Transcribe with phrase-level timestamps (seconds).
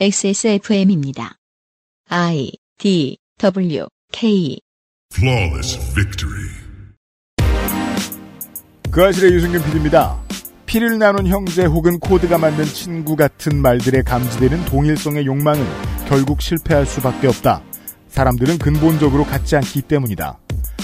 [0.00, 1.38] XSFM입니다.
[2.08, 4.60] I D W K
[5.12, 6.46] Flawless victory.
[8.92, 10.22] 그 아실의 유승균 PD입니다.
[10.66, 15.66] 피를 나눈 형제 혹은 코드가 만든 친구 같은 말들에 감지되는 동일성의 욕망은
[16.06, 17.64] 결국 실패할 수밖에 없다.
[18.06, 20.38] 사람들은 근본적으로 같지 않기 때문이다.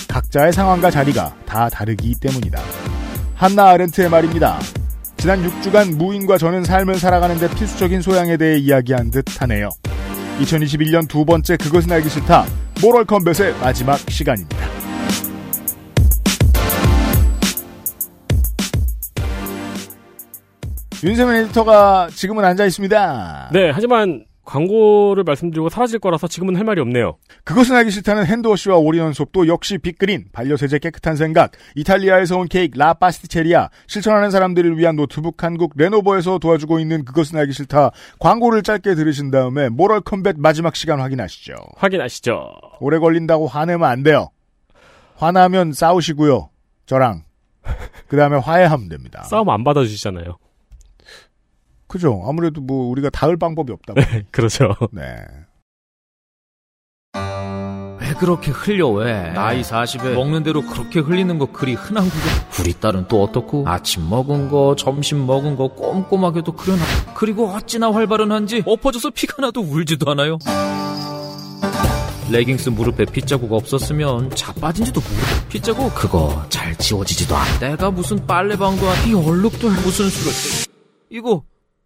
[0.09, 2.61] 각자의 상황과 자리가 다 다르기 때문이다.
[3.37, 4.59] 한나 아렌트의 말입니다.
[5.25, 9.71] 지난 6주간 무인과 저는 삶을 살아가는데 필수적인 소양에 대해 이야기한 듯 하네요.
[10.41, 12.45] 2021년 두 번째 그것은 알기 싫다.
[12.83, 14.59] Moral Combat의 마지막 시간입니다.
[21.03, 23.49] 윤세민 에디터가 지금은 앉아 있습니다.
[23.55, 27.17] 네, 하지만 광고를 말씀드리고 사라질 거라서 지금은 할 말이 없네요.
[27.45, 32.95] 그것은 알기 싫다는 hand wash와 오리연속도 역시 빅그린, 반려세제 깨끗한 생각, 이탈리아에서 온 케이크 라
[32.95, 39.31] 파스티체리아, 실천하는 사람들을 위한 노트북 한국 레노버에서 도와주고 있는 그것은 알기 싫다 광고를 짧게 들으신
[39.31, 41.55] 다음에 모럴 컴뱃 마지막 시간 확인하시죠.
[41.77, 42.53] 확인하시죠.
[42.81, 44.31] 오래 걸린다고 화내면 안 돼요.
[45.17, 46.51] 화나면 싸우시고요.
[46.87, 47.23] 저랑.
[48.09, 49.23] 그 다음에 화해하면 됩니다.
[49.23, 50.37] 싸움 안 받아주시잖아요.
[51.95, 52.25] 그죠.
[52.27, 54.01] 아무래도 뭐 우리가 닿을 방법이 없다고.
[54.33, 54.75] 그렇죠.
[54.91, 55.25] 네.
[58.01, 62.19] 왜 그렇게 흘려 왜 나이 40에 먹는 대로 그렇게 흘리는 거 그리 흔한 거고
[62.61, 66.83] 우리 딸은 또 어떻고 아침 먹은 거 점심 먹은 거 꼼꼼하게도 그려놔
[67.15, 70.39] 그리고 어찌나 활발한지 엎어져서 피가 나도 울지도 않아요
[72.29, 79.15] 레깅스 무릎에 핏자국 없었으면 자빠진지도 모르고 핏자국 그거 잘 지워지지도 않아 내가 무슨 빨래방도 아니
[79.15, 80.67] 얼룩도 무슨 수를
[81.09, 81.45] 이거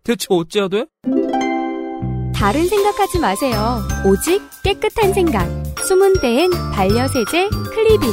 [0.08, 0.86] 대체 어찌해야 돼?
[2.34, 3.82] 다른 생각하지 마세요.
[4.06, 5.46] 오직 깨끗한 생각.
[5.86, 8.10] 숨은 데엔 반려세제 클리빈.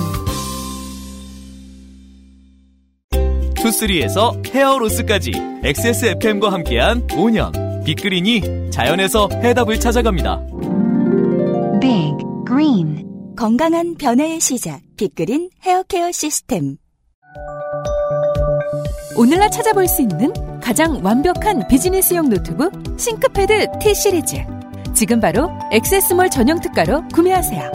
[3.55, 5.31] 투쓰리에서 hair loss까지
[5.63, 10.45] XSFM과 함께한 5년 빅그린이 자연에서 해답을 찾아갑니다.
[11.79, 13.05] Big Green
[13.37, 16.75] 건강한 변화의 시작 빅그린 헤어케어 시스템
[19.17, 20.33] 오늘날 찾아볼 수 있는
[20.65, 24.37] 가장 완벽한 비즈니스용 노트북 싱크패드 T 시리즈.
[24.95, 27.71] 지금 바로 액세스몰 전용 특가로 구매하세요.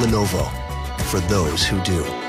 [0.00, 0.48] Lenovo
[1.10, 2.27] for those who do.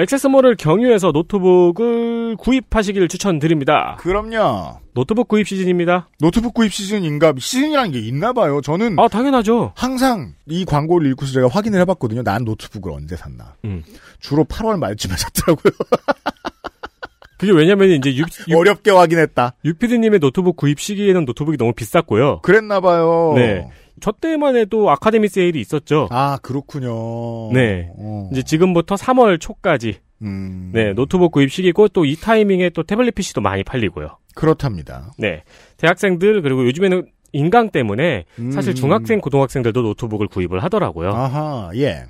[0.00, 3.98] XS몰을 경유해서 노트북을 구입하시길 추천드립니다.
[4.00, 4.78] 그럼요.
[4.94, 6.08] 노트북 구입 시즌입니다.
[6.20, 7.34] 노트북 구입 시즌인가?
[7.38, 8.62] 시즌이라는 게 있나 봐요.
[8.62, 9.72] 저는 아 당연하죠.
[9.76, 12.22] 항상 이 광고를 읽고서 제가 확인을 해봤거든요.
[12.22, 13.56] 난 노트북을 언제 샀나.
[13.66, 13.84] 음.
[14.20, 15.72] 주로 8월 말쯤에 샀더라고요.
[17.36, 19.54] 그게 왜냐면 이제 유, 유, 어렵게 확인했다.
[19.64, 22.40] 유피디님의 노트북 구입 시기에는 노트북이 너무 비쌌고요.
[22.40, 23.32] 그랬나 봐요.
[23.36, 23.68] 네.
[24.00, 26.08] 저 때만 해도 아카데미 세일이 있었죠.
[26.10, 27.52] 아 그렇군요.
[27.52, 27.90] 네.
[27.98, 28.28] 어.
[28.32, 33.40] 이제 지금부터 3월 초까지 음, 네 노트북 구입 시기고 또 이 타이밍에 또 태블릿 PC도
[33.40, 34.18] 많이 팔리고요.
[34.34, 35.12] 그렇답니다.
[35.18, 35.42] 네
[35.78, 38.74] 대학생들 그리고 요즘에는 인강 때문에 사실 음.
[38.74, 41.10] 중학생 고등학생들도 노트북을 구입을 하더라고요.
[41.10, 42.04] 아하 예.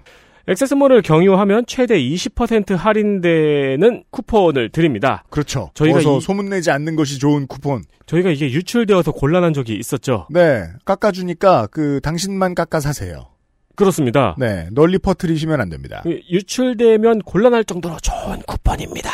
[0.49, 5.25] 액세스몰을 경유하면 최대 20% 할인되는 쿠폰을 드립니다.
[5.31, 5.71] 그렇죠.
[5.75, 7.83] 저희가 이- 소문내지 않는 것이 좋은 쿠폰.
[8.07, 10.27] 저희가 이게 유출되어서 곤란한 적이 있었죠.
[10.31, 10.65] 네.
[10.85, 13.29] 깎아주니까 그 당신만 깎아 사세요.
[13.77, 14.35] 그렇습니다.
[14.39, 14.69] 네.
[14.73, 16.01] 널리 퍼뜨리시면 안 됩니다.
[16.03, 19.11] 그 유출되면 곤란할 정도로 좋은 쿠폰입니다.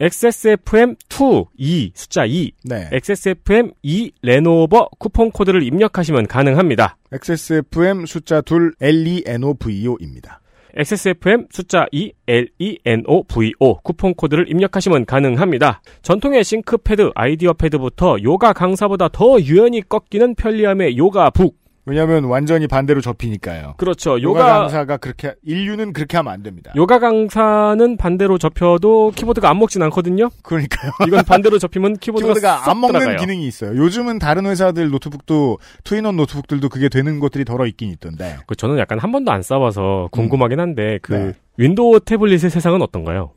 [0.00, 2.88] XSFM2, 2, 숫자 2, 네.
[2.90, 6.96] XSFM 2 레노버 쿠폰 코드를 입력하시면 가능합니다.
[7.12, 10.40] XSFM 숫자 둘 LENOVO입니다.
[10.74, 15.82] XSFM 숫자 2 LENOVO 쿠폰 코드를 입력하시면 가능합니다.
[16.00, 21.59] 전통의 ThinkPad, IdeaPad부터 요가 강사보다 더 유연히 꺾이는 편리함의 Yoga Book.
[21.90, 23.74] 왜냐하면 완전히 반대로 접히니까요.
[23.76, 24.22] 그렇죠.
[24.22, 26.72] 요가, 요가 강사가 그렇게 인류는 그렇게 하면 안 됩니다.
[26.76, 30.30] 요가 강사는 반대로 접혀도 키보드가 안 먹진 않거든요.
[30.42, 30.92] 그러니까요.
[31.08, 33.18] 이건 반대로 접히면 키보드가, 키보드가 쏙안 먹는 들어가요.
[33.18, 33.76] 기능이 있어요.
[33.76, 38.36] 요즘은 다른 회사들 노트북도 two-in-one 노트북들도 그게 되는 것들이 덜어 있긴 있던데.
[38.46, 41.32] 그 저는 약간 한 번도 안 써봐서 궁금하긴 한데 그 네.
[41.56, 43.32] Windows 태블릿의 세상은 어떤가요?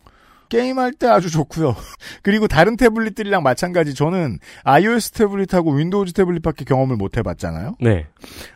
[0.50, 1.75] 게임할 때 아주 좋고요.
[2.22, 7.75] 그리고 다른 태블릿들이랑 마찬가지 저는 iOS 태블릿하고 Windows 태블릿밖에 경험을 못 해봤잖아요.
[7.81, 8.07] 네.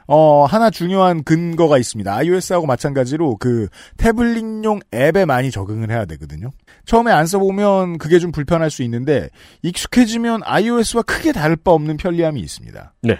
[0.07, 2.13] 어, 하나 중요한 근거가 있습니다.
[2.15, 3.67] iOS하고 마찬가지로 그
[3.97, 6.51] 태블릿용 앱에 많이 적응을 해야 되거든요.
[6.85, 9.29] 처음에 안 써보면 그게 좀 불편할 수 있는데
[9.63, 12.93] 익숙해지면 iOS와 크게 다를 바 없는 편리함이 있습니다.
[13.03, 13.19] 네.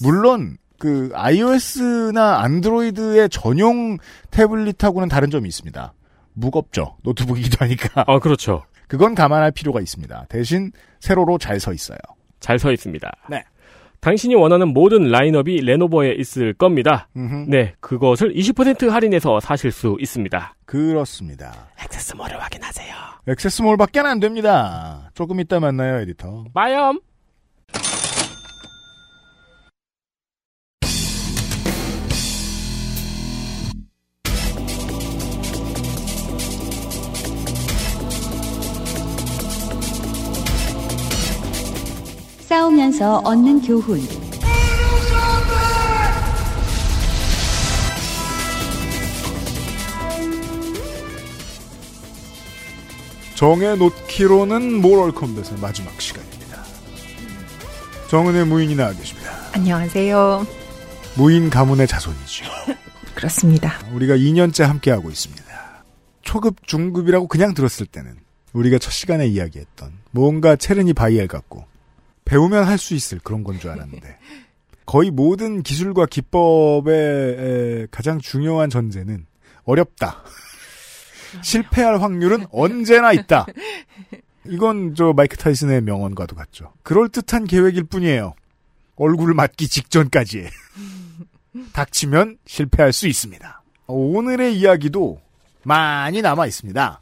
[0.00, 3.98] 물론 그 iOS나 안드로이드의 전용
[4.30, 5.94] 태블릿하고는 다른 점이 있습니다.
[6.34, 6.96] 무겁죠.
[7.02, 8.04] 노트북이기도 하니까.
[8.08, 8.64] 아 그렇죠.
[8.88, 10.26] 그건 감안할 필요가 있습니다.
[10.28, 10.70] 대신
[11.00, 11.98] 세로로 잘 서 있어요.
[12.40, 13.10] 잘 서 있습니다.
[13.30, 13.42] 네.
[14.00, 17.08] 당신이 원하는 모든 라인업이 레노버에 있을 겁니다.
[17.16, 17.46] 음흠.
[17.48, 20.54] 네, 그것을 20% 할인해서 사실 수 있습니다.
[20.66, 21.68] 그렇습니다.
[21.82, 22.94] 액세스몰을 확인하세요.
[23.28, 25.10] 액세스몰밖에 안 됩니다.
[25.14, 26.44] 조금 이따 만나요, 에디터.
[26.52, 27.00] 빠염!
[42.94, 44.00] 싸우면서 얻는 교훈.
[53.34, 56.62] 정해놓기로는 Moral Combat의 마지막 시간입니다.
[58.08, 59.30] 정은혜 무인이 나와 계십니다.
[59.52, 60.46] 안녕하세요.
[61.16, 62.44] 무인 가문의 자손이죠.
[63.14, 63.80] 그렇습니다.
[63.92, 65.44] 우리가 2년째 함께하고 있습니다.
[66.22, 68.16] 초급, 중급이라고 그냥 들었을 때는
[68.52, 71.73] 우리가 첫 시간에 이야기했던 뭔가 체르니 바이엘 같고
[72.24, 74.18] 배우면 할 수 있을 그런 건 줄 알았는데
[74.86, 79.26] 거의 모든 기술과 기법의 에, 가장 중요한 전제는
[79.64, 80.22] 어렵다.
[81.42, 83.46] 실패할 확률은 언제나 있다.
[84.46, 86.72] 이건 저 마이크 타이슨의 명언과도 같죠.
[86.82, 88.34] 그럴 듯한 계획일 뿐이에요.
[88.96, 90.48] 얼굴을 맞기 직전까지.
[91.72, 93.62] 닥치면 실패할 수 있습니다.
[93.86, 95.20] 오늘의 이야기도
[95.62, 97.00] 많이 남아 있습니다.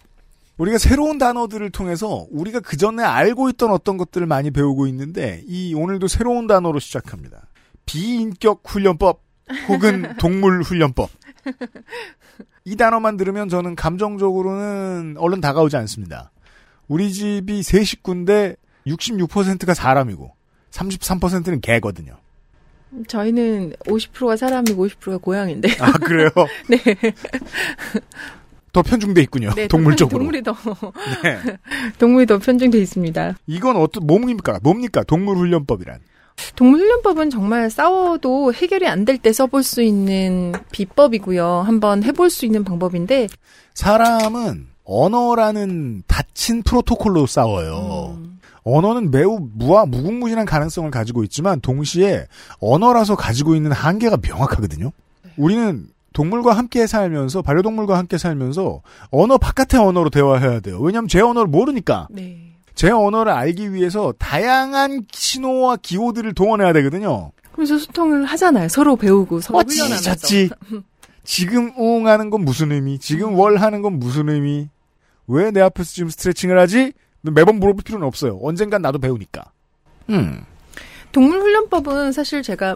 [0.62, 5.74] 우리가 새로운 단어들을 통해서 우리가 그 전에 알고 있던 어떤 것들을 많이 배우고 있는데 이
[5.74, 7.48] 오늘도 새로운 단어로 시작합니다.
[7.84, 9.22] 비인격 훈련법
[9.68, 11.10] 혹은 동물 훈련법.
[12.64, 16.30] 이 단어만 들으면 저는 감정적으로는 얼른 다가오지 않습니다.
[16.86, 18.54] 우리 집이 세 식구인데
[18.86, 20.32] 66%가 사람이고
[20.70, 22.18] 33%는 개거든요.
[23.08, 25.70] 저희는 50%가 사람이고 50%가 고양인데.
[25.80, 26.30] 아 그래요?
[26.70, 26.78] 네.
[28.72, 29.50] 더 편중돼 있군요.
[29.54, 30.18] 네, 동물적으로.
[30.18, 30.54] 동물이 더
[31.22, 31.38] 네.
[31.98, 33.36] 동물이 더 편중돼 있습니다.
[33.46, 34.58] 이건 어떤 뭡니까?
[34.62, 35.02] 뭡니까?
[35.04, 36.00] 동물 훈련법이란.
[36.56, 41.62] 동물 훈련법은 정말 싸워도 해결이 안 될 때 써볼 수 있는 비법이고요.
[41.66, 43.28] 한번 해볼 수 있는 방법인데
[43.74, 48.18] 사람은 언어라는 닫힌 프로토콜로 싸워요.
[48.64, 52.26] 언어는 매우 무와 무궁무진한 가능성을 가지고 있지만 동시에
[52.60, 54.90] 언어라서 가지고 있는 한계가 명확하거든요.
[55.36, 60.78] 우리는 동물과 함께 살면서 반려동물과 함께 살면서 언어 바깥의 언어로 대화해야 돼요.
[60.80, 62.08] 왜냐하면 제 언어를 모르니까.
[62.10, 62.54] 네.
[62.74, 67.32] 제 언어를 알기 위해서 다양한 신호와 기호들을 동원해야 되거든요.
[67.52, 68.68] 그래서 소통을 하잖아요.
[68.68, 70.14] 서로 배우고 서로 어찌 훈련하면서.
[70.14, 70.50] 잤지.
[71.24, 72.98] 지금 웅 하는 건 무슨 의미?
[72.98, 74.68] 지금 월 하는 건 무슨 의미?
[75.28, 76.92] 왜 내 앞에서 지금 스트레칭을 하지?
[77.20, 78.38] 매번 물어볼 필요는 없어요.
[78.42, 79.44] 언젠간 나도 배우니까.
[80.10, 80.40] 음.
[81.12, 82.74] 동물훈련법은 사실 제가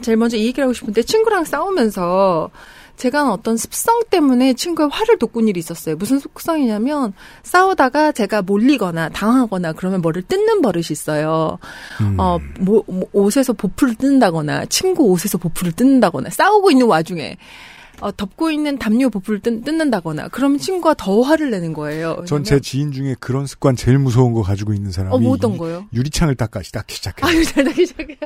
[0.00, 2.50] 제일 먼저 이 얘기를 하고 싶은데 친구랑 싸우면서
[2.96, 5.94] 제가 어떤 습성 때문에 친구의 화를 돋군 일이 있었어요.
[5.94, 7.12] 무슨 습성이냐면
[7.44, 11.58] 싸우다가 제가 몰리거나 당하거나 그러면 뭐를 뜯는 버릇이 있어요.
[12.18, 17.36] 어, 뭐, 뭐 옷에서 보풀을 뜯는다거나 친구 옷에서 보풀을 뜯는다거나 싸우고 있는 와중에
[18.00, 22.24] 어, 덮고 있는 담요 보풀을 뜯, 뜯는다거나 그러면 친구가 더 화를 내는 거예요.
[22.26, 25.56] 전 제 지인 중에 그런 습관 제일 무서운 거 가지고 있는 사람이 어, 뭐 어떤
[25.56, 25.86] 거요?
[25.92, 27.28] 유리창을 닦아 닦기 시작해요.
[27.28, 28.16] 아유, 잘 닦기 시작해요.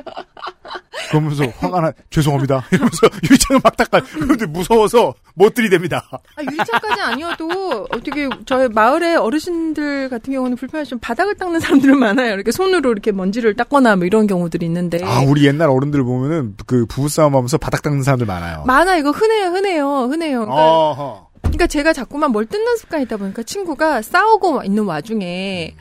[1.09, 2.63] 그러면서 화가 나 죄송합니다.
[2.71, 4.01] 이러면서 유리창을 막 닦아.
[4.13, 5.95] 그런데 무서워서 못 들이댑니다.
[6.11, 12.33] 아, 유리창까지 아니어도 어떻게 저희 마을의 어르신들 같은 경우는 불편하시면 바닥을 닦는 사람들은 많아요.
[12.33, 14.99] 이렇게 손으로 이렇게 먼지를 닦거나 뭐 이런 경우들이 있는데.
[15.03, 18.63] 아 우리 옛날 어른들 보면은 그 부부싸움 하면서 바닥 닦는 사람들 많아요.
[18.65, 20.39] 많아 이거 흔해요, 흔해요, 흔해요.
[20.41, 21.27] 그러니까, 어허.
[21.43, 25.75] 그러니까 제가 자꾸만 뭘 뜯는 습관이 있다 보니까 친구가 싸우고 있는 와중에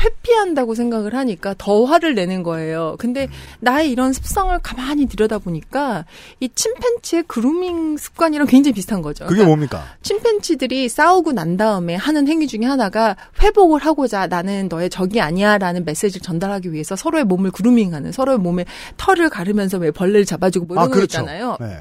[0.00, 2.96] 회피한다고 생각을 하니까 더 화를 내는 거예요.
[2.98, 3.28] 근데
[3.60, 6.04] 나의 이런 습성을 가만히 들여다보니까
[6.40, 9.24] 이 침팬치의 그루밍 습관이랑 굉장히 비슷한 거죠.
[9.24, 9.84] 그게 그러니까 뭡니까?
[10.02, 15.84] 침팬치들이 싸우고 난 다음에 하는 행위 중에 하나가 회복을 하고자 나는 너의 적이 아니야 라는
[15.84, 18.64] 메시지를 전달하기 위해서 서로의 몸을 그루밍하는 서로의 몸에
[18.96, 21.20] 털을 가르면서 왜 벌레를 잡아주고 뭐 이런 아 거 그렇죠.
[21.20, 21.56] 있잖아요.
[21.60, 21.76] 네.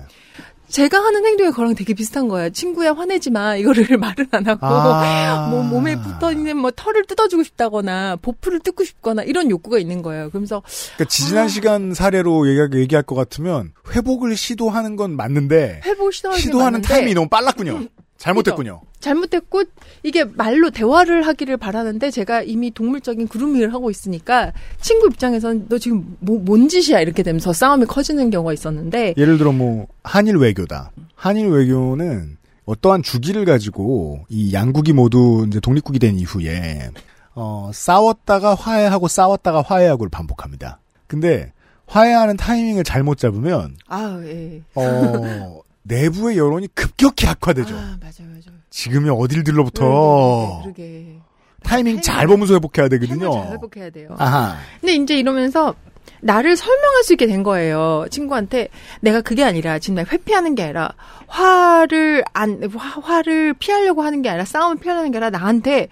[0.69, 2.49] 제가 하는 행동이 그랑 되게 비슷한 거예요.
[2.51, 5.47] 친구야 화내지 마 이거를 말을 안 하고 아.
[5.51, 10.29] 뭐 몸에 붙어 있는 뭐 털을 뜯어주고 싶다거나 보풀을 뜯고 싶거나 이런 욕구가 있는 거예요.
[10.29, 10.61] 그러면서
[10.95, 16.39] 그러니까 지지난 시간 사례로 얘기, 얘기 할 것 같으면 회복을 시도하는 건 맞는데 회복 시도하는
[16.41, 17.85] 시도하는 타임이 너무 빨랐군요.
[18.19, 18.81] 잘못됐군요.
[18.99, 19.63] 잘못됐고
[20.03, 26.17] 이게 말로 대화를 하기를 바라는데 제가 이미 동물적인 그루밍을 하고 있으니까 친구 입장에서는 너 지금
[26.19, 30.91] 뭐, 뭔 짓이야 이렇게 되면서 싸움이 커지는 경우가 있었는데 예를 들어 뭐 한일 외교다.
[31.15, 36.91] 한일 외교는 어떠한 주기를 가지고 이 양국이 모두 이제 독립국이 된 이후에
[37.35, 40.79] 어, 싸웠다가 화해하고 싸웠다가 화해하고를 반복합니다.
[41.07, 41.53] 근데
[41.87, 44.61] 화해하는 타이밍을 잘못 잡으면 아 예.
[44.75, 47.75] 어, 내부의 여론이 급격히 악화되죠.
[47.75, 48.59] 아 맞아요 맞아요.
[48.69, 51.19] 지금이 어딜 네, 들러부터 그러게
[51.63, 53.31] 타이밍 잘 보면서 회복해야 되거든요.
[53.31, 54.15] 잘 회복해야 돼요.
[54.17, 54.57] 아하.
[54.79, 55.75] 근데 이제 이러면서
[56.21, 58.05] 나를 설명할 수 있게 된 거예요.
[58.09, 58.69] 친구한테
[59.01, 60.93] 내가 그게 아니라 지금 내가 회피하는 게 아니라
[61.27, 65.87] 화를 안 화, 를 피하려고 하는 게 아니라 싸움을 피하려는 게 아니라 나한테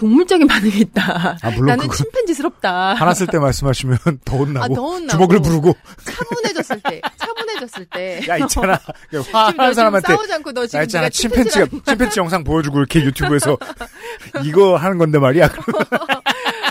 [0.00, 1.36] 동물적인 반응이 있다.
[1.42, 2.94] 아, 물론 나는 침팬지스럽다.
[2.94, 5.08] 화났을 때 말씀하시면 더 혼나고, 아, 더 혼나고.
[5.10, 5.76] 주먹을 부르고
[6.06, 8.20] 차분해졌을 때, 차분해졌을 때.
[8.26, 8.80] 야 있잖아
[9.30, 13.58] 화난 너 사람한테 싸우지 않고 너 지금 야 있잖아 침팬지가 침팬지 영상 보여주고 이렇게 유튜브에서
[14.42, 15.50] 이거 하는 건데 말이야.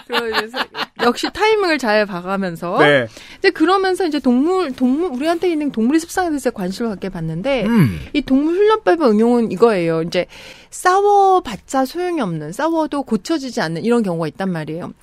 [0.08, 0.58] 그래서
[1.02, 3.08] 역시 타이밍을 잘 봐가면서 네.
[3.38, 8.00] 이제 그러면서 이제 동물 동물 우리한테 있는 동물의 습성에 대해서 관심을 갖게 봤는데 음.
[8.14, 10.02] 이 동물 훈련법의 응용은 이거예요.
[10.04, 10.26] 이제
[10.72, 14.94] 싸워봤자 소용이 없는 싸워도 고쳐지지 않는 이런 경우가 있단 말이에요.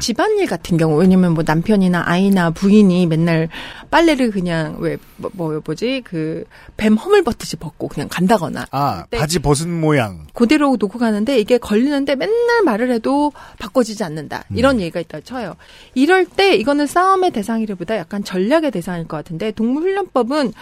[0.00, 3.48] 집안일 같은 경우 왜냐면 뭐 남편이나 아이나 부인이 맨날
[3.90, 6.44] 빨래를 그냥 왜 뭐 뭐, 뭐지 그
[6.76, 9.18] 뱀 허물 벗듯이 벗고 그냥 간다거나 아 네.
[9.18, 10.28] 바지 벗은 모양.
[10.32, 14.44] 그대로 놓고 가는데 이게 걸리는데 맨날 말을 해도 바꿔지지 않는다.
[14.52, 14.56] 음.
[14.56, 15.56] 이런 얘기가 있다 쳐요.
[15.94, 20.52] 이럴 때 이거는 싸움의 대상이라보다 약간 전략의 대상일 것 같은데 동물훈련법은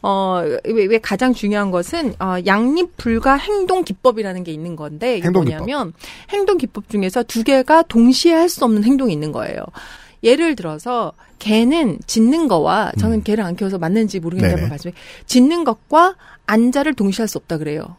[0.00, 5.44] 어왜 왜 가장 중요한 것은 어 양립 불가 행동 기법이라는 게 있는 건데 이게 행동.
[5.44, 5.92] 뭐냐면
[6.30, 9.58] 행동 기법 중에서 두 개가 동시에 할 수 없는 행동이 있는 거예요.
[10.22, 14.56] 예를 들어서 개는 짖는 거와 저는 개를 안 키워서 맞는지 모르겠는데 음.
[14.56, 14.94] 한번 말씀해
[15.26, 17.96] 짖는 것과 앉아를 동시에 할 수 없다 그래요.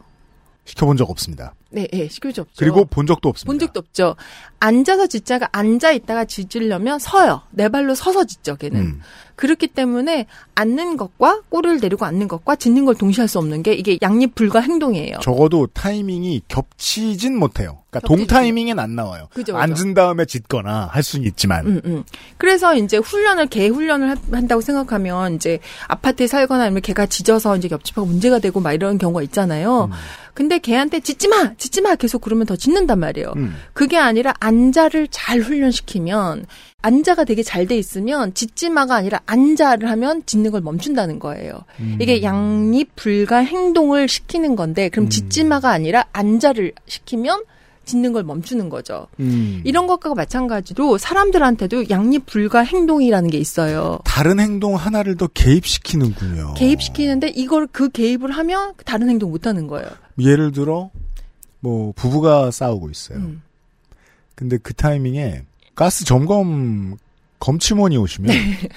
[0.68, 1.54] 시켜본 적 없습니다.
[1.70, 2.54] 네, 예, 시킬 수 없죠.
[2.58, 3.50] 그리고 본 적도 없습니다.
[3.50, 4.16] 본 적도 없죠.
[4.60, 7.42] 앉아서 짖자가 앉아 있다가 짖으려면 서요.
[7.50, 8.80] 내 발로 서서 짖죠, 걔는.
[8.80, 9.00] 음.
[9.36, 13.72] 그렇기 때문에 앉는 것과 꼬리를 내리고 앉는 것과 짖는 걸 동시에 할 수 없는 게
[13.74, 15.18] 이게 양립 불가 행동이에요.
[15.22, 17.78] 적어도 타이밍이 겹치진 못해요.
[17.90, 19.28] 그러니까 동타이밍엔 안 나와요.
[19.32, 19.56] 그죠, 그죠.
[19.58, 22.04] 앉은 다음에 짖거나 할 수는 있지만 음, 음.
[22.36, 27.68] 그래서 이제 훈련을 개 훈련을 하- 한다고 생각하면 이제 아파트에 살거나 아니면 개가 짖어서 이제
[27.70, 29.90] 옆집하고 문제가 되고 막 이런 경우가 있잖아요.
[30.38, 33.32] 근데 개한테 짖지 마, 짖지 마 계속 그러면 더 짖는단 말이에요.
[33.34, 33.56] 음.
[33.72, 36.46] 그게 아니라 앉아를 잘 훈련시키면
[36.80, 41.64] 앉아가 되게 잘 돼 있으면 짖지 마가 아니라 앉아를 하면 짖는 걸 멈춘다는 거예요.
[41.98, 47.42] 이게 양립 불가 행동을 시키는 건데 그럼 짖지 마가 아니라 앉아를 시키면
[47.88, 49.08] 짖는 걸 멈추는 거죠.
[49.18, 49.62] 음.
[49.64, 53.98] 이런 것과 마찬가지로 사람들한테도 양립 불가 행동이라는 게 있어요.
[54.04, 56.54] 다른 행동 하나를 더 개입시키는군요.
[56.54, 59.88] 개입시키는데 이걸 그 개입을 하면 다른 행동 못 하는 거예요.
[60.20, 60.90] 예를 들어
[61.60, 63.18] 뭐 부부가 싸우고 있어요.
[63.18, 63.42] 음.
[64.34, 65.42] 근데 그 타이밍에
[65.74, 66.96] 가스 점검
[67.40, 68.68] 검침원이 오시면 네.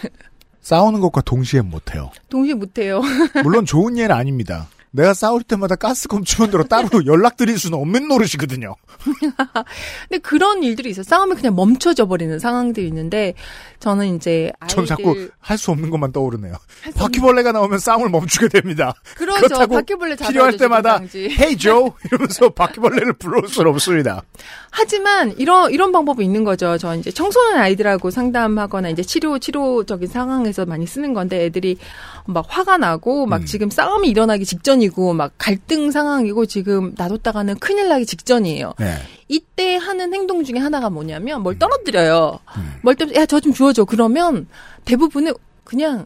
[0.62, 2.12] 싸우는 것과 동시에 못해요.
[2.30, 3.02] 동시에 못 해요.
[3.44, 4.68] 물론 좋은 예는 아닙니다.
[4.92, 8.76] 내가 싸울 때마다 가스 검침원으로 따로 연락드릴 수는 없는 노릇이거든요.
[10.10, 11.04] 근데 그런 일들이 있어요.
[11.04, 13.34] 싸움이 그냥 멈춰져 버리는 상황들이 있는데
[13.80, 16.56] 저는 이제 전 자꾸 할 수 없는 것만 떠오르네요.
[16.96, 18.96] 바퀴벌레가 나오면 싸움을 멈추게 됩니다.
[19.16, 19.42] 그렇죠.
[19.42, 24.24] 그렇다고 바퀴벌레 필요할 때마다 헤이 조 이러면서 바퀴벌레를 불러올 수는 없습니다.
[24.72, 26.78] 하지만 이런 이런 방법이 있는 거죠.
[26.80, 31.78] 저 이제 청소년 아이들하고 상담하거나 이제 치료 치료적인 상황에서 많이 쓰는 건데 애들이
[32.26, 33.30] 막 화가 나고 음.
[33.30, 38.74] 막 지금 싸움이 일어나기 직전 이고 막 갈등 상황이고 지금 놔뒀다가는 큰일 나기 직전이에요.
[38.80, 38.96] 네.
[39.28, 42.40] 이때 하는 행동 중에 하나가 뭐냐면 뭘 떨어뜨려요.
[42.84, 43.86] 뭘 떨어 야저 좀 주워줘.
[43.86, 44.48] 그러면
[44.86, 45.34] 대부분은
[45.64, 46.06] 그냥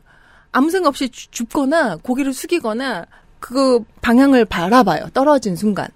[0.52, 3.06] 아무 생각 없이 주- 줍거나 고개를 숙이거나
[3.40, 5.10] 그 방향을 바라봐요.
[5.14, 5.88] 떨어진 순간.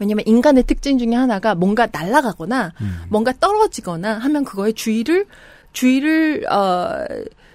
[0.00, 2.72] 왜냐면 인간의 특징 중에 하나가 뭔가 날아가거나
[3.08, 5.26] 뭔가 떨어지거나 하면 그거에 주의를
[5.72, 7.04] 주의를 어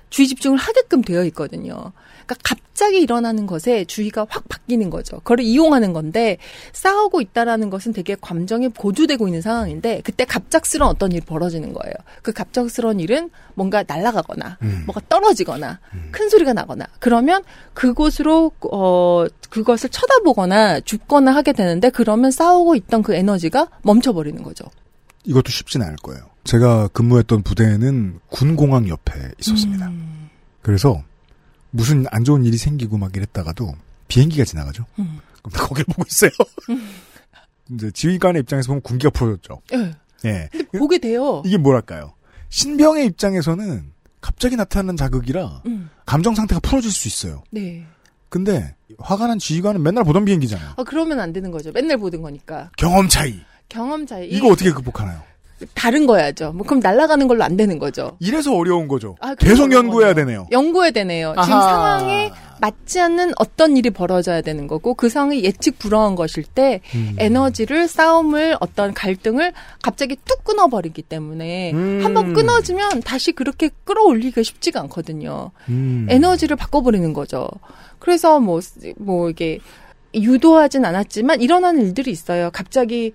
[0.10, 1.92] 주의 집중을 하게끔 되어 있거든요.
[2.26, 5.18] 그러니까 갑자기 일어나는 것에 주의가 확 바뀌는 거죠.
[5.18, 6.38] 그걸 이용하는 건데
[6.74, 11.94] 싸우고 있다라는 것은 되게 감정이 고조되고 있는 상황인데 그때 갑작스러운 어떤 일이 벌어지는 거예요.
[12.22, 15.80] 그 갑작스러운 일은 뭔가 날아가거나 뭐가 떨어지거나
[16.12, 23.14] 큰 소리가 나거나 그러면 그곳으로 어 그것을 쳐다보거나 죽거나 하게 되는데 그러면 싸우고 있던 그
[23.14, 24.66] 에너지가 멈춰버리는 거죠.
[25.26, 26.24] 이것도 쉽진 않을 거예요.
[26.44, 29.88] 제가 근무했던 부대에는 군공항 옆에 있었습니다.
[29.88, 30.30] 음.
[30.62, 31.04] 그래서
[31.76, 33.74] 무슨 안 좋은 일이 생기고 막 이랬다가도
[34.08, 34.86] 비행기가 지나가죠.
[35.00, 35.20] 음.
[35.42, 36.30] 그럼 나 거길 보고 있어요.
[37.72, 39.62] 이제 지휘관의 입장에서 보면 군기가 풀어졌죠.
[39.74, 39.96] 예.
[40.26, 40.50] 예.
[40.78, 41.42] 보게 돼요.
[41.46, 42.14] 이게 뭐랄까요.
[42.50, 45.90] 신병의 입장에서는 갑자기 나타나는 자극이라 음.
[46.06, 47.44] 감정 상태가 풀어질 수 있어요.
[47.50, 47.86] 네.
[48.30, 50.74] 근데 화가 난 지휘관은 맨날 보던 비행기잖아요.
[50.78, 51.72] 아 그러면 안 되는 거죠.
[51.72, 52.70] 맨날 보던 거니까.
[52.78, 53.42] 경험 차이.
[53.68, 54.28] 경험 차이.
[54.30, 55.24] 이거 어떻게 극복하나요?
[55.74, 56.52] 다른 거야죠.
[56.54, 58.18] 뭐 그럼 날아가는 걸로 안 되는 거죠.
[58.20, 59.16] 이래서 어려운 거죠.
[59.22, 60.14] 아, 계속 연구해야.
[60.14, 60.48] 되네요.
[60.52, 61.34] 연구해야 되네요.
[61.44, 61.62] 지금 아하.
[61.70, 67.16] 상황에 맞지 않는 어떤 일이 벌어져야 되는 거고 그 상황이 예측 불허한 것일 때 음.
[67.18, 72.02] 에너지를 싸움을 어떤 갈등을 갑자기 뚝 끊어버리기 때문에 음.
[72.04, 75.52] 한번 끊어지면 다시 그렇게 끌어올리기가 쉽지가 않거든요.
[75.70, 76.08] 음.
[76.10, 77.50] 에너지를 바꿔버리는 거죠.
[78.00, 78.60] 그래서 뭐,
[78.98, 79.60] 뭐 이게
[80.16, 82.50] 유도하진 않았지만 일어나는 일들이 있어요.
[82.54, 83.14] 갑자기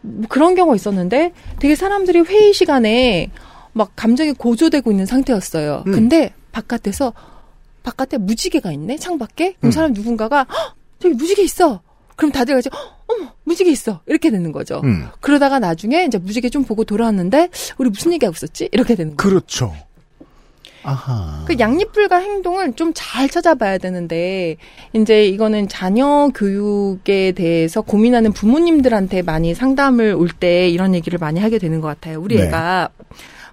[0.00, 3.30] 뭐 그런 경우 있었는데 되게 사람들이 회의 시간에
[3.72, 5.84] 막 감정이 고조되고 있는 상태였어요.
[5.86, 5.92] 음.
[5.92, 7.12] 근데 바깥에서
[7.82, 9.52] 바깥에 무지개가 있네 창밖에.
[9.54, 9.70] 그럼 음.
[9.70, 11.80] 사람 누군가가 "헉, 저기 무지개 있어.
[12.16, 14.80] 그럼 다들 같이 "헉, 어머 무지개 있어 이렇게 되는 거죠.
[14.84, 15.06] 음.
[15.20, 18.68] 그러다가 나중에 이제 무지개 좀 보고 돌아왔는데 우리 무슨 얘기하고 있었지?
[18.72, 19.30] 이렇게 되는 거예요.
[19.30, 19.74] 그렇죠.
[20.84, 21.44] 아하.
[21.46, 24.56] 그 양립불가 행동을 좀 잘 찾아봐야 되는데
[24.92, 31.58] 이제 이거는 자녀 교육에 대해서 고민하는 부모님들한테 많이 상담을 올 때 이런 얘기를 많이 하게
[31.58, 32.20] 되는 것 같아요.
[32.20, 32.44] 우리 네.
[32.46, 32.90] 애가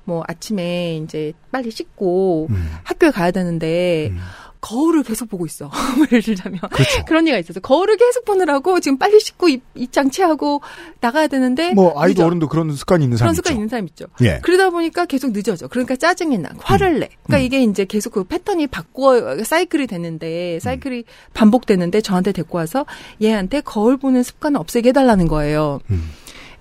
[0.04, 2.70] 뭐 아침에 이제 빨리 씻고 음.
[2.84, 4.20] 학교에 가야 되는데 음.
[4.66, 5.70] 거울을 계속 보고 있어.
[6.12, 7.06] 예를 들자면 그렇죠.
[7.06, 10.62] 그런 얘기가 있어서 거울을 계속 보느라고 지금 빨리 씻고 입, 입장 취하고
[11.02, 12.28] 나가야 되는데 뭐 아이도 늦어.
[12.28, 13.58] 어른도 그런 습관이 있는 사람 그런 습관 있죠.
[13.58, 14.06] 있는 사람 있죠.
[14.22, 14.40] 예.
[14.42, 15.68] 그러다 보니까 계속 늦어져.
[15.68, 16.50] 그러니까 짜증이 나.
[16.58, 17.10] 화를 내.
[17.24, 17.42] 그러니까 음.
[17.46, 21.04] 이게 이제 계속 그 패턴이 바꿔 사이클이 되는데 사이클이
[21.36, 22.88] 반복되는데 저한테 데리고 와서
[23.22, 25.80] 얘한테 거울 보는 습관을 없애게 해달라는 거예요.
[25.92, 26.10] 음.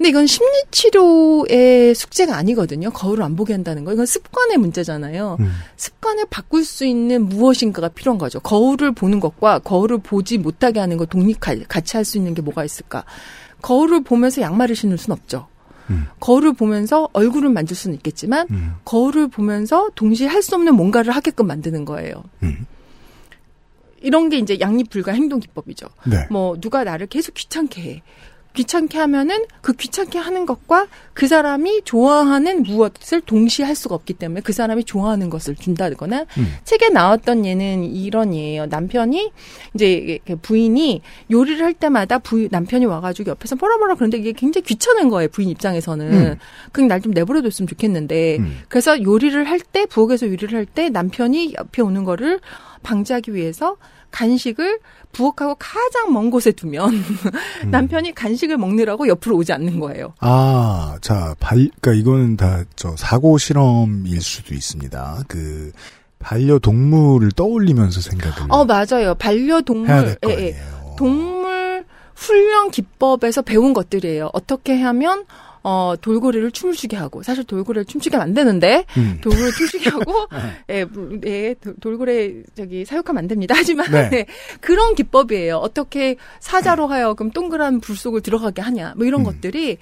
[0.05, 2.91] 근데 이건 심리 치료의 숙제가 아니거든요.
[2.91, 3.93] 거울을 안 보게 한다는 거.
[3.95, 5.39] 이건 습관의 문제잖아요.
[5.41, 5.51] 음.
[5.77, 8.39] 습관을 바꿀 수 있는 무엇인가가 필요한 거죠.
[8.41, 12.67] 거울을 보는 것과 거울을 보지 못하게 하는 거 독립 같이 할 수 있는 게 뭐가
[12.67, 13.05] 있을까?
[13.63, 15.47] 거울을 보면서 양말을 신을 순 없죠.
[15.89, 16.05] 음.
[16.21, 18.75] 거울을 보면서 얼굴을 만질 수는 있겠지만 음.
[18.85, 22.23] 거울을 보면서 동시에 할 수 없는 뭔가를 하게끔 만드는 거예요.
[22.43, 22.67] 음.
[24.03, 25.87] 이런 게 이제 양립 불가 행동 기법이죠.
[26.07, 26.27] 네.
[26.31, 28.03] 뭐 누가 나를 계속 귀찮게 해.
[28.55, 34.41] 귀찮게 하면은 그 귀찮게 하는 것과 그 사람이 좋아하는 무엇을 동시에 할 수가 없기 때문에
[34.41, 36.55] 그 사람이 좋아하는 것을 준다거나 음.
[36.65, 38.67] 책에 나왔던 예는 이런 예예요.
[38.67, 39.31] 남편이
[39.75, 45.09] 이제 부인이 요리를 할 때마다 부인 남편이 와가지고 옆에서 뭐라 뭐라 그런데 이게 굉장히 귀찮은
[45.09, 45.29] 거예요.
[45.29, 46.37] 부인 입장에서는 음.
[46.73, 48.61] 그냥 날 좀 내버려뒀으면 좋겠는데 음.
[48.69, 52.41] 그래서 요리를 할 때 부엌에서 요리를 할 때 남편이 옆에 오는 거를
[52.83, 53.77] 방지하기 위해서
[54.15, 54.79] 간식을
[55.13, 56.93] 부엌하고 가장 먼 곳에 두면
[57.65, 57.71] 음.
[57.71, 60.15] 남편이 간식을 먹느라고 옆으로 오지 않는 거예요.
[60.21, 65.25] 아, 자, 발, 그니까 이거는 다, 저, 사고 실험일 수도 있습니다.
[65.27, 65.73] 그,
[66.21, 68.35] 반려동물을 떠올리면서 생각을.
[68.49, 69.15] 어 맞아요.
[69.19, 70.57] 반려동물 해야 될 거 예, 예.
[70.97, 74.31] 동물 훈련 기법에서 배운 것들이에요.
[74.33, 75.25] 어떻게 하면
[75.67, 79.19] 어 돌고래를 춤을 추게 하고 사실 돌고래를 춤추게 하면 안 되는데 음.
[79.23, 80.29] 돌고래 춤추게 하고
[80.69, 83.55] 예, 물- 예, 도- 돌고래 저기 사육하면 안 됩니다.
[83.59, 84.11] 하지만 네.
[84.11, 84.27] 네,
[84.61, 85.57] 그런 기법이에요.
[85.57, 88.93] 어떻게 사자로 하여금 동그란 불 속을 들어가게 하냐.
[88.97, 89.25] 뭐 이런 음.
[89.25, 89.79] 것들이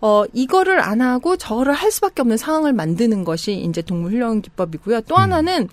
[0.00, 4.98] 어 이거를 안 하고 저를 할 수밖에 없는 상황을 만드는 것이 이제 동물 훈련 기법이고요.
[4.98, 5.02] 음.
[5.08, 5.68] 또 하나는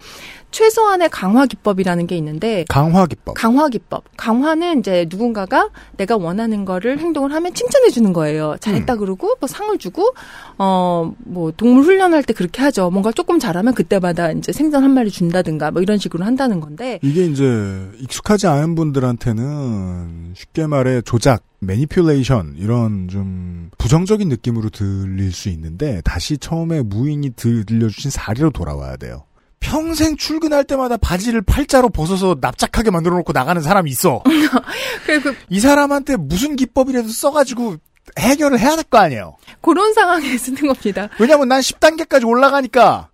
[0.51, 3.33] 최소한의 강화 기법이라는 게 있는데 강화 기법.
[3.35, 4.03] 강화 기법.
[4.17, 8.55] 강화는 이제 누군가가 내가 원하는 거를 행동을 하면 칭찬해 주는 거예요.
[8.59, 10.13] 잘했다 그러고 뭐 상을 주고
[10.57, 12.89] 어 뭐 동물 훈련할 때 그렇게 하죠.
[12.89, 17.25] 뭔가 조금 잘하면 그때마다 이제 생선 한 마리 준다든가 뭐 이런 식으로 한다는 건데 이게
[17.25, 26.01] 이제 익숙하지 않은 분들한테는 쉽게 말해 조작, 매니퓰레이션 이런 좀 부정적인 느낌으로 들릴 수 있는데
[26.03, 29.23] 다시 처음에 무인이 들려주신 사례로 돌아와야 돼요.
[29.71, 34.21] 평생 출근할 때마다 바지를 팔자로 벗어서 납작하게 만들어 놓고 나가는 사람이 있어.
[35.05, 37.77] 그리고 이 사람한테 무슨 기법이라도 써가지고
[38.19, 39.37] 해결을 해야 될 거 아니에요.
[39.61, 41.07] 그런 상황에 쓰는 겁니다.
[41.19, 43.07] 왜냐면 난 10단계까지 올라가니까.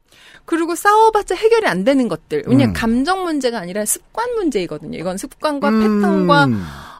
[0.45, 2.43] 그리고 싸워봤자 해결이 안 되는 것들.
[2.47, 2.73] 왜냐면 음.
[2.73, 4.97] 감정 문제가 아니라 습관 문제이거든요.
[4.97, 5.81] 이건 습관과 음.
[6.01, 6.47] 패턴과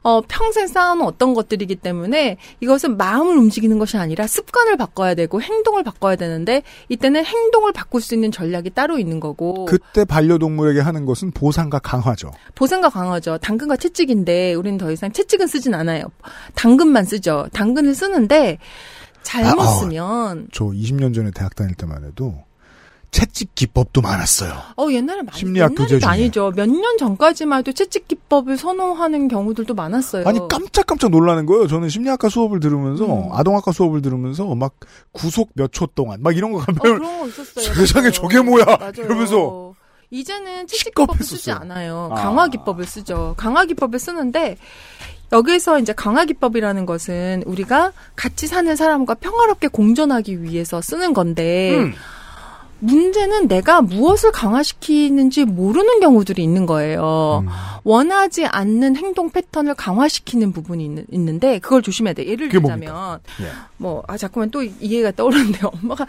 [0.08, 5.84] 어, 평생 쌓아놓은 어떤 것들이기 때문에 이것은 마음을 움직이는 것이 아니라 습관을 바꿔야 되고 행동을
[5.84, 11.32] 바꿔야 되는데 이때는 행동을 바꿀 수 있는 전략이 따로 있는 거고 그때 반려동물에게 하는 것은
[11.32, 12.32] 보상과 강화죠.
[12.56, 13.38] 보상과 강화죠.
[13.39, 16.06] 당근과 채찍인데 우리는 더 이상 채찍은 쓰진 않아요.
[16.56, 17.48] 당근만 쓰죠.
[17.52, 18.60] 당근을 쓰는데
[19.24, 19.67] 잘못 아, 아.
[19.67, 22.46] 쓰면 저 20년 전에 대학 다닐 때만 해도
[23.12, 24.54] 채찍 기법도 많았어요.
[24.78, 26.10] 어 옛날에 많이 심리학 교재 중에.
[26.10, 26.52] 아니죠.
[26.56, 30.28] 몇 년 전까지만 해도 채찍 기법을 선호하는 경우들도 많았어요.
[30.28, 31.67] 아니 깜짝깜짝 놀라는 거예요.
[31.67, 33.30] 저는 심리학과 수업을 들으면서 음.
[33.32, 34.74] 아동학과 수업을 들으면서 막
[35.13, 37.74] 구속 몇 초 동안 막 이런 거 어, 가면 그런 거 있었어요.
[37.76, 38.12] 세상에.
[38.12, 38.65] 저게 뭐야?
[38.65, 38.91] 맞아요.
[38.98, 39.74] 이러면서
[40.12, 41.52] 이제는 채찍 기법을 쓰지.
[41.52, 42.10] 않아요.
[42.12, 42.15] 아.
[42.15, 43.34] 강화 기법을 쓰죠.
[43.38, 44.58] 강화 기법을 쓰는데
[45.34, 51.93] 여기서 이제 강화 기법이라는 것은 우리가 같이 사는 사람과 평화롭게 공존하기 위해서 쓰는 건데 음.
[52.79, 57.43] 문제는 내가 무엇을 강화시키는지 모르는 경우들이 있는 거예요.
[57.45, 57.49] 음.
[57.83, 62.27] 원하지 않는 행동 패턴을 강화시키는 부분이 있, 는 데 그걸 조심해야 돼.
[62.27, 63.19] 예를 들자면?
[63.41, 63.45] 예.
[63.77, 66.05] 뭐, 아, 자꾸만 또 이해가 떠오르는데, 엄마가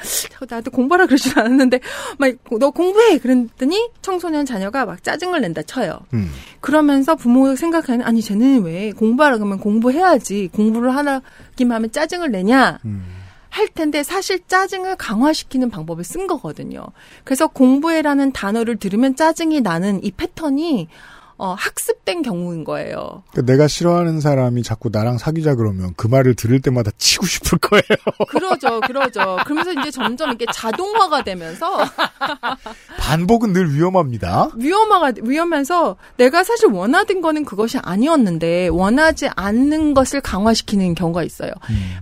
[0.48, 1.80] 나한테 공부하라 그러진 않았는데,
[2.18, 3.18] 막, 너 공부해!
[3.18, 6.00] 그랬더니 청소년 자녀가 막 짜증을 낸다 쳐요.
[6.14, 6.30] 음.
[6.60, 10.50] 그러면서 부모 생각하는, 아니, 쟤는 왜 공부하라 그러면 공부해야지.
[10.52, 12.80] 공부를 하기만 하면 짜증을 내냐?
[12.84, 13.17] 음.
[13.58, 16.86] 할 텐데 사실 짜증을 강화시키는 방법을 쓴 거거든요.
[17.24, 20.86] 그래서 공부해라는 단어를 들으면 짜증이 나는 이 패턴이
[21.38, 23.22] 어, 학습된 경우인 거예요.
[23.30, 27.82] 그러니까 내가 싫어하는 사람이 자꾸 나랑 사귀자 그러면 그 말을 들을 때마다 치고 싶을 거예요.
[28.28, 29.38] 그러죠, 그러죠.
[29.44, 31.78] 그러면서 이제 점점 이게 자동화가 되면서
[32.98, 34.50] 반복은 늘 위험합니다.
[34.56, 41.52] 위험화가 위험해서 내가 사실 원하던 거는 그것이 아니었는데 원하지 않는 것을 강화시키는 경우가 있어요.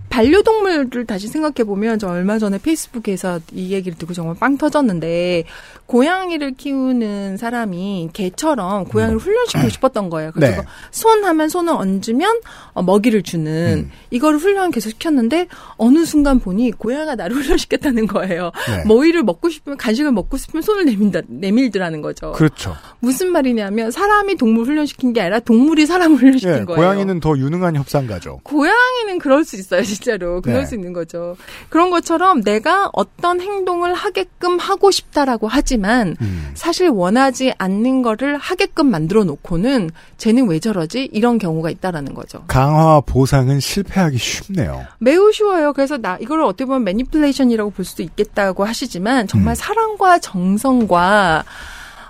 [0.08, 5.44] 반려동물을 다시 생각해 보면 저 얼마 전에 페이스북에서 이 얘기를 듣고 정말 빵 터졌는데
[5.86, 10.32] 고양이를 키우는 사람이 개처럼 고양이를 훈련시키고 싶었던 거예요.
[10.32, 10.68] 그래서 네.
[10.90, 12.40] 손 하면 손을 얹으면
[12.72, 15.46] 어, 먹이를 주는 이거를 훈련 계속 시켰는데
[15.76, 18.50] 어느 순간 보니 고양이가 나를 훈련시켰다는 거예요.
[18.68, 18.84] 네.
[18.84, 22.32] 먹이를 먹고 싶으면 간식을 먹고 싶으면 손을 내민다 내밀더라는 거죠.
[22.32, 22.74] 그렇죠.
[22.98, 26.76] 무슨 말이냐면 사람이 동물 훈련시킨 게 아니라 동물이 사람을 훈련시킨 예, 거예요.
[26.76, 28.40] 고양이는 더 유능한 협상가죠.
[28.42, 30.40] 고양이는 그럴 수 있어요, 진짜로.
[30.40, 30.66] 그럴 네.
[30.66, 31.36] 수 있는 거죠.
[31.68, 36.50] 그런 것처럼 내가 어떤 행동을 하게끔 하고 싶다라고 하지 만 음.
[36.54, 41.08] 사실 원하지 않는 거를 하게끔 만들어 놓고는 쟤는 왜 저러지?
[41.12, 42.44] 이런 경우가 있다라는 거죠.
[42.48, 44.84] 강화 보상은 실패하기 쉽네요.
[44.98, 45.72] 매우 쉬워요.
[45.72, 51.44] 그래서 나 이거를 어떻게 보면 매니플레이션이라고 볼 수도 있겠다고 하시지만 정말 사랑과 정성과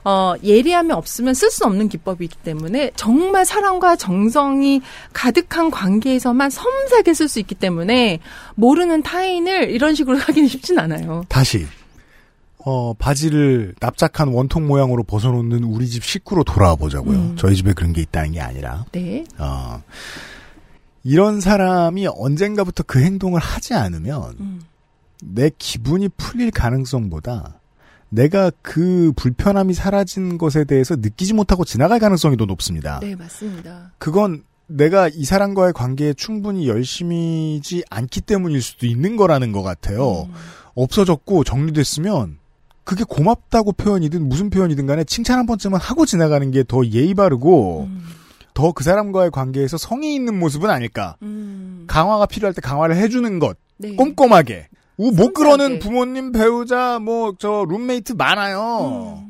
[0.09, 4.81] 어, 예리함이 없으면 쓸 수 없는 기법이기 때문에 정말 사랑과 정성이
[5.13, 8.21] 가득한 관계에서만 섬세하게 쓸 수 있기 때문에
[8.55, 11.25] 모르는 타인을 이런 식으로 하기는 쉽진 않아요.
[11.29, 11.67] 다시
[12.69, 17.17] 어, 바지를 납작한 원통 모양으로 벗어놓는 우리 집 식구로 돌아와 보자고요.
[17.17, 17.37] 음.
[17.39, 19.25] 저희 집에 그런 게 있다는 게 아니라 네.
[19.39, 19.81] 어,
[21.05, 24.63] 이런 사람이 언젠가부터 그 행동을 하지 않으면 음.
[25.23, 27.61] 내 기분이 풀릴 가능성보다
[28.09, 32.99] 내가 그 불편함이 사라진 것에 대해서 느끼지 못하고 지나갈 가능성이 더 높습니다.
[33.01, 33.93] 네, 맞습니다.
[33.99, 40.29] 그건 내가 이 사람과의 관계에 충분히 열심히지 않기 때문일 수도 있는 거라는 것 같아요.
[40.75, 42.39] 없어졌고 정리됐으면
[42.87, 47.89] 그게 고맙다고 표현이든 무슨 표현이든 간에 칭찬 한 번쯤은 하고 지나가는 게 더 예의 바르고
[48.55, 51.17] 더그 사람과의 관계에서 성의 있는 모습은 아닐까.
[51.89, 53.59] 강화가 필요할 때 강화를 해주는 것.
[53.77, 53.95] 네.
[53.97, 54.69] 꼼꼼하게.
[54.99, 55.79] 우, 못 그러는.
[55.79, 59.26] 부모님, 배우자, 뭐, 저, 룸메이트 많아요.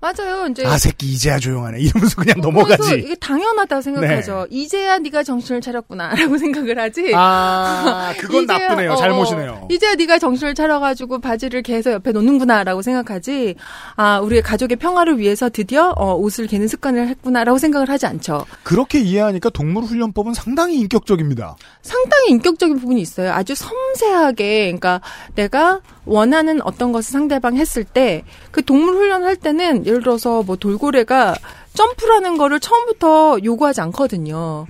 [0.00, 0.46] 맞아요.
[0.48, 1.80] 이제 아, 새끼, 이제야 조용하네.
[1.80, 2.94] 이러면서 그냥 넘어가지.
[3.00, 4.46] 이게 당연하다 생각하죠.
[4.48, 7.12] 이제야 네가 정신을 차렸구나라고 생각을 하지.
[7.16, 8.92] 아, 그건 이제야, 나쁘네요.
[8.92, 9.66] 어, 잘못이네요.
[9.70, 13.56] 이제야 네가 정신을 차려가지고 바지를 개서 옆에 놓는구나라고 생각하지.
[13.96, 18.44] 아, 우리의 가족의 평화를 위해서 드디어 어, 옷을 개는 습관을 했구나라고 생각을 하지 않죠.
[18.62, 21.56] 그렇게 이해하니까 동물훈련법은 상당히 인격적입니다.
[21.82, 23.32] 상당히 인격적인 부분이 있어요.
[23.32, 25.00] 아주 섬세하게, 그러니까
[25.34, 31.34] 내가 원하는 어떤 것을 상대방 했을 때 그 동물 훈련할 때는 예를 들어서 뭐 돌고래가
[31.74, 34.66] 점프라는 거를 처음부터 요구하지 않거든요.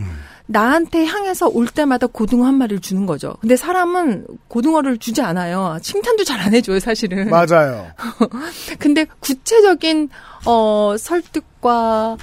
[0.51, 3.35] 나한테 향해서 올 때마다 고등어 한 마리를 주는 거죠.
[3.41, 5.79] 근데 사람은 고등어를 주지 않아요.
[5.83, 7.29] 칭찬도 잘 안 해줘요, 사실은.
[7.31, 7.87] 맞아요.
[8.79, 10.09] 근데 구체적인
[10.47, 12.17] 어 설득과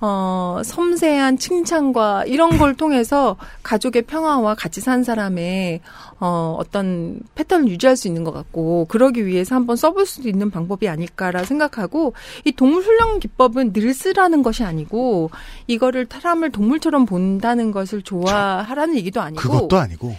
[0.00, 5.80] 어 섬세한 칭찬과 이런 걸 통해서 가족의 평화와 같이 산 사람의
[6.20, 10.88] 어 어떤 패턴을 유지할 수 있는 것 같고 그러기 위해서 한번 써볼 수도 있는 방법이
[10.88, 15.30] 아닐까라 생각하고 이 동물 훈련 기법은 늘 쓰라는 것이 아니고
[15.66, 20.14] 이거를 사람을 동물처럼 본다는 것을 좋아하라는 얘기도 아니고 그것도 아니고.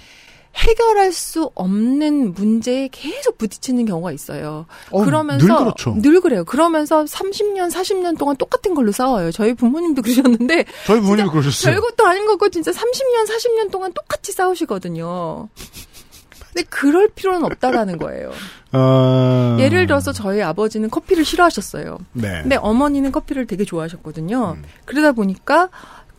[0.55, 4.65] 해결할 수 없는 문제에 계속 부딪히는 경우가 있어요.
[4.91, 5.95] 어, 그러면서 늘 그렇죠.
[6.01, 6.43] 늘 그래요.
[6.43, 9.31] 그러면서 30년, 40년 동안 똑같은 걸로 싸워요.
[9.31, 11.73] 저희 부모님도 그러셨는데 저희 부모님도 그러셨어요.
[11.73, 15.49] 별것도 아닌 거고 진짜 30년, 40년 동안 똑같이 싸우시거든요.
[16.53, 18.31] 근데 그럴 필요는 없다라는 거예요.
[18.73, 19.57] 어...
[19.59, 21.97] 예를 들어서 저희 아버지는 커피를 싫어하셨어요.
[22.13, 22.41] 네.
[22.41, 24.57] 근데 어머니는 커피를 되게 좋아하셨거든요.
[24.57, 24.63] 음.
[24.85, 25.69] 그러다 보니까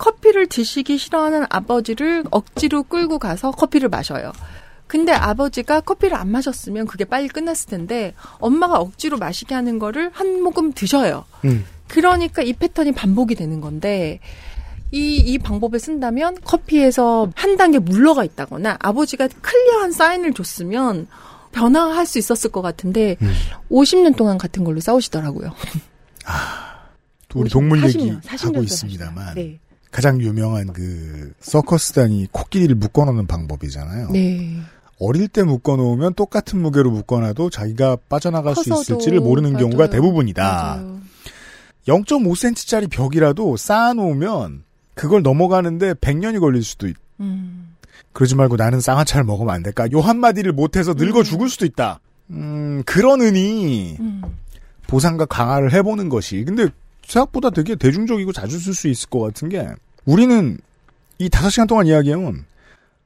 [0.02, 4.32] 커피를 드시기 싫어하는 아버지를 억지로 끌고 가서 커피를 마셔요.
[4.88, 10.42] 근데 아버지가 커피를 안 마셨으면 그게 빨리 끝났을 텐데 엄마가 억지로 마시게 하는 거를 한
[10.42, 11.24] 모금 드셔요.
[11.44, 11.64] 음.
[11.86, 14.18] 그러니까 이 패턴이 반복이 되는 건데
[14.90, 21.06] 이, 이 방법을 쓴다면 커피에서 한 단계 물러가 있다거나 아버지가 클리어한 사인을 줬으면
[21.52, 23.32] 변화할 수 있었을 것 같은데 음.
[23.70, 25.52] 50년 동안 같은 걸로 싸우시더라고요.
[27.28, 29.60] 또 우리 동물 40년, 얘기 40년 하고 있습니다만 네.
[29.92, 34.08] 가장 유명한 그 서커스단이 코끼리를 묶어놓는 방법이잖아요.
[34.10, 34.56] 네.
[34.98, 39.66] 어릴 때 묶어놓으면 똑같은 무게로 묶어놔도 자기가 빠져나갈 수 있을지를 모르는 맞아요.
[39.66, 40.42] 경우가 대부분이다.
[40.42, 41.00] 맞아요.
[41.86, 46.96] 0.5cm짜리 벽이라도 쌓아놓으면 그걸 넘어가는데 100년이 걸릴 수도 있.
[47.20, 47.74] 음.
[48.12, 49.90] 그러지 말고 나는 쌍화차를 먹으면 안 될까?
[49.92, 52.00] 요 한마디를 못해서 늙어 죽을 수도 있다.
[52.30, 54.22] 음, 그러느니 음.
[54.86, 56.44] 보상과 강화를 해보는 것이.
[56.44, 56.68] 근데
[57.06, 59.68] 생각보다 되게 대중적이고 자주 쓸 수 있을 것 같은 게
[60.04, 60.58] 우리는
[61.18, 62.44] 이 다섯 시간 동안 이야기해온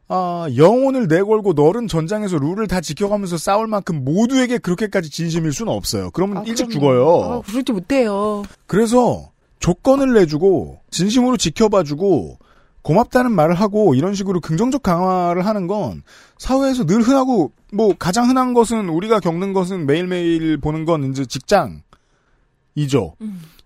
[0.08, 6.10] 아, 영혼을 내걸고 너른 전장에서 룰을 다 지켜가면서 싸울 만큼 모두에게 그렇게까지 진심일 수는 없어요.
[6.12, 7.42] 그러면 일찍 아, 죽어요.
[7.46, 8.44] 그러지 못해요.
[8.66, 12.38] 그래서 조건을 내주고 진심으로 지켜봐주고
[12.82, 16.04] 고맙다는 말을 하고 이런 식으로 긍정적 강화를 하는 건
[16.38, 21.82] 사회에서 늘 흔하고 뭐 가장 흔한 것은 우리가 겪는 것은 매일매일 보는 건 이제 직장
[22.76, 23.14] 이죠.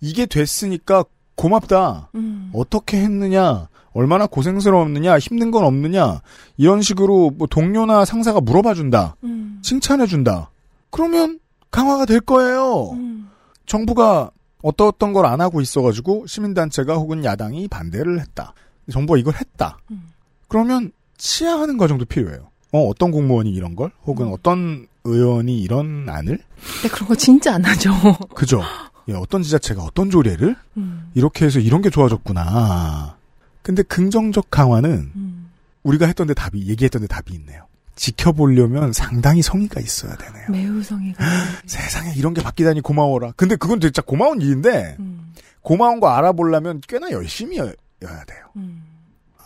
[0.00, 2.10] 이게 됐으니까 고맙다.
[2.14, 2.50] 음.
[2.54, 6.20] 어떻게 했느냐, 얼마나 고생스러웠느냐, 힘든 건 없느냐,
[6.56, 9.16] 이런 식으로 뭐 동료나 상사가 물어봐 준다.
[9.24, 9.58] 음.
[9.62, 10.50] 칭찬해 준다.
[10.90, 11.38] 그러면
[11.70, 12.90] 강화가 될 거예요.
[12.92, 13.28] 음.
[13.66, 14.30] 정부가
[14.62, 18.54] 어떤 어떤 걸 안 하고 있어가지고 시민단체가 혹은 야당이 반대를 했다.
[18.90, 19.78] 정부가 이걸 했다.
[19.90, 20.10] 음.
[20.48, 22.48] 그러면 치하하는 과정도 필요해요.
[22.72, 23.90] 어, 어떤 공무원이 이런 걸?
[24.06, 24.32] 혹은 음.
[24.32, 26.38] 어떤 의원이 이런 안을?
[26.82, 27.90] 근데 그런 거 진짜 안 하죠.
[28.34, 28.60] 그죠?
[29.10, 30.56] 예, 어떤 지자체가 어떤 조례를?
[30.76, 31.10] 음.
[31.14, 33.16] 이렇게 해서 이런 게 좋아졌구나.
[33.62, 35.50] 근데 긍정적 강화는 음.
[35.82, 37.66] 우리가 했던 데 답이, 얘기했던 데 답이 있네요.
[37.96, 40.46] 지켜보려면 상당히 성의가 있어야 되네요.
[40.50, 41.22] 매우 성의가.
[41.66, 43.32] 세상에 이런 게 바뀌다니 고마워라.
[43.36, 45.34] 근데 그건 진짜 고마운 일인데, 음.
[45.60, 48.46] 고마운 거 알아보려면 꽤나 열심히 여, 야 돼요.
[48.56, 48.82] 음.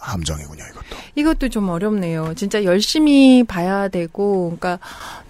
[0.05, 0.97] 함정이군요, 이것도.
[1.14, 2.35] 이것도 좀 어렵네요.
[2.35, 4.79] 진짜 열심히 봐야 되고, 그러니까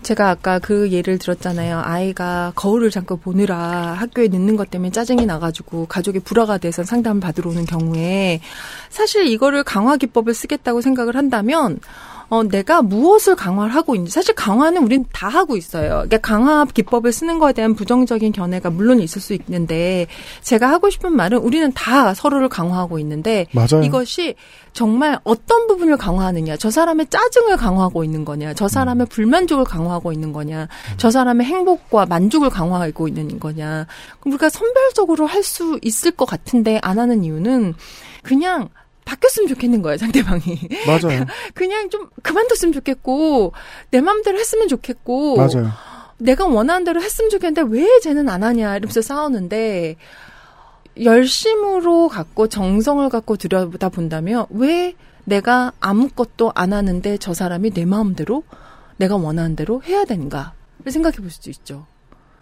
[0.02, 1.80] 제가 아까 그 예를 들었잖아요.
[1.84, 3.58] 아이가 거울을 잠깐 보느라
[3.92, 8.40] 학교에 늦는 것 때문에 짜증이 나가지고 가족이 불화가 돼서 상담 받으러 오는 경우에
[8.90, 11.78] 사실 이거를 강화 기법을 쓰겠다고 생각을 한다면
[12.28, 14.12] 어, 내가 무엇을 강화를 하고 있는지.
[14.12, 16.04] 사실 강화는 우린 다 하고 있어요.
[16.06, 20.06] 그러니까 강화 기법을 쓰는 거에 대한 부정적인 견해가 물론 있을 수 있는데,
[20.42, 23.84] 제가 하고 싶은 말은 우리는 다 서로를 강화하고 있는데, 맞아요.
[23.84, 24.34] 이것이
[24.72, 30.32] 정말 어떤 부분을 강화하느냐, 저 사람의 짜증을 강화하고 있는 거냐, 저 사람의 불만족을 강화하고 있는
[30.32, 33.86] 거냐, 저 사람의 행복과 만족을 강화하고 있는 거냐.
[34.18, 37.74] 그럼 우리가 선별적으로 할 수 있을 것 같은데 안 하는 이유는
[38.22, 38.70] 그냥
[39.04, 40.42] 바뀌었으면 좋겠는 거예요, 상대방이.
[40.86, 41.24] 맞아요.
[41.54, 43.52] 그냥 좀 그만뒀으면 좋겠고,
[43.90, 45.70] 내 맘대로 했으면 좋겠고, 맞아요.
[46.18, 49.96] 내가 원하는 대로 했으면 좋겠는데 왜 쟤는 안 하냐 이러면서 싸우는데
[51.02, 58.44] 열심으로 갖고 정성을 갖고 들여다 본다면 왜 내가 아무것도 안 하는데 저 사람이 내 마음대로
[58.96, 60.52] 내가 원하는 대로 해야 되는가를
[60.88, 61.86] 생각해 볼 수도 있죠.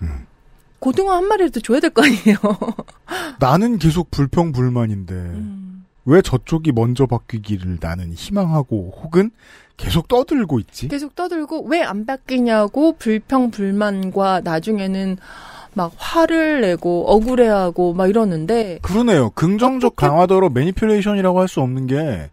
[0.03, 0.27] 음.
[0.81, 2.37] 고등어 한 마리라도 줘야 될 거 아니에요.
[3.39, 5.62] 나는 계속 불평불만인데, 음.
[6.05, 9.31] 왜 저쪽이 먼저 바뀌기를 나는 희망하고, 혹은
[9.77, 10.89] 계속 떠들고 있지?
[10.89, 15.17] 계속 떠들고 왜 안 바뀌냐고 불평 불만과 나중에는
[15.75, 19.31] 막 화를 내고 억울해하고 막 이러는데 그러네요.
[19.31, 22.31] 긍정적 강화더러 매니플레이션이라고 할 수 없는 게,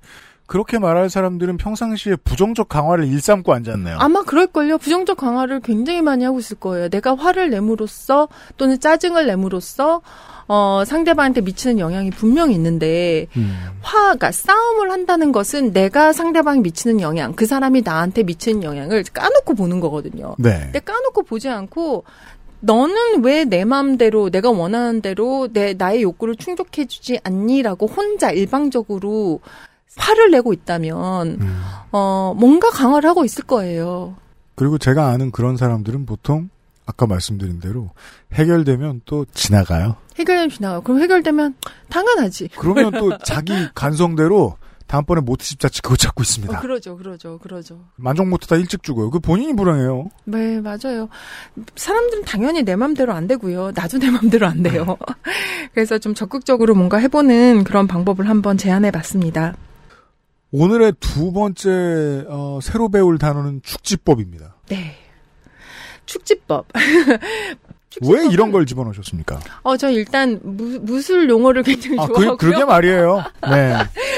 [0.50, 3.98] 그렇게 말할 사람들은 평상시에 부정적 강화를 일삼고 앉았네요.
[4.00, 4.80] 아마 그럴걸요.
[4.80, 6.90] 부정적 강화를 굉장히 많이 하고 있을 거예요.
[6.90, 10.02] 내가 화를 내므로써 또는 짜증을 내므로써
[10.48, 13.56] 어, 상대방한테 미치는 영향이 분명히 있는데 음.
[13.82, 19.80] 화가 싸움을 한다는 것은 내가 상대방이 미치는 영향, 그 사람이 나한테 미치는 영향을 까놓고 보는
[19.80, 20.34] 거거든요.
[20.40, 20.62] 네.
[20.64, 22.06] 근데 까놓고 보지 않고
[22.62, 29.42] 너는 왜 내 마음대로 내가 원하는 대로 내 나의 욕구를 충족해 주지 않니라고 혼자 일방적으로
[30.00, 31.62] 화를 내고 있다면 음.
[31.92, 34.16] 어 뭔가 강화를 하고 있을 거예요.
[34.56, 36.50] 그리고 제가 아는 그런 사람들은 보통,
[36.86, 37.92] 아까 말씀드린 대로,
[38.34, 39.96] 해결되면 또 지나가요.
[40.18, 40.80] 해결되면 지나가.
[40.82, 41.56] 그럼 해결되면
[41.90, 42.50] 당연하지.
[42.58, 44.58] 그러면 또 자기 간성대로,
[44.88, 46.58] 다음번에 모트집 자치 그거 찾고 있습니다.
[46.58, 47.80] 어, 그러죠, 그러죠, 그러죠.
[47.96, 49.12] 만족 못하다 일찍 죽어요.
[49.12, 50.10] 그 본인이 불행해요.
[50.26, 51.08] 네, 맞아요.
[51.76, 53.72] 사람들은 당연히 내 맘대로 안 되고요.
[53.76, 54.98] 나도 내 맘대로 안 돼요.
[55.74, 59.56] 그래서 좀 적극적으로 뭔가 해보는 그런 방법을 한번 제안해 봤습니다.
[60.52, 64.56] 오늘의 두 번째 어, 새로 배울 단어는 축지법입니다.
[64.70, 64.96] 네.
[66.06, 66.68] 축지법.
[68.08, 69.40] 왜 이런 걸 집어넣으셨습니까?
[69.64, 72.38] 어, 저 일단 무, 무술 용어를 굉장히 아, 좋아하고요.
[72.38, 73.24] 그, 그러게 말이에요.
[73.50, 73.74] 네.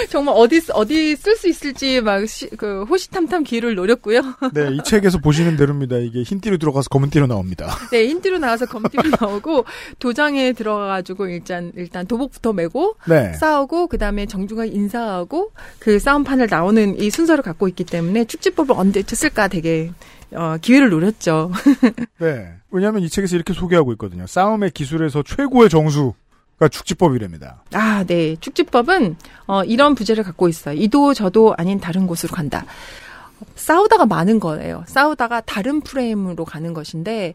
[0.09, 2.21] 정말 어디 쓰- 어디 쓸 수 있을지 막
[2.57, 4.21] 그 호시탐탐 기회를 노렸고요.
[4.53, 5.97] 네, 이 책에서 보시는 대로입니다.
[5.97, 7.75] 이게 흰띠로 들어가서 검은띠로 나옵니다.
[7.91, 9.65] 네, 힌트로 나와서 검티로 나오고
[9.99, 13.33] 도장에 들어가가지고 일단 일단 도복부터 메고 네.
[13.33, 19.01] 싸우고 그 다음에 정중하게 인사하고 그 싸움판을 나오는 이 순서를 갖고 있기 때문에 축지법을 언제
[19.03, 19.91] 쳤을까 되게
[20.33, 21.51] 어, 기회를 노렸죠.
[22.19, 22.53] 네.
[22.71, 24.25] 왜냐하면 이 책에서 이렇게 소개하고 있거든요.
[24.27, 26.13] 싸움의 기술에서 최고의 정수
[26.59, 27.63] 가 축지법이랍니다.
[27.73, 28.35] 아, 네.
[28.39, 29.15] 축지법은
[29.47, 30.75] 어, 이런 부제를 갖고 있어요.
[30.75, 32.65] 이도 저도 아닌 다른 곳으로 간다.
[33.55, 34.83] 싸우다가 많은 거예요.
[34.85, 37.33] 싸우다가 다른 프레임으로 가는 것인데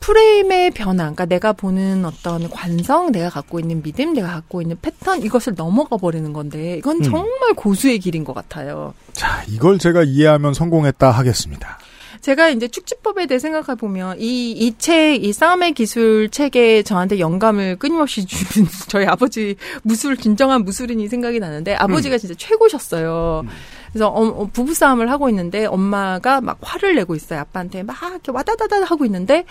[0.00, 5.22] 프레임의 변화, 그러니까 내가 보는 어떤 관성, 내가 갖고 있는 믿음, 내가 갖고 있는 패턴
[5.22, 7.02] 이것을 넘어가 버리는 건데 이건 음.
[7.02, 8.92] 정말 고수의 길인 것 같아요.
[9.12, 11.78] 자, 이걸 제가 이해하면 성공했다 하겠습니다.
[12.26, 17.76] 제가 이제 축지법에 대해 생각해 보면 이 이 책, 이 싸움의 기술 책에 저한테 영감을
[17.76, 23.44] 끊임없이 주는 저희 아버지 무술 진정한 무술인이 생각이 나는데 아버지가 진짜 최고셨어요.
[23.92, 27.38] 그래서 어, 어, 부부 싸움을 하고 있는데 엄마가 막 화를 내고 있어요.
[27.38, 29.44] 아빠한테 막 이렇게 와다다다 하고 있는데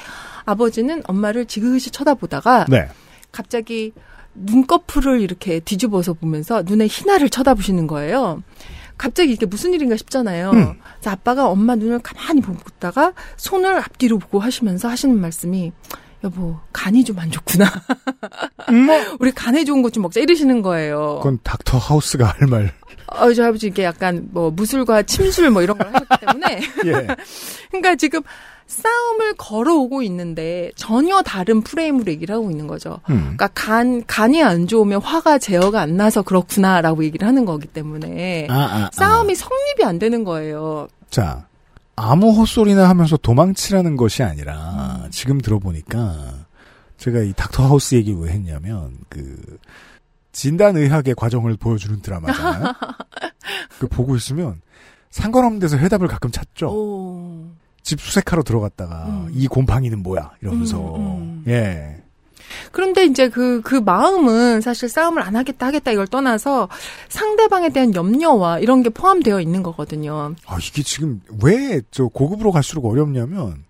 [0.43, 2.89] 아버지는 엄마를 지그시 쳐다보다가 네.
[3.31, 3.93] 갑자기
[4.33, 8.43] 눈꺼풀을 이렇게 뒤집어서 보면서 눈에 희나를 쳐다보시는 거예요.
[8.97, 10.51] 갑자기 이게 무슨 일인가 싶잖아요.
[10.51, 10.79] 음.
[10.95, 15.71] 그래서 아빠가 엄마 눈을 가만히 보다가 손을 앞뒤로 보고 하시면서 하시는 말씀이
[16.23, 17.65] 여보 간이 좀 안 좋구나.
[19.19, 21.17] 우리 간에 좋은 것 좀 먹자 이러시는 거예요.
[21.21, 22.73] 그건 닥터 하우스가 할 말.
[23.07, 26.61] 어, 저 아버지 이게 약간 뭐 무술과 침술 뭐 이런 걸 하셨기 때문에.
[26.85, 27.07] 예.
[27.69, 28.21] 그러니까 지금
[28.67, 32.99] 싸움을 걸어오고 있는데 전혀 다른 프레임으로 얘기를 하고 있는 거죠.
[33.09, 33.21] 음.
[33.21, 38.53] 그러니까 간 간이 안 좋으면 화가 제어가 안 나서 그렇구나라고 얘기를 하는 거기 때문에 아,
[38.53, 38.89] 아, 아.
[38.91, 40.87] 싸움이 성립이 안 되는 거예요.
[41.09, 41.45] 자,
[41.95, 46.45] 아무 헛소리나 하면서 도망치라는 것이 아니라 지금 들어보니까
[46.97, 49.37] 제가 이 닥터 하우스 얘기 왜 했냐면 그
[50.35, 52.73] 진단의학의 과정을 보여주는 드라마잖아요.
[53.79, 54.61] 그 보고 있으면
[55.09, 56.67] 상관없는 데서 해답을 가끔 찾죠.
[56.67, 57.45] 오.
[57.81, 62.01] 집 수색하러 들어갔다가 이 곰팡이는 뭐야 이러면서 음, 예.
[62.71, 66.67] 그런데 이제 그, 그 마음은 사실 싸움을 안 하겠다 하겠다 이걸 떠나서
[67.09, 70.35] 상대방에 대한 염려와 이런 게 포함되어 있는 거거든요.
[70.47, 73.63] 아 이게 지금 왜 저 고급으로 갈수록 어렵냐면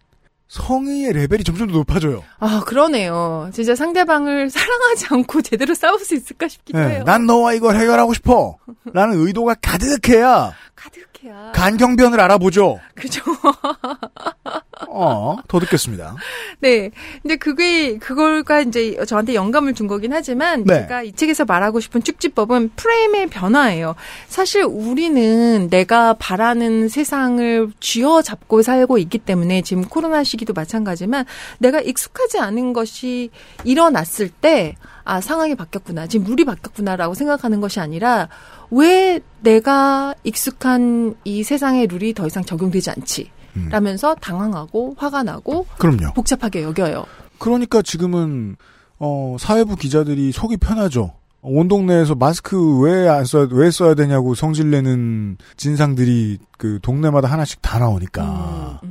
[0.47, 2.23] 성의의 레벨이 점점 더 높아져요.
[2.39, 3.49] 아, 그러네요.
[3.53, 7.03] 진짜 상대방을 사랑하지 않고 제대로 싸울 수 있을까 싶기도 예, 해요.
[7.05, 8.57] 난 너와 이걸 해결하고 싶어.
[8.93, 11.51] 라는 의도가 가득해야 가득해야.
[11.53, 12.79] 간경변을 알아보죠.
[12.93, 13.21] 그죠.
[14.95, 16.15] 어, 더 듣겠습니다.
[16.61, 16.89] 네.
[17.21, 20.81] 근데 그게, 그걸가 이제 저한테 영감을 준 거긴 하지만, 네.
[20.81, 23.95] 제가 이 책에서 말하고 싶은 축지법은 프레임의 변화예요.
[24.29, 31.25] 사실 우리는 내가 바라는 세상을 쥐어 잡고 살고 있기 때문에 지금 코로나 시기도 마찬가지지만,
[31.57, 33.31] 내가 익숙하지 않은 것이
[33.65, 36.07] 일어났을 때, 아, 상황이 바뀌었구나.
[36.07, 38.29] 지금 룰이 바뀌었구나라고 생각하는 것이 아니라,
[38.71, 43.29] 왜 내가 익숙한 이 세상의 룰이 더 이상 적용되지 않지?
[43.69, 46.13] 라면서 당황하고 화가 나고 그럼요.
[46.13, 47.05] 복잡하게 여겨요.
[47.39, 48.55] 그러니까 지금은
[48.99, 51.13] 어, 사회부 기자들이 속이 편하죠.
[51.41, 57.77] 온 동네에서 마스크 왜 안 써야 왜 써야 되냐고 성질내는 진상들이 그 동네마다 하나씩 다
[57.77, 58.81] 나오니까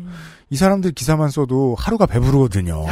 [0.54, 2.86] 이 사람들 기사만 써도 하루가 배부르거든요.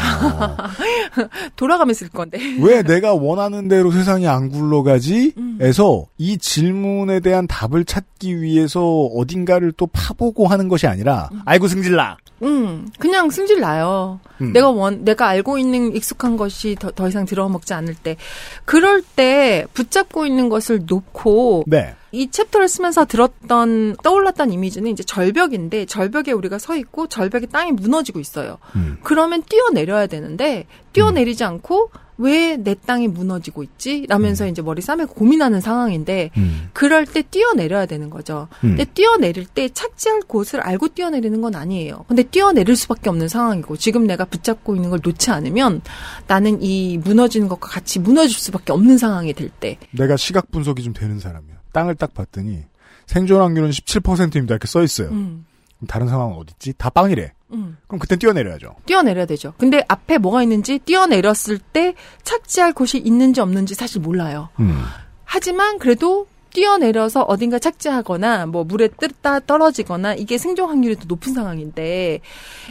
[1.55, 2.40] 돌아가면 쓸 건데.
[2.61, 5.33] 왜 내가 원하는 대로 세상이 안 굴러가지?
[5.61, 8.83] 에서 이 질문에 대한 답을 찾기 위해서
[9.14, 12.16] 어딘가를 또 파보고 하는 것이 아니라 아이고 승질나.
[12.42, 14.18] 음, 그냥 승질 나요.
[14.40, 14.53] 음.
[14.53, 18.16] 내가 원, 내가 알고 있는 익숙한 것이 더, 더 이상 들어먹지 않을 때.
[18.64, 21.62] 그럴 때 붙잡고 있는 것을 놓고.
[21.68, 21.94] 네.
[22.12, 28.20] 이 챕터를 쓰면서 들었던, 떠올랐던 이미지는 이제 절벽인데, 절벽에 우리가 서 있고, 절벽에 땅이 무너지고
[28.20, 28.59] 있어요.
[28.77, 28.98] 음.
[29.03, 34.07] 그러면 뛰어내려야 되는데, 뛰어내리지 않고, 왜 내 땅이 무너지고 있지?
[34.09, 36.68] 라면서 이제 머리 싸매고 고민하는 상황인데, 음.
[36.72, 38.48] 그럴 때 뛰어내려야 되는 거죠.
[38.62, 38.77] 음.
[38.77, 42.05] 근데 뛰어내릴 때 착지할 곳을 알고 뛰어내리는 건 아니에요.
[42.09, 45.81] 근데 뛰어내릴 수밖에 없는 상황이고 지금 내가 붙잡고 있는 걸 놓지 않으면
[46.27, 49.79] 나는 이 무너지는 것과 같이 무너질 수밖에 없는 상황이 될 때.
[49.90, 51.51] 내가 시각 분석이 좀 되는 사람이야.
[51.72, 52.64] 땅을 딱 봤더니
[53.06, 54.54] 생존 확률은 17%입니다.
[54.54, 55.08] 이렇게 써 있어요.
[55.08, 55.44] 음.
[55.76, 56.72] 그럼 다른 상황은 어디 있지?
[56.76, 57.32] 다 빵이래.
[57.52, 57.76] 음.
[57.87, 58.76] 그럼 그땐 뛰어내려야죠.
[58.87, 59.52] 뛰어내려야 되죠.
[59.58, 64.48] 근데 앞에 뭐가 있는지 뛰어내렸을 때 착지할 곳이 있는지 없는지 사실 몰라요.
[64.61, 64.82] 음.
[65.24, 72.20] 하지만 그래도 뛰어내려서 어딘가 착지하거나 뭐 물에 뜨다 떨어지거나 이게 생존 확률이 더 높은 상황인데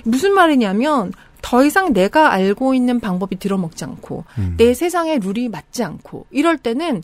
[0.06, 1.12] 무슨 말이냐면
[1.42, 4.54] 더 이상 내가 알고 있는 방법이 들어먹지 않고 음.
[4.58, 7.02] 내 세상의 룰이 맞지 않고 이럴 때는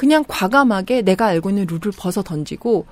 [0.00, 2.86] 그냥 과감하게 내가 알고 있는 룰을 벗어 던지고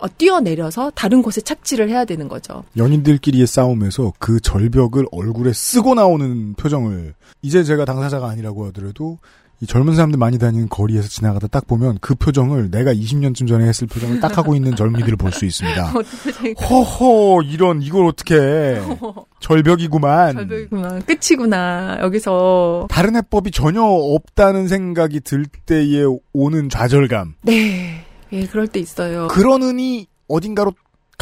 [0.00, 2.64] 어, 뛰어내려서 다른 곳에 착지를 해야 되는 거죠.
[2.76, 9.18] 연인들끼리의 싸움에서 그 절벽을 얼굴에 쓰고 나오는 표정을 이제 제가 당사자가 아니라고 하더라도
[9.62, 13.86] 이 젊은 사람들 많이 다니는 거리에서 지나가다 딱 보면 그 표정을 내가 20년쯤 전에 했을
[13.86, 15.92] 표정을 딱 하고 있는 젊은이들을 볼 수 있습니다.
[16.68, 18.80] 허허 이런 이걸 어떻게 해.
[19.38, 20.34] 절벽이구만.
[20.34, 20.98] 절벽이구나.
[21.06, 21.98] 끝이구나.
[22.02, 27.34] 여기서 다른 해법이 전혀 없다는 생각이 들 때에 오는 좌절감.
[27.42, 28.04] 네.
[28.32, 29.28] 예, 그럴 때 있어요.
[29.28, 30.72] 그러느니 어딘가로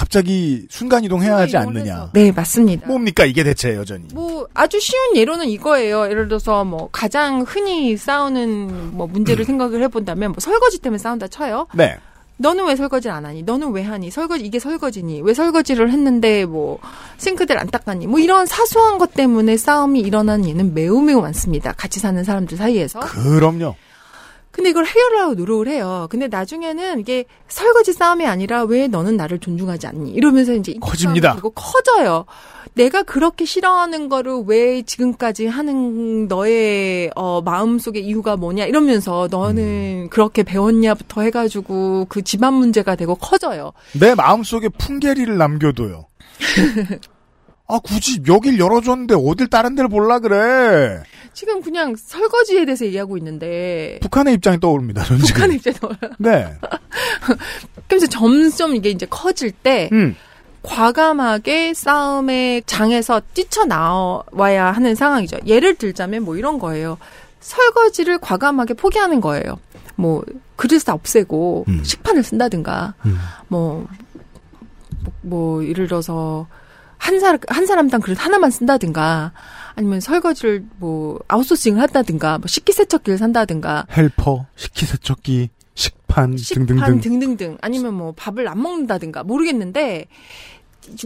[0.01, 2.09] 갑자기 순간 이동해야 하지 않느냐.
[2.15, 2.87] 네, 맞습니다.
[2.87, 4.07] 뭡니까 이게 대체 여전히.
[4.15, 6.07] 뭐 아주 쉬운 예로는 이거예요.
[6.07, 11.67] 예를 들어서 뭐 가장 흔히 싸우는 뭐 문제를 생각을 해본다면 뭐 설거지 때문에 싸운다 쳐요.
[11.75, 11.99] 네.
[12.39, 13.43] 너는 왜 설거지를 안 하니?
[13.43, 14.11] 너는 왜 하니?
[14.11, 15.21] 설거지 이게 설거지니?
[15.21, 16.79] 왜 설거지를 했는데 뭐
[17.19, 18.07] 싱크대를 안 닦았니?
[18.07, 21.73] 뭐 이런 사소한 것 때문에 싸움이 일어나는 예는 매우 매우 많습니다.
[21.73, 23.01] 같이 사는 사람들 사이에서.
[23.01, 23.75] 그럼요.
[24.51, 26.09] 근데 이걸 해결하려고 노력을 해요.
[26.11, 30.11] 근데 나중에는 이게 설거지 싸움이 아니라 왜 너는 나를 존중하지 않니?
[30.11, 31.35] 이러면서 이제 커집니다.
[31.35, 32.27] 되고 커져요.
[32.75, 40.43] 내가 그렇게 싫어하는 거를 왜 지금까지 하는 너의 어 마음속의 이유가 뭐냐 이러면서 너는 그렇게
[40.43, 43.73] 배웠냐부터 해가지고 그 집안 문제가 되고 커져요.
[43.99, 46.07] 내 마음속에 풍계리를 남겨둬요.
[47.71, 51.03] 아 굳이 여길 열어줬는데 어딜 다른 데를 볼라 그래.
[51.33, 55.05] 지금 그냥 설거지에 대해서 얘기하고 있는데 북한의 입장이 떠오릅니다.
[55.05, 55.35] 전 지금.
[55.35, 56.15] 북한의 입장이 떠올라요.
[56.19, 56.53] 네.
[57.89, 60.17] 그래서 점점 이게 이제 커질 때 음.
[60.63, 65.39] 과감하게 싸움의 장에서 뛰쳐나와야 하는 상황이죠.
[65.47, 66.99] 예를 들자면 뭐 이런 거예요.
[67.41, 69.59] 설거지를 과감하게 포기하는 거예요.
[69.97, 70.23] 뭐
[70.57, 71.83] 그릇을 다 없애고 음.
[71.85, 73.19] 식판을 쓴다든가 음.
[73.49, 73.87] 뭐,
[75.03, 76.47] 뭐, 뭐 예를 들어서
[77.01, 79.33] 한 사람 한 사람당 그릇 하나만 쓴다든가
[79.75, 83.87] 아니면 설거지를 뭐 아웃소싱을 한다든가 뭐 식기세척기를 산다든가.
[83.97, 87.01] helper, 식기세척기, 식판, 식판 등등등.
[87.01, 87.59] 등등등.
[87.63, 89.23] 아니면 뭐 밥을 안 먹는다든가.
[89.25, 90.07] 모르겠는데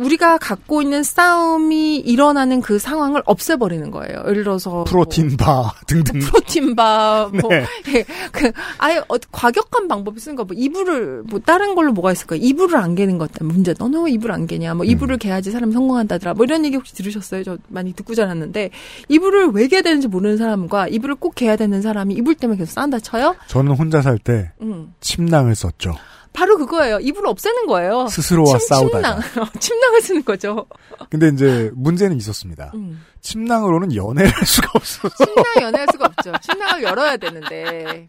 [0.01, 4.23] 우리가 갖고 있는 싸움이 일어나는 그 상황을 없애버리는 거예요.
[4.29, 6.19] 예를 들어서 protein bar 등등.
[6.21, 7.65] 뭐 protein bar 뭐 네.
[7.95, 12.37] 예, 그 아예 어, 과격한 방법이 쓰는 거 뭐 이불을 뭐 다른 걸로 뭐가 있을까?
[12.37, 13.75] 이불을 안 개는 것 때문에 문제.
[13.79, 14.75] 너는 왜 이불 안 개냐?
[14.75, 14.91] 뭐 음.
[14.91, 16.35] 이불을 개야지 사람이 성공한다더라.
[16.35, 17.43] 뭐 이런 얘기 혹시 들으셨어요?
[17.45, 18.71] 저 많이 듣고 자랐는데
[19.09, 22.99] 이불을 왜 개야 되는지 모르는 사람과 이불을 꼭 개야 되는 사람이 이불 때문에 계속 싸운다
[23.01, 23.37] 쳐요?
[23.49, 24.93] 저는 혼자 살때 음.
[25.01, 25.95] 침낭을 썼죠.
[26.35, 26.99] 바로 그거예요.
[27.01, 28.07] 이불을 없애는 거예요.
[28.09, 29.21] 스스로와 싸우다가.
[29.23, 29.49] 침낭.
[29.61, 30.67] 침낭을 쓰는 거죠.
[31.09, 32.73] 근데 이제 문제는 있었습니다.
[32.75, 33.03] 음.
[33.23, 36.33] 침낭으로는 연애를 할 수가 없어서 침낭 연애할 수가 없죠.
[36.43, 38.09] 침낭을 열어야 되는데.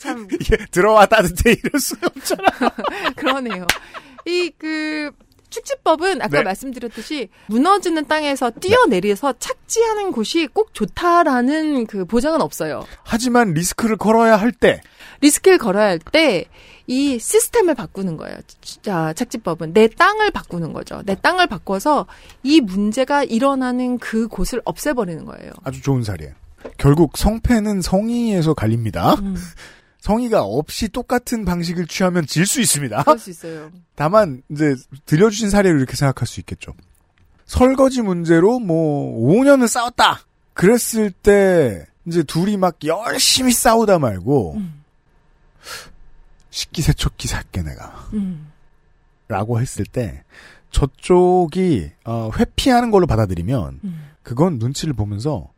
[0.00, 2.42] 참 이게 들어와 따뜻해 이럴 수가 없잖아.
[3.16, 3.66] 그러네요.
[4.26, 5.10] 이 그
[5.50, 6.42] 축지법은 아까 네.
[6.42, 12.84] 말씀드렸듯이 무너지는 땅에서 뛰어내려서 착지하는 곳이 꼭 좋다라는 그 보장은 없어요.
[13.02, 14.82] 하지만 리스크를 걸어야 할 때
[15.22, 16.44] 리스크를 걸어야 할 때
[16.88, 18.38] 이 시스템을 바꾸는 거예요.
[18.82, 21.02] 자, 착지법은 내 땅을 바꾸는 거죠.
[21.04, 22.06] 내 땅을 바꿔서
[22.42, 25.52] 이 문제가 일어나는 그 곳을 없애버리는 거예요.
[25.64, 26.32] 아주 좋은 사례.
[26.78, 29.14] 결국 성패는 성의에서 갈립니다.
[29.16, 29.36] 음,
[30.00, 33.02] 성의가 없이 똑같은 방식을 취하면 질 수 있습니다.
[33.02, 33.70] 그럴 수 있어요.
[33.94, 34.74] 다만 이제
[35.04, 36.72] 들려주신 사례를 이렇게 생각할 수 있겠죠.
[37.44, 40.20] 설거지 문제로 뭐 5년을 싸웠다.
[40.54, 44.82] 그랬을 때 이제 둘이 막 열심히 싸우다 말고 음.
[46.58, 48.48] 식기세척기 살게 내가 음,
[49.28, 50.24] 라고 했을 때
[50.70, 54.08] 저쪽이 어, 회피하는 걸로 받아들이면 음.
[54.22, 55.50] 그건 눈치를 보면서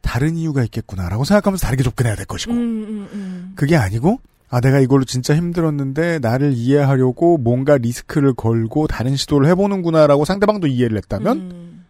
[0.00, 3.52] 다른 이유가 있겠구나라고 생각하면서 다르게 접근해야 될 것이고 음, 음, 음.
[3.54, 10.24] 그게 아니고 아 내가 이걸로 진짜 힘들었는데 나를 이해하려고 뭔가 리스크를 걸고 다른 시도를 해보는구나라고
[10.24, 11.84] 상대방도 이해를 했다면 음.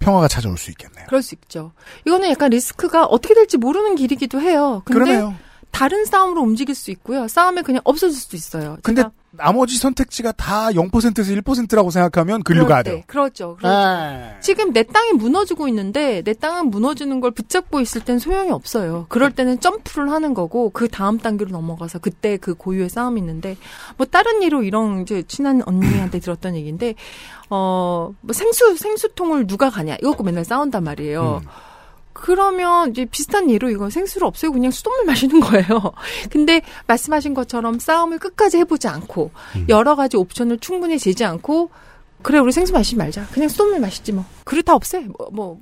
[0.00, 1.06] 평화가 찾아올 수 있겠네요.
[1.06, 1.72] 그럴 수 있죠.
[2.06, 4.82] 이거는 약간 리스크가 어떻게 될지 모르는 길이기도 해요.
[4.84, 5.34] 근데 그러네요.
[5.72, 7.26] 다른 싸움으로 움직일 수 있고요.
[7.26, 8.76] 싸움에 그냥 없어질 수도 있어요.
[8.82, 12.42] 근데 나머지 선택지가 다 0%에서 1%라고 생각하면
[12.82, 13.02] 때, 돼요.
[13.06, 13.56] 그렇죠.
[13.56, 13.74] 그렇죠.
[13.74, 14.38] 아.
[14.40, 19.06] 지금 내 땅이 무너지고 있는데 내 땅은 무너지는 걸 붙잡고 있을 땐 소용이 없어요.
[19.08, 23.56] 그럴 때는 점프를 하는 거고 그 다음 단계로 넘어가서 그때 그 고유의 싸움이 있는데
[23.96, 26.94] 뭐 다른 예로 이런 이제 친한 언니한테 들었던 얘기인데
[27.48, 31.40] 어뭐 생수 생수통을 누가 가냐 이거 갖고 맨날 싸운단 말이에요.
[31.42, 31.48] 음.
[32.12, 35.92] 그러면 이제 비슷한 예로 이거 생수를 없애고 그냥 수돗물 마시는 거예요.
[36.30, 39.66] 근데 말씀하신 것처럼 싸움을 끝까지 해보지 않고 음.
[39.68, 41.70] 여러 가지 옵션을 충분히 재지 않고
[42.22, 43.26] 그래 우리 생수 마시지 말자.
[43.32, 44.24] 그냥 수돗물 마시지 뭐.
[44.44, 45.00] 그릇 다 없애.
[45.00, 45.60] 뭐, 뭐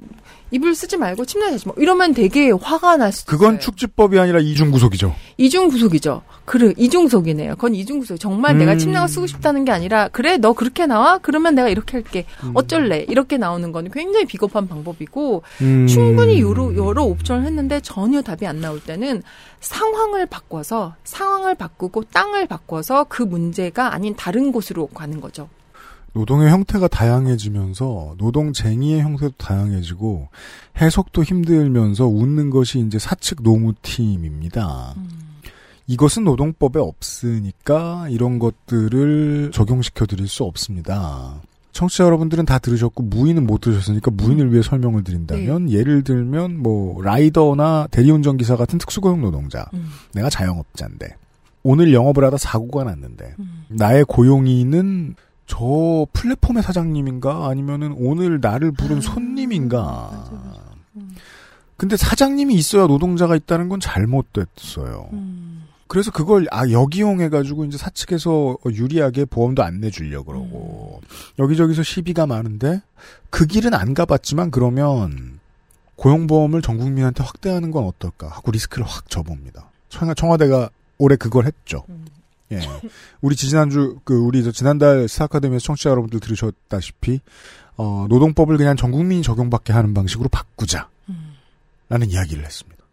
[0.50, 1.74] 이불 쓰지 말고 침대 자지 뭐.
[1.78, 3.60] 이러면 되게 화가 날 수도 그건 있어요.
[3.60, 5.14] 축지법이 아니라 이중구속이죠.
[5.38, 6.22] 이중구속이죠.
[6.44, 7.54] 그래 이중구속이네요.
[7.54, 8.18] 그건 이중구속.
[8.18, 8.78] 정말 내가 음.
[8.78, 11.18] 침낭을 쓰고 싶다는 게 아니라 그래 너 그렇게 나와?
[11.18, 12.26] 그러면 내가 이렇게 할게.
[12.44, 12.52] 음.
[12.54, 13.06] 어쩔래?
[13.08, 15.86] 이렇게 나오는 건 굉장히 비겁한 방법이고 음.
[15.86, 19.22] 충분히 여러, 여러 옵션을 했는데 전혀 답이 안 나올 때는
[19.60, 25.48] 상황을 바꿔서 상황을 바꾸고 땅을 바꿔서 그 문제가 아닌 다른 곳으로 가는 거죠.
[26.12, 30.28] 노동의 형태가 다양해지면서 노동쟁의의 형태도 다양해지고
[30.80, 34.94] 해석도 힘들면서 웃는 것이 이제 사측 노무팀입니다.
[35.86, 41.40] 이것은 노동법에 없으니까 이런 것들을 적용시켜 드릴 수 없습니다.
[41.72, 47.88] 청취자 여러분들은 다 들으셨고 무인은 못 들으셨으니까 무인을 위해 설명을 드린다면 예를 들면 뭐 라이더나
[47.90, 49.88] 대리운전 기사 같은 특수고용 노동자 음.
[50.12, 51.16] 내가 자영업자인데
[51.62, 53.34] 오늘 영업을 하다 사고가 났는데
[53.68, 55.14] 나의 고용인은
[55.50, 60.28] 저 플랫폼의 사장님인가 아니면은 오늘 나를 부른 손님인가.
[61.76, 65.08] 근데 사장님이 있어야 노동자가 있다는 건 잘못됐어요.
[65.88, 71.00] 그래서 그걸 아 역이용해가지고 이제 사측에서 유리하게 보험도 안 내주려 그러고
[71.40, 72.80] 여기저기서 시비가 많은데
[73.30, 75.40] 그 길은 안 가봤지만 그러면
[75.96, 79.68] 고용보험을 전 국민한테 확대하는 건 어떨까 하고 리스크를 확 접어봅니다.
[79.88, 81.82] 청와- 청와대가 올해 그걸 했죠.
[82.52, 82.60] 예.
[83.20, 87.20] 우리 지난주, 그, 우리 저 지난달 스타카데미에서 청취자 여러분들 들으셨다시피,
[87.76, 90.88] 어, 노동법을 그냥 전 국민이 적용받게 하는 방식으로 바꾸자.
[91.88, 92.84] 라는 이야기를 했습니다.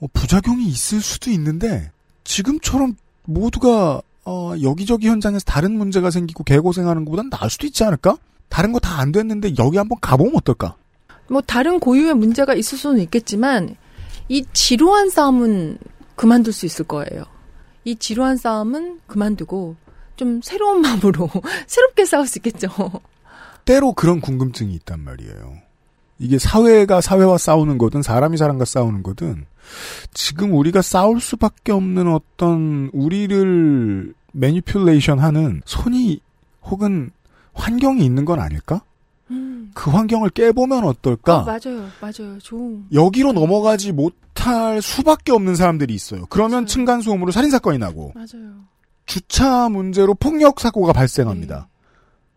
[0.00, 1.90] 어, 부작용이 있을 수도 있는데,
[2.24, 8.16] 지금처럼 모두가, 어, 여기저기 현장에서 다른 문제가 생기고 개고생하는 것보단 나을 수도 있지 않을까?
[8.48, 10.76] 다른 거 다 안 됐는데 여기 한번 가보면 어떨까?
[11.28, 13.76] 뭐 다른 고유의 문제가 있을 수는 있겠지만
[14.28, 15.78] 이 지루한 싸움은
[16.16, 17.24] 그만둘 수 있을 거예요.
[17.84, 19.76] 이 지루한 싸움은 그만두고
[20.16, 21.30] 좀 새로운 마음으로
[21.66, 22.68] 새롭게 싸울 수 있겠죠.
[23.64, 25.58] 때로 그런 궁금증이 있단 말이에요.
[26.18, 29.46] 이게 사회가 사회와 싸우는 거든 사람이 사람과 싸우는 거든
[30.12, 36.20] 지금 우리가 싸울 수밖에 없는 어떤 우리를 매니플레이션 하는 손이
[36.62, 37.10] 혹은
[37.52, 38.82] 환경이 있는 건 아닐까?
[39.30, 39.70] 음.
[39.74, 41.38] 그 환경을 깨보면 어떨까?
[41.38, 42.38] 어, 맞아요, 맞아요.
[42.40, 42.84] 좋은.
[42.92, 46.26] 여기로 넘어가지 못할 수밖에 없는 사람들이 있어요.
[46.28, 46.66] 그러면 맞아요.
[46.66, 48.64] 층간소음으로 살인사건이 나고 맞아요.
[49.06, 51.68] 주차 문제로 폭력사고가 발생합니다.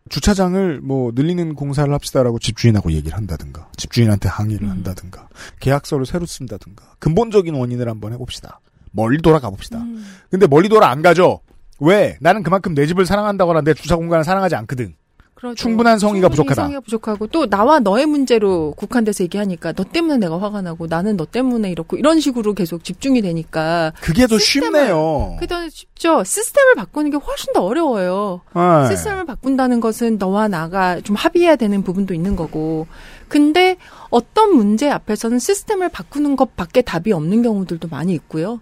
[0.10, 4.72] 주차장을 뭐 늘리는 공사를 합시다라고 집주인하고 얘기를 한다든가 집주인한테 항의를 음.
[4.72, 5.28] 한다든가
[5.60, 8.60] 계약서를 새로 쓴다든가 근본적인 원인을 한번 해봅시다.
[8.92, 9.80] 멀리 돌아가 봅시다.
[9.80, 10.06] 음.
[10.30, 11.42] 근데 멀리 돌아 안 가죠.
[11.80, 12.18] 왜?
[12.22, 14.96] 나는 그만큼 내 집을 사랑한다거나 내 주차 공간을 사랑하지 않거든.
[15.38, 15.56] 그렇죠.
[15.56, 16.62] 충분한 성의가 충분히 부족하다.
[16.64, 21.26] 성의가 부족하고 또 나와 너의 문제로 국한돼서 얘기하니까 너 때문에 내가 화가 나고 나는 너
[21.26, 25.36] 때문에 이렇고 이런 식으로 계속 집중이 되니까 그게 더 시스템을- 쉽네요.
[25.36, 26.24] 그게 더 쉽죠.
[26.24, 28.42] 시스템을 바꾸는 게 훨씬 더 어려워요.
[28.56, 28.90] 네.
[28.90, 32.88] 시스템을 바꾼다는 것은 너와 나가 좀 합의해야 되는 부분도 있는 거고.
[33.28, 33.78] 근데
[34.10, 38.60] 어떤 문제 앞에서는 시스템을 바꾸는 것밖에 답이 없는 경우들도 많이 있고요.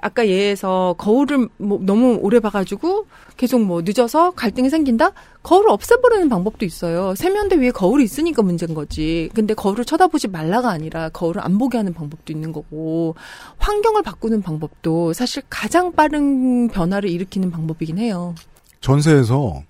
[0.00, 5.12] 아까 예에서 거울을 뭐 너무 오래 봐가지고 계속 뭐 늦어서 갈등이 생긴다?
[5.42, 7.14] 거울을 없애버리는 방법도 있어요.
[7.14, 9.28] 세면대 위에 거울이 있으니까 문제인 거지.
[9.34, 13.14] 근데 거울을 쳐다보지 말라가 아니라 거울을 안 보게 하는 방법도 있는 거고,
[13.58, 18.34] 환경을 바꾸는 방법도 사실 가장 빠른 변화를 일으키는 방법이긴 해요.
[18.80, 19.62] 전세에서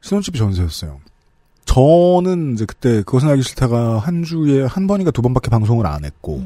[0.00, 1.00] 신혼집이 전세였어요.
[1.64, 6.42] 저는 이제 그때 그것은 알기 싫다가 한 주에 한 번인가 두 번밖에 방송을 안 했고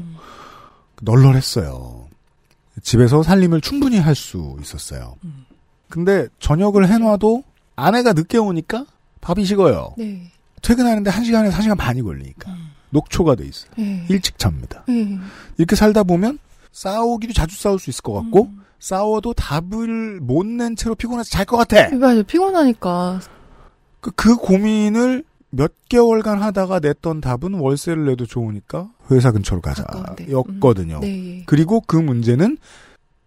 [1.01, 1.96] 널널했어요.
[2.81, 5.15] 집에서 살림을 충분히 할 수 있었어요.
[5.89, 7.43] 근데 저녁을 해놔도
[7.75, 8.85] 아내가 늦게 오니까
[9.21, 9.93] 밥이 식어요.
[9.97, 10.31] 네.
[10.61, 12.51] 퇴근하는데 한 시간에서 한 시간 반이 걸리니까
[12.89, 13.71] 녹초가 돼 있어요.
[13.77, 14.05] 네.
[14.09, 14.83] 일찍 잡니다.
[14.87, 15.17] 네.
[15.57, 16.39] 이렇게 살다 보면
[16.71, 18.49] 싸우기도 자주 싸울 수 있을 것 같고
[18.79, 21.89] 싸워도 답을 못 낸 채로 피곤해서 잘 것 같아.
[21.97, 22.23] 맞아요.
[22.23, 23.21] 피곤하니까.
[23.99, 29.85] 그, 그 고민을 몇 개월간 하다가 냈던 답은 월세를 내도 좋으니까 회사 근처로 가자.
[30.29, 30.99] 였거든요.
[30.99, 31.43] 네.
[31.45, 32.57] 그리고 그 문제는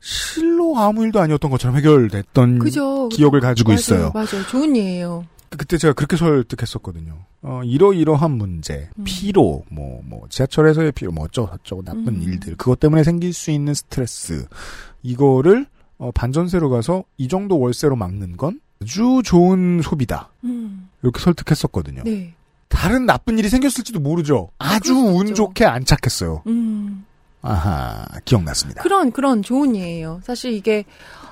[0.00, 3.08] 실로 아무 일도 아니었던 것처럼 해결됐던 그죠.
[3.10, 3.78] 기억을 가지고 맞아요.
[3.78, 4.10] 있어요.
[4.14, 4.46] 맞아요.
[4.48, 5.24] 좋은 예예요.
[5.50, 7.18] 그때 제가 그렇게 설득했었거든요.
[7.42, 12.22] 어, 이러이러한 문제, 피로, 뭐, 뭐, 지하철에서의 피로, 뭐, 어쩌고저쩌고 나쁜 음.
[12.22, 14.46] 일들, 그것 때문에 생길 수 있는 스트레스,
[15.02, 15.66] 이거를,
[15.96, 20.30] 어, 반전세로 가서 이 정도 월세로 막는 건 아주 좋은 소비다.
[20.44, 20.88] 음.
[21.02, 22.02] 이렇게 설득했었거든요.
[22.04, 22.34] 네.
[22.68, 24.50] 다른 나쁜 일이 생겼을지도 모르죠.
[24.58, 26.42] 아주 운 좋게 안착했어요.
[26.46, 27.04] 음.
[27.42, 28.82] 아하, 기억났습니다.
[28.82, 30.20] 그런 그런 좋은 예예요.
[30.24, 30.84] 사실 이게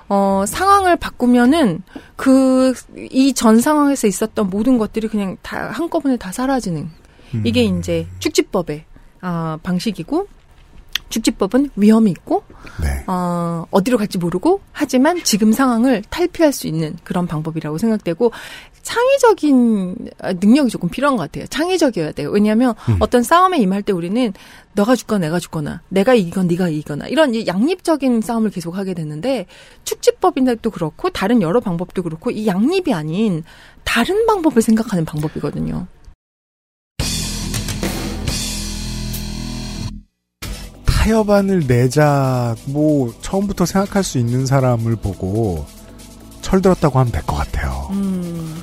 [0.09, 1.83] 어 상황을 바꾸면은
[2.17, 2.73] 그
[3.13, 6.91] 이 전 상황에서 있었던 모든 것들이 그냥 다 한꺼번에 다 사라지는
[7.45, 8.85] 이게 이제 축지법의
[9.21, 10.27] 아 방식이고
[11.09, 12.45] 축지법은 위험이 있고
[12.83, 13.05] 네.
[13.07, 18.33] 어, 어디로 갈지 모르고 하지만 지금 상황을 탈피할 수 있는 그런 방법이라고 생각되고
[18.83, 21.47] 창의적인 아, 능력이 조금 필요한 것 같아요.
[21.49, 22.31] 창의적이어야 돼요.
[22.31, 22.97] 왜냐하면 음.
[23.01, 24.33] 어떤 싸움에 임할 때 우리는
[24.73, 29.47] 너가 죽거나 내가 죽거나 내가 이기건 네가 이기거나 이런 이 양립적인 싸움을 계속 하게 되는데
[29.85, 33.45] 축지법인데도 그렇고 다른 여러 방법도 그렇고 이 양립이 아닌
[33.85, 35.87] 다른 방법을 생각하는 방법이거든요.
[41.09, 45.65] 타협안을 내자, 뭐, 처음부터 생각할 수 있는 사람을 보고
[46.43, 47.89] 철들었다고 하면 될 것 같아요.
[47.93, 48.63] 음.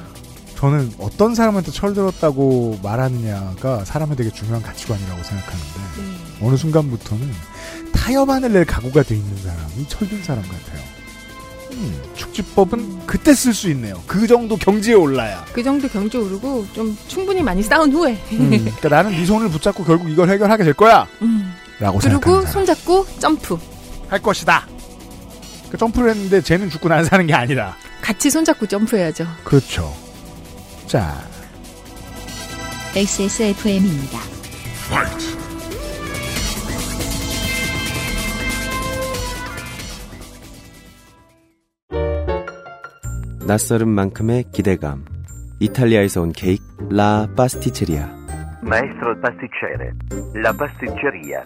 [0.56, 7.32] 저는 어떤 사람한테 철들었다고 말하느냐가 사람의 되게 중요한 가치관이라고 생각하는데, 어느 순간부터는
[7.93, 10.82] 타협안을 낼 각오가 돼 있는 사람이 철든 사람 같아요.
[11.72, 14.02] 음, 축지법은 그때 쓸 수 있네요.
[14.06, 15.43] 그 정도 경지에 올라야.
[15.52, 19.84] 그 정도 경제 오르고 좀 충분히 많이 싸운 후에 음, 그러니까 나는 네 손을 붙잡고
[19.84, 21.08] 결국 이걸 해결하게 될 거야.
[21.24, 21.52] 음.
[21.80, 22.41] 라고 그리고.
[22.45, 23.57] 손잡고 점프.
[24.07, 24.67] 할 것이다.
[25.69, 27.76] 그 점프를 했는데 쟤는 죽고 난 사는 게 아니라.
[28.01, 29.26] 같이 손잡고 점프해야죠.
[29.43, 29.91] 그렇죠.
[30.86, 31.15] 자,
[32.95, 34.19] XSFM입니다.
[43.45, 45.05] 낯설은 만큼의 기대감.
[45.59, 48.09] 이탈리아에서 온 케이크 라 파스티체리아.
[48.63, 49.91] Maestro il pasticcere,
[50.36, 51.45] la pasticceria.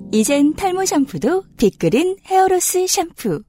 [0.13, 3.43] 이젠 탈모 샴푸도 Big Green hair loss 샴푸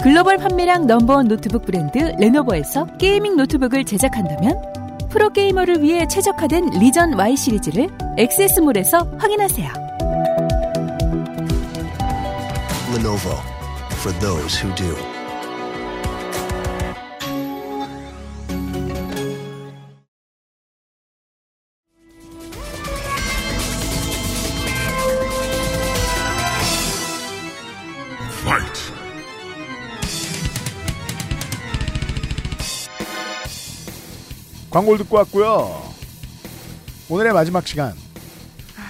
[0.00, 4.62] 글로벌 판매량 number one 노트북 브랜드 Lenovo에서 gaming 노트북을 제작한다면
[5.10, 9.72] 프로게이머를 위해 최적화된 Legion Y 시리즈를 XS몰에서 확인하세요.
[12.94, 13.36] Lenovo
[14.00, 15.17] for those who do.
[34.78, 35.82] 광고를 듣고 왔고요.
[37.08, 37.94] 오늘의 마지막 시간.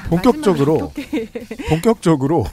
[0.08, 0.92] 본격적으로
[1.68, 2.44] 본격적으로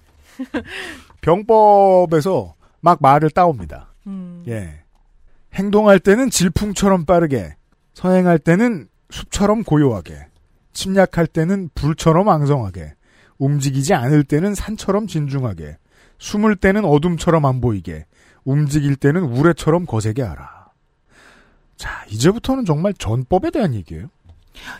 [1.20, 3.94] 병법에서 막 말을 따옵니다.
[4.48, 4.82] 예.
[5.54, 7.54] 행동할 때는 질풍처럼 빠르게,
[7.94, 10.26] 서행할 때는 숲처럼 고요하게,
[10.72, 12.94] 침략할 때는 불처럼 앙성하게,
[13.38, 15.76] 움직이지 않을 때는 산처럼 진중하게,
[16.18, 18.06] 숨을 때는 어둠처럼 안 보이게,
[18.44, 20.59] 움직일 때는 우레처럼 거세게 하라.
[21.80, 24.08] 자, 이제부터는 정말 전법에 대한 얘기예요.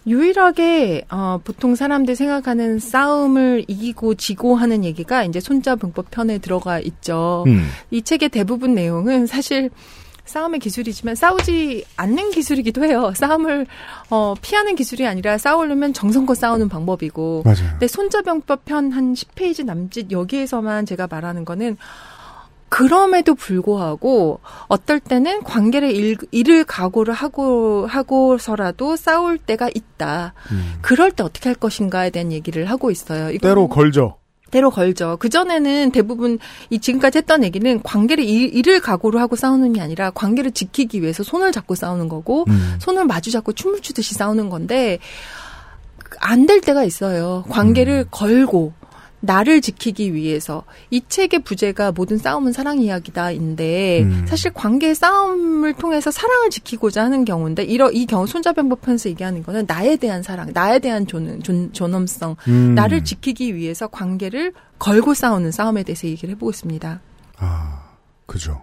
[0.07, 7.45] 유일하게 어, 보통 사람들 생각하는 싸움을 이기고 지고 하는 얘기가 이제 손자병법 편에 들어가 있죠.
[7.47, 7.67] 음.
[7.91, 9.71] 이 책의 대부분 내용은 사실
[10.27, 13.15] 싸움의 기술이지만 싸우지 않는 기술이기도 해요.
[13.17, 13.67] 싸움을
[14.11, 17.45] 어, 피하는 기술이 아니라 싸우려면 정성껏 싸우는 방법이고.
[17.47, 17.71] 맞아요.
[17.71, 21.79] 근데 손자병법 편 한 10페이지 남짓 여기에서만 제가 말하는 거는
[22.71, 30.33] 그럼에도 불구하고 어떨 때는 관계를 잃, 잃을 각오를 하고 하고서라도 싸울 때가 있다.
[30.81, 33.37] 그럴 때 어떻게 할 것인가에 대한 얘기를 하고 있어요.
[33.39, 34.17] 때로 걸죠.
[34.51, 35.17] 때로 걸죠.
[35.21, 36.39] 그 전에는 대부분
[36.71, 41.23] 이 지금까지 했던 얘기는 관계를 잃, 잃을 각오로 하고 싸우는 게 아니라 관계를 지키기 위해서
[41.23, 42.77] 손을 잡고 싸우는 거고 음.
[42.81, 44.99] 손을 마주 잡고 춤을 추듯이 싸우는 건데
[46.19, 47.45] 안 될 때가 있어요.
[47.49, 48.73] 관계를 걸고
[49.21, 54.25] 나를 지키기 위해서 이 책의 부제가 모든 싸움은 사랑 이야기다인데 음.
[54.27, 59.67] 사실 관계의 싸움을 통해서 사랑을 지키고자 하는 경우인데 이러 이 경우 손자병법 편에서 얘기하는 거는
[59.69, 62.75] 나에 대한 사랑, 나에 대한 존, 존, 존엄성, 음.
[62.75, 67.01] 나를 지키기 위해서 관계를 걸고 싸우는 싸움에 대해서 얘기를 해보고 있습니다.
[68.27, 68.63] 그죠.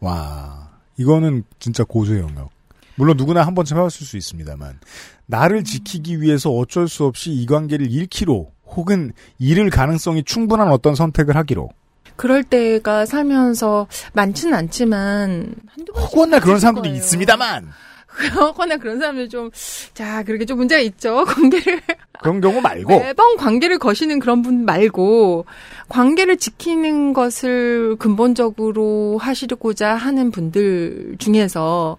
[0.00, 2.50] 와, 이거는 진짜 고수의 영역.
[2.94, 4.78] 물론 누구나 한 번쯤 해봤을 수 있습니다만,
[5.26, 11.36] 나를 지키기 위해서 어쩔 수 없이 이 관계를 잃기로, 혹은 잃을 가능성이 충분한 어떤 선택을
[11.36, 11.70] 하기로.
[12.16, 17.68] 그럴 때가 살면서 많지는 않지만 한두 번 혹은 그런 사람들도 있습니다만,
[18.08, 19.50] 그러거나 그런 사람들 좀,
[19.94, 21.24] 자, 그렇게 좀 문제가 있죠.
[21.26, 21.80] 관계를.
[22.20, 22.98] 그런 경우 말고.
[22.98, 25.44] 매번 관계를 거시는 그런 분 말고,
[25.88, 31.96] 관계를 지키는 것을 근본적으로 하시고자 하는 분들 중에서,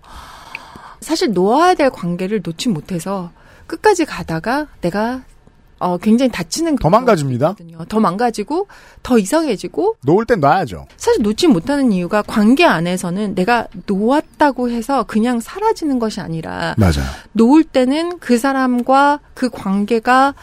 [0.99, 3.31] 사실 놓아야 될 관계를 놓지 못해서,
[3.67, 5.21] 끝까지 가다가 내가,
[5.79, 6.77] 어, 굉장히 다치는.
[6.77, 7.55] 더 망가집니다.
[7.87, 8.67] 더 망가지고,
[9.01, 10.87] 더 이상해지고, 놓을 땐 놔야죠.
[10.97, 17.05] 사실 놓지 못하는 이유가 관계 안에서는 내가 놓았다고 해서 그냥 사라지는 것이 아니라 맞아요.
[17.33, 20.33] 놓을 때는 그 사람과 그 관계가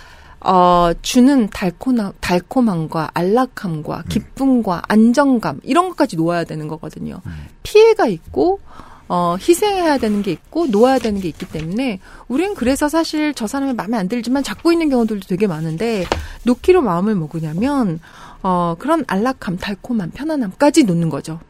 [0.41, 7.21] 어, 주는 달콤함, 달콤함과 안락함과 기쁨과 안정감 이런 것까지 놓아야 되는 거거든요.
[7.63, 8.61] 피해가 있고
[9.09, 13.75] 어, 희생해야 되는 게 있고 놓아야 되는 게 있기 때문에 우린 그래서 사실 저 사람이
[13.75, 16.05] 마음에 안 들지만 잡고 있는 경우들도 되게 많은데
[16.45, 18.01] 놓기로 마음을 먹으냐면
[18.43, 21.41] 어, 그런 안락함, 달콤함, 편안함까지 놓는 거죠.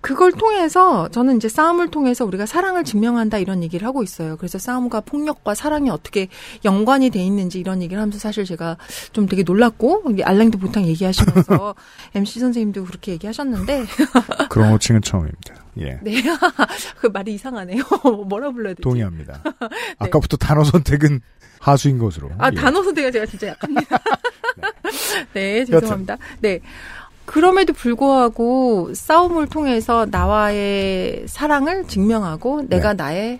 [0.00, 4.36] 그걸 통해서 저는 이제 싸움을 통해서 우리가 사랑을 증명한다 이런 얘기를 하고 있어요.
[4.36, 6.28] 그래서 싸움과 폭력과 사랑이 어떻게
[6.64, 8.76] 연관이 돼 있는지 이런 얘기를 하면서 사실 제가
[9.12, 11.74] 좀 되게 놀랐고 알랭도 보통 얘기하시면서
[12.14, 13.84] MC 선생님도 그렇게 얘기하셨는데
[14.48, 15.54] 그런 호칭은 처음입니다.
[15.80, 15.98] 예.
[16.02, 16.22] 네.
[17.00, 17.82] 그 말이 이상하네요.
[18.26, 18.82] 뭐라 불러야 되지?
[18.82, 19.42] 동의합니다.
[19.98, 21.20] 아까부터 단어 선택은
[21.60, 22.30] 하수인 것으로.
[22.38, 22.56] 아, 예.
[22.56, 23.98] 단어 선택가 제가 진짜 약합니다.
[25.34, 26.16] 네, 죄송합니다.
[26.40, 26.60] 네.
[27.30, 33.38] 그럼에도 불구하고 싸움을 통해서 나와의 사랑을 증명하고 내가 나의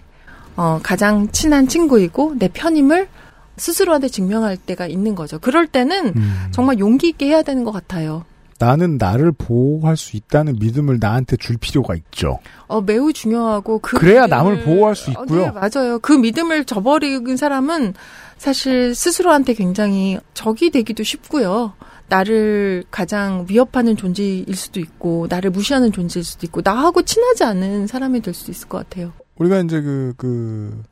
[0.57, 3.09] 어, 가장 친한 친구이고 내 편임을
[3.57, 5.41] 스스로한테 증명할 때가 있는 거죠.
[5.41, 6.15] 그럴 때는
[6.53, 8.25] 정말 용기 있게 해야 되는 것 같아요.
[8.61, 12.39] 나는 나를 보호할 수 있다는 믿음을 나한테 줄 필요가 있죠.
[12.69, 15.47] 어, 매우 중요하고 그 그래야 믿음을- 남을 보호할 수 어, 있고요.
[15.47, 15.99] 네, 맞아요.
[15.99, 17.95] 그 믿음을 저버린 사람은
[18.39, 21.73] 사실 스스로한테 굉장히 적이 되기도 쉽고요.
[22.11, 28.21] 나를 가장 위협하는 존재일 수도 있고, 나를 무시하는 존재일 수도 있고, 나하고 친하지 않은 사람이
[28.21, 29.13] 될 수도 있을 것 같아요.
[29.37, 30.83] 우리가 이제 그, 그,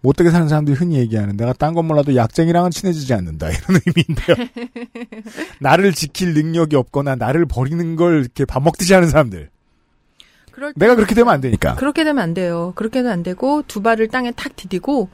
[0.00, 4.48] 못되게 사는 사람들이 흔히 얘기하는 내가 딴 건 몰라도 약쟁이랑은 친해지지 않는다 이런 의미인데요.
[5.60, 9.50] 나를 지킬 능력이 없거나 나를 버리는 걸 이렇게 밥 먹듯이 하는 사람들.
[10.74, 11.76] 내가 그렇게 되면 안 되니까.
[11.76, 12.72] 그렇게 되면 안 돼요.
[12.74, 15.08] 그렇게 되면 안 되고 두 발을 땅에 탁 디디고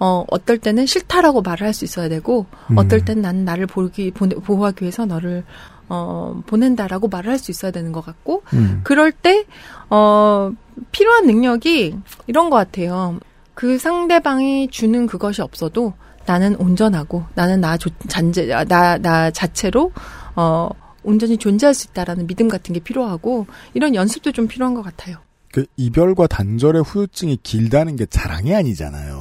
[0.00, 2.78] 어 어떨 때는 싫다라고 말을 할 수 있어야 되고 음.
[2.78, 5.44] 어떨 땐 나는 나를 보기 보내, 보호하기 위해서 너를
[5.88, 8.80] 어 보낸다라고 말을 할 수 있어야 되는 것 같고 음.
[8.82, 9.44] 그럴 때
[9.90, 10.50] 어
[10.92, 11.94] 필요한 능력이
[12.26, 13.18] 이런 것 같아요.
[13.54, 15.92] 그 상대방이 주는 그것이 없어도
[16.26, 19.92] 나는 온전하고 나는 나 조, 잔재 나 나 자체로
[20.36, 20.70] 어
[21.02, 25.16] 온전히 존재할 수 있다라는 믿음 같은 게 필요하고 이런 연습도 좀 필요한 것 같아요.
[25.52, 29.19] 그 이별과 단절의 후유증이 길다는 게 자랑이 아니잖아요.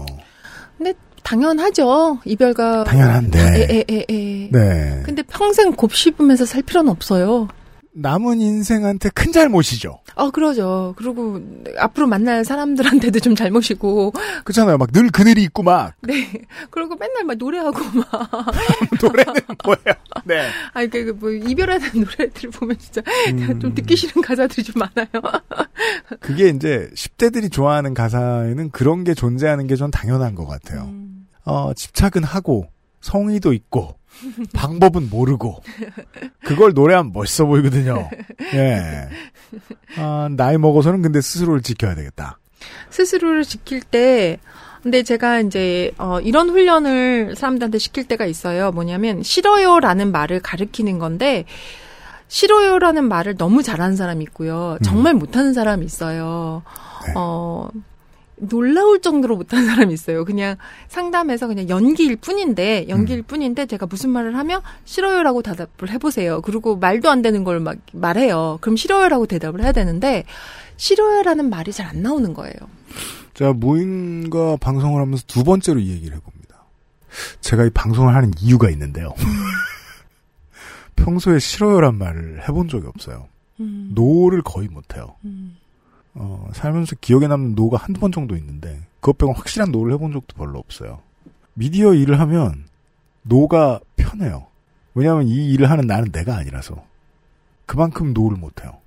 [0.79, 2.19] 근데 당연하죠.
[2.23, 3.39] 이별가 당연한데.
[3.39, 4.49] 에, 에, 에, 에.
[4.49, 5.01] 네.
[5.05, 7.49] 근데 평생 곱씹으면서 살 필요는 없어요.
[8.01, 9.99] 남은 인생한테 큰 잘못이죠.
[10.15, 10.93] 아, 그러죠.
[10.97, 11.39] 그리고
[11.77, 14.13] 앞으로 만날 사람들한테도 좀 잘못이고.
[14.43, 14.77] 그렇잖아요.
[14.77, 15.93] 막 늘 그늘이 있고 막.
[16.01, 16.29] 네.
[16.69, 18.09] 그리고 맨날 막 노래하고 막.
[19.01, 19.33] 노래는
[19.65, 19.99] 뭐예요?
[20.25, 20.49] 네.
[20.73, 23.59] 아니, 그, 뭐, 이별하는 노래들을 보면 진짜 음.
[23.59, 25.07] 좀 듣기 싫은 가사들이 좀 많아요.
[26.21, 30.83] 그게 이제 10대들이 좋아하는 가사에는 그런 게 존재하는 게 전 당연한 것 같아요.
[30.83, 31.27] 음.
[31.45, 32.65] 어, 집착은 하고,
[33.01, 33.95] 성의도 있고,
[34.53, 35.61] 방법은 모르고,
[36.43, 38.09] 그걸 노래하면 멋있어 보이거든요.
[38.53, 39.09] 예.
[39.97, 42.39] 아, 나이 먹어서는 근데 스스로를 지켜야 되겠다.
[42.89, 44.39] 스스로를 지킬 때,
[44.83, 48.71] 근데 제가 이제, 어, 이런 훈련을 사람들한테 시킬 때가 있어요.
[48.71, 51.45] 뭐냐면, 싫어요라는 말을 가르키는 건데,
[52.27, 54.77] 싫어요라는 말을 너무 잘하는 사람이 있고요.
[54.83, 56.61] 정말 못하는 사람이 있어요.
[57.15, 57.67] 어,
[58.39, 60.25] 놀라울 정도로 못하는 사람이 있어요.
[60.25, 60.55] 그냥
[60.87, 66.41] 상담에서 그냥 연기일 뿐인데, 연기일 뿐인데, 제가 무슨 말을 하면, 싫어요라고 대답을 해보세요.
[66.41, 68.57] 그리고 말도 안 되는 걸 막 말해요.
[68.61, 70.23] 그럼 싫어요라고 대답을 해야 되는데,
[70.77, 72.53] 싫어요라는 말이 잘 안 나오는 거예요.
[73.33, 76.63] 제가 모임과 방송을 하면서 두 번째로 이 얘기를 해봅니다.
[77.41, 79.13] 제가 이 방송을 하는 이유가 있는데요.
[80.95, 83.27] 평소에 싫어요란 말을 해본 적이 없어요.
[83.59, 83.91] 음.
[83.93, 85.15] no를 거의 못해요.
[86.15, 90.35] 어, 살면서 기억에 남는 no가 한두 번 정도 있는데, 그것 빼고 확실한 no를 해본 적도
[90.35, 91.01] 별로 없어요.
[91.53, 92.65] 미디어 일을 하면,
[93.21, 94.47] no가 편해요.
[94.95, 96.83] 왜냐하면 이 일을 하는 나는 내가 아니라서.
[97.65, 98.77] 그만큼 no를 못해요.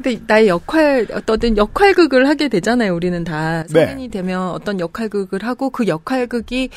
[0.00, 2.94] 근데 나의 역할 어떤 역할극을 하게 되잖아요.
[2.94, 3.86] 우리는 다 네.
[3.86, 6.70] 성인이 되면 어떤 역할극을 하고 그 역할극이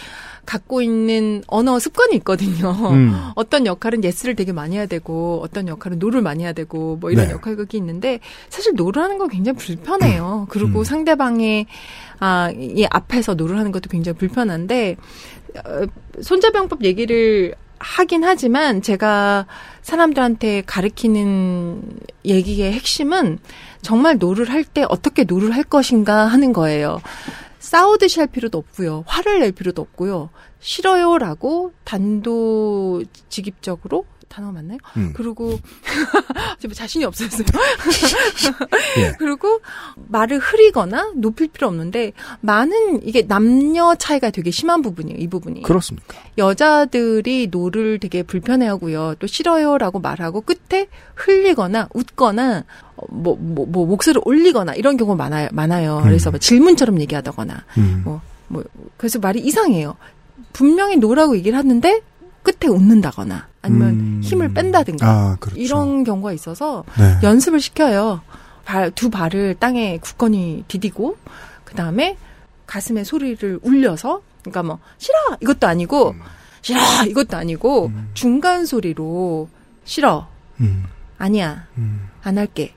[0.46, 2.72] 갖고 있는 언어 습관이 있거든요.
[2.72, 3.14] 음.
[3.36, 7.28] 어떤 역할은 yes를 되게 많이 해야 되고 어떤 역할은 no를 많이 해야 되고 뭐 이런
[7.28, 7.34] 네.
[7.34, 8.20] 역할극이 있는데
[8.50, 10.48] 사실 no를 하는 건 굉장히 불편해요.
[10.50, 10.84] 그리고 음.
[10.84, 11.68] 상대방의
[12.20, 14.98] 아, 이 앞에서 no를 하는 것도 굉장히 불편한데
[15.64, 15.86] 어,
[16.22, 19.46] 손자병법 얘기를 하긴 하지만 제가
[19.82, 21.82] 사람들한테 가르치는
[22.26, 23.40] 얘기의 핵심은
[23.82, 27.02] 정말 no를 할 때 어떻게 no를 할 것인가 하는 거예요.
[27.60, 29.04] 싸우듯이 할 필요도 없고요.
[29.08, 30.30] 화를 낼 필요도 없고요.
[30.60, 34.78] 싫어요라고 단도직입적으로 단어 맞나요?
[34.96, 35.12] 음.
[35.14, 35.60] 그리고
[36.74, 37.46] 자신이 없었어요.
[38.98, 39.14] 예.
[39.20, 39.60] 그리고
[40.08, 45.20] 말을 흐리거나 높일 필요 없는데 많은 이게 남녀 차이가 되게 심한 부분이에요.
[45.20, 45.64] 이 부분이.
[45.64, 46.18] 그렇습니까?
[46.38, 49.16] 여자들이 no를 되게 불편해하고요.
[49.20, 52.64] 또 싫어요라고 말하고 끝에 흘리거나 웃거나
[52.96, 55.50] 어, 뭐, 뭐, 뭐 목소리를 올리거나 이런 경우 많아요.
[55.52, 56.00] 많아요.
[56.04, 58.02] 그래서 뭐 질문처럼 얘기하다거나 음.
[58.06, 58.64] 뭐, 뭐
[58.96, 59.96] 그래서 말이 이상해요.
[60.54, 62.02] 분명히 노라고 얘기를 하는데
[62.44, 64.22] 끝에 웃는다거나 아니면 음.
[64.24, 65.60] 힘을 뺀다든가 아, 그렇죠.
[65.60, 67.18] 이런 경우가 있어서 네.
[67.24, 68.22] 연습을 시켜요.
[68.66, 71.18] 발, 두 발을 땅에 굳건히 디디고
[71.64, 72.18] 그 다음에
[72.68, 76.22] 가슴에 소리를 울려서 그러니까 뭐 싫어 이것도 아니고 음.
[76.62, 79.50] 싫어 이것도 아니고 중간 소리로
[79.84, 80.28] 싫어
[80.60, 80.86] 음.
[81.18, 81.68] 아니야
[82.24, 82.74] 안 할게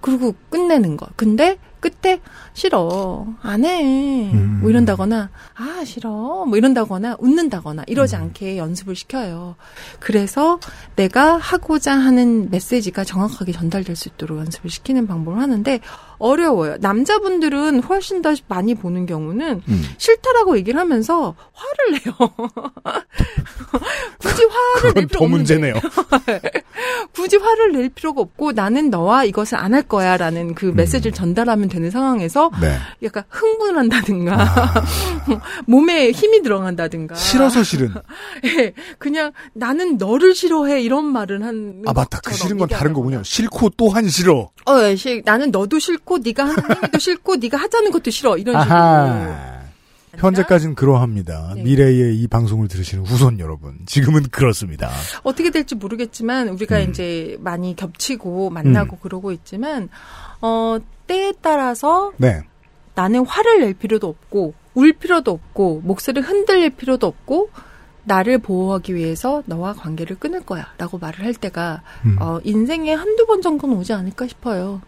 [0.00, 2.20] 그리고 끝내는 거 근데 끝에
[2.54, 4.58] 싫어 안해 음.
[4.60, 8.22] 뭐 이런다거나 아 싫어 뭐 이런다거나 웃는다거나 이러지 음.
[8.22, 9.54] 않게 연습을 시켜요
[10.00, 10.58] 그래서
[10.96, 15.78] 내가 하고자 하는 메시지가 정확하게 전달될 수 있도록 연습을 시키는 방법을 하는데
[16.18, 19.82] 어려워요 남자분들은 훨씬 더 많이 보는 경우는 음.
[19.98, 22.14] 싫다라고 얘기를 하면서 화를 내요
[24.18, 25.74] 굳이 화를 낼 그건 필요 더 없는데 문제네요.
[27.18, 31.90] 굳이 화를 낼 필요가 없고 나는 너와 이것을 안 할 거야라는 그 메시지를 전달하면 되는
[31.90, 32.60] 상황에서 음.
[32.60, 32.76] 네.
[33.02, 34.46] 약간 흥분한다든가
[35.66, 37.92] 몸에 힘이 들어간다든가 싫어서 싫은.
[38.46, 42.20] 예, 그냥 나는 너를 싫어해 이런 말은 한 아, 맞다.
[42.24, 43.22] 그 싫은 건 다른 거군요.
[43.24, 44.50] 싫고 또한 싫어.
[44.66, 48.60] 어, 예, 시- 나는 너도 싫고 네가 하는 행위도 싫고 네가 하자는 것도 싫어 이런
[48.62, 49.57] 식으로 아하.
[50.18, 51.52] 현재까지는 그러합니다.
[51.54, 51.62] 네.
[51.62, 53.78] 미래의 이 방송을 들으시는 후손 여러분.
[53.86, 54.90] 지금은 그렇습니다.
[55.22, 56.90] 어떻게 될지 모르겠지만 우리가 음.
[56.90, 59.88] 이제 많이 겹치고 만나고 그러고 있지만
[60.40, 62.42] 어 때에 따라서 네.
[62.94, 67.50] 나는 화를 낼 필요도 없고 울 필요도 없고 목소리 흔들릴 필요도 없고
[68.04, 72.16] 나를 보호하기 위해서 너와 관계를 끊을 거야 라고 말을 할 때가 음.
[72.20, 74.80] 어, 인생에 한두 번 정도는 오지 않을까 싶어요.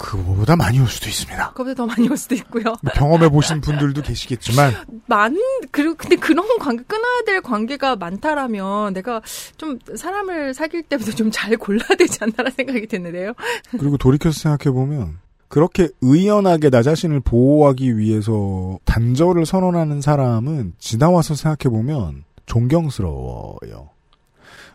[0.00, 1.52] 그거보다 많이 올 수도 있습니다.
[1.52, 2.64] 그보다 더 많이 올 수도 있고요.
[2.64, 4.72] 뭐 경험해 보신 분들도 계시겠지만
[5.06, 5.36] 많
[5.70, 9.20] 그리고 근데 그런 관계 끊어야 될 관계가 많다라면 내가
[9.56, 13.32] 좀 사람을 사귈 때부터 좀 잘 골라야 되지 않나라는 생각이 드는데요.
[13.78, 21.70] 그리고 돌이켜서 생각해 보면 그렇게 의연하게 나 자신을 보호하기 위해서 단절을 선언하는 사람은 지나와서 생각해
[21.72, 23.89] 보면 존경스러워요.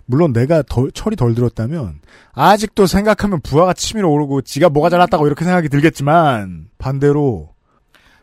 [0.06, 2.00] 물론 내가 덜, 철이 덜 들었다면
[2.34, 7.50] 아직도 생각하면 부하가 치밀어 오르고 지가 뭐가 잘났다고 이렇게 생각이 들겠지만 반대로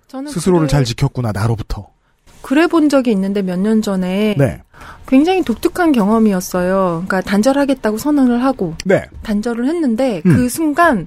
[0.08, 1.88] 저는 스스로를 그래- 잘 지켰구나 나로부터.
[2.42, 4.60] 그래 본 적이 있는데 몇 년 전에 네.
[5.06, 7.04] 굉장히 독특한 경험이었어요.
[7.06, 9.04] 그러니까 단절하겠다고 선언을 하고 네.
[9.22, 10.34] 단절을 했는데 음.
[10.34, 11.06] 그 순간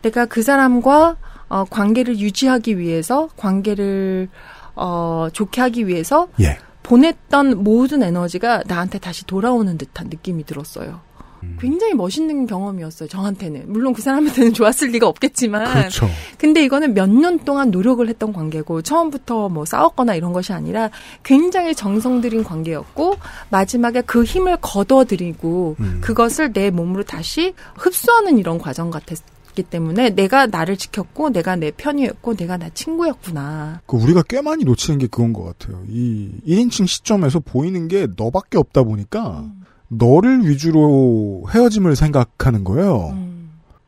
[0.00, 1.16] 내가 그 사람과
[1.48, 4.28] 어, 관계를 유지하기 위해서 관계를
[4.74, 6.56] 어, 좋게 하기 위해서 예.
[6.82, 11.00] 보냈던 모든 에너지가 나한테 다시 돌아오는 듯한 느낌이 들었어요.
[11.44, 11.58] 음.
[11.60, 13.08] 굉장히 멋있는 경험이었어요.
[13.08, 16.08] 저한테는 물론 그 사람한테는 좋았을 리가 없겠지만 그렇죠.
[16.38, 20.90] 근데 이거는 몇 년 동안 노력을 했던 관계고 처음부터 뭐 싸웠거나 이런 것이 아니라
[21.24, 23.16] 굉장히 정성 들인 관계였고
[23.50, 25.98] 마지막에 그 힘을 거둬들이고 음.
[26.00, 29.16] 그것을 내 몸으로 다시 흡수하는 이런 과정 같았
[29.54, 33.82] 기 때문에 내가 나를 지켰고 내가 내 편이었고 내가 나 친구였구나.
[33.86, 35.82] 그 우리가 꽤 많이 놓치는 게 그건 것 같아요.
[35.88, 39.44] 이 1인칭 시점에서 보이는 게 너밖에 없다 보니까
[39.88, 43.16] 너를 위주로 헤어짐을 생각하는 거예요.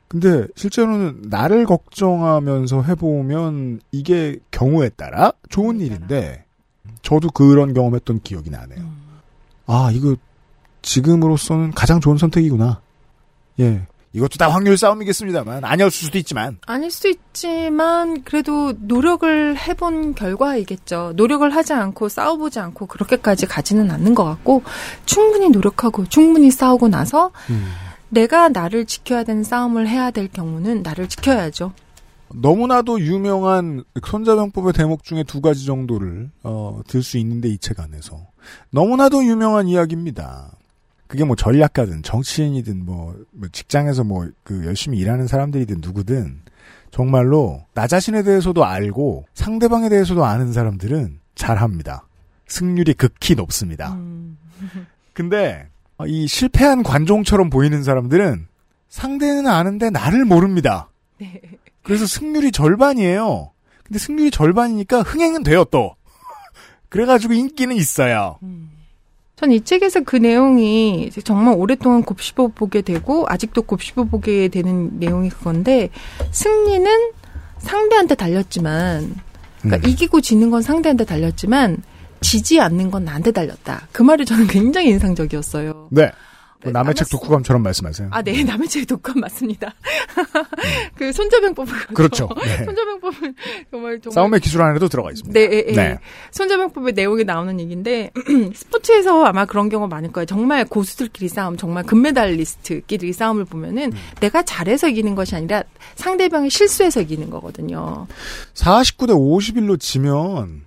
[0.08, 6.44] 근데 실제로는 나를 걱정하면서 해보면 이게 경우에 따라 좋은 일인데
[7.02, 8.84] 저도 그런 경험했던 기억이 나네요.
[9.66, 10.14] 아 이거
[10.82, 12.80] 지금으로서는 가장 좋은 선택이구나.
[13.60, 13.86] 예.
[14.14, 21.14] 이것도 다 확률 싸움이겠습니다만 아니었을 수도 있지만 아닐 수도 있지만 그래도 노력을 해본 결과이겠죠.
[21.16, 24.62] 노력을 하지 않고 싸워보지 않고 그렇게까지 가지는 않는 것 같고
[25.04, 27.32] 충분히 노력하고 충분히 싸우고 나서
[28.08, 31.72] 내가 나를 지켜야 되는 싸움을 해야 될 경우는 나를 지켜야죠.
[32.32, 38.26] 너무나도 유명한 손자병법의 대목 중에 두 가지 정도를 어, 들 수 있는데 이 책 안에서
[38.70, 40.52] 너무나도 유명한 이야기입니다.
[41.06, 46.42] 그게 뭐 전략가든 정치인이든 뭐, 뭐 직장에서 뭐 그 열심히 일하는 사람들이든 누구든
[46.90, 52.06] 정말로 나 자신에 대해서도 알고 상대방에 대해서도 아는 사람들은 잘합니다.
[52.46, 53.98] 승률이 극히 높습니다.
[55.12, 55.68] 근데
[56.06, 58.46] 이 실패한 관종처럼 보이는 사람들은
[58.88, 60.88] 상대는 아는데 나를 모릅니다.
[61.82, 63.50] 그래서 승률이 절반이에요.
[63.82, 65.96] 근데 승률이 절반이니까 흥행은 돼요 또.
[66.88, 68.38] 그래가지고 인기는 있어요.
[69.36, 75.28] 전 이 책에서 그 내용이 정말 오랫동안 곱씹어 보게 되고 아직도 곱씹어 보게 되는 내용이
[75.28, 75.90] 그건데
[76.30, 77.10] 승리는
[77.58, 79.14] 상대한테 달렸지만
[79.60, 81.78] 그러니까 이기고 지는 건 상대한테 달렸지만
[82.20, 83.88] 지지 않는 건 나한테 달렸다.
[83.92, 85.88] 그 말이 저는 굉장히 인상적이었어요.
[85.90, 86.10] 네.
[86.62, 88.08] 뭐 남의 책 독후감처럼 말씀하세요.
[88.10, 89.74] 아, 네, 남의 책 독감 맞습니다.
[90.96, 92.28] 그 손자병법을 그렇죠.
[92.42, 92.64] 네.
[92.64, 93.34] 손자병법은
[93.70, 95.38] 정말 정말 싸움의 기술 안에도 들어가 있습니다.
[95.38, 95.72] 네, 예, 예.
[95.72, 95.98] 네.
[96.30, 98.10] 손자병법의 내용이 나오는 얘기인데
[98.54, 100.26] 스포츠에서 아마 그런 경우 많을 거예요.
[100.26, 103.98] 정말 고수들끼리 싸움, 정말 금메달리스트끼리 싸움을 보면은 음.
[104.20, 105.62] 내가 잘해서 이기는 것이 아니라
[105.96, 108.06] 상대방이 실수해서 이기는 거거든요.
[108.54, 110.62] 49대 51로 지면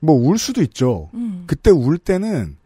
[0.00, 1.08] 뭐 울 수도 있죠.
[1.14, 1.44] 음.
[1.46, 2.56] 그때 울 때는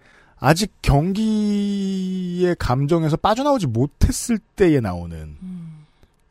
[0.41, 5.37] 아직 경기의 감정에서 빠져나오지 못했을 때에 나오는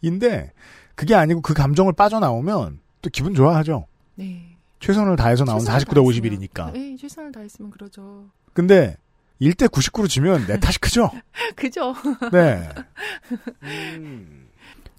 [0.01, 0.51] 인데
[0.95, 3.85] 그게 아니고 그 감정을 빠져나오면 또 기분 좋아하죠.
[4.15, 4.55] 네.
[4.79, 6.39] 최선을 다해서 나온 최선을 49대 다했으면.
[6.39, 6.73] 51이니까.
[6.73, 8.25] 네, 최선을 다했으면 그러죠.
[8.53, 8.97] 근데
[9.41, 11.11] 1대 99로 지면 내 탓이 크죠.
[11.55, 11.93] 그죠?
[12.31, 12.67] 네.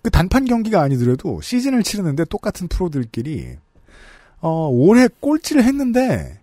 [0.02, 3.56] 그 단판 경기가 아니더라도 시즌을 치르는데 똑같은 프로들끼리
[4.40, 6.37] 어, 올해 꼴찌를 했는데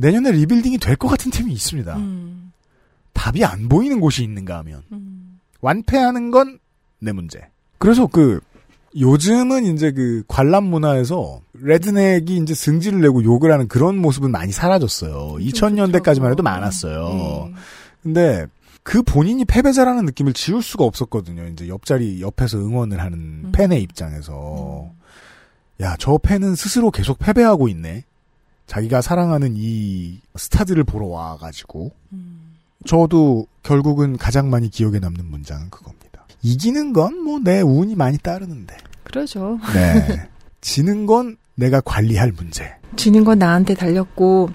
[0.00, 1.96] 내년에 리빌딩이 될 것 같은 팀이 있습니다.
[1.96, 2.52] 음.
[3.12, 4.82] 답이 안 보이는 곳이 있는가 하면
[5.60, 6.58] 완패하는 건
[7.00, 7.40] 내 문제.
[7.78, 8.40] 그래서 그
[8.96, 15.36] 요즘은 이제 그 관람 문화에서 레드넥이 이제 승질을 내고 욕을 하는 그런 모습은 많이 사라졌어요.
[15.38, 17.50] 2000년대까지만 해도 많았어요.
[18.02, 18.46] 근데
[18.82, 21.46] 그 본인이 패배자라는 느낌을 지울 수가 없었거든요.
[21.48, 24.90] 이제 옆자리 옆에서 응원을 하는 팬의 입장에서
[25.80, 28.04] 야, 저 팬은 스스로 계속 패배하고 있네.
[28.68, 31.90] 자기가 사랑하는 이 스타들을 보러 와가지고
[32.86, 36.26] 저도 결국은 가장 많이 기억에 남는 문장은 그겁니다.
[36.42, 38.76] 이기는 건 뭐 내 운이 많이 따르는데.
[39.04, 39.58] 그러죠.
[39.74, 40.28] 네.
[40.60, 42.72] 지는 건 내가 관리할 문제.
[42.96, 44.50] 지는 건 나한테 달렸고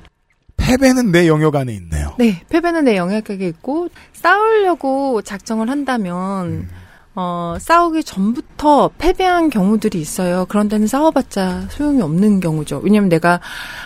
[0.57, 2.15] 패배는 내 영역 안에 있네요.
[2.19, 6.69] 네, 패배는 내 영역에 있고 싸우려고 작정을 한다면 음.
[7.15, 10.45] 어, 싸우기 전부터 패배한 경우들이 있어요.
[10.49, 12.79] 그런 데는 싸워봤자 소용이 없는 경우죠.
[12.83, 13.39] 왜냐면 내가,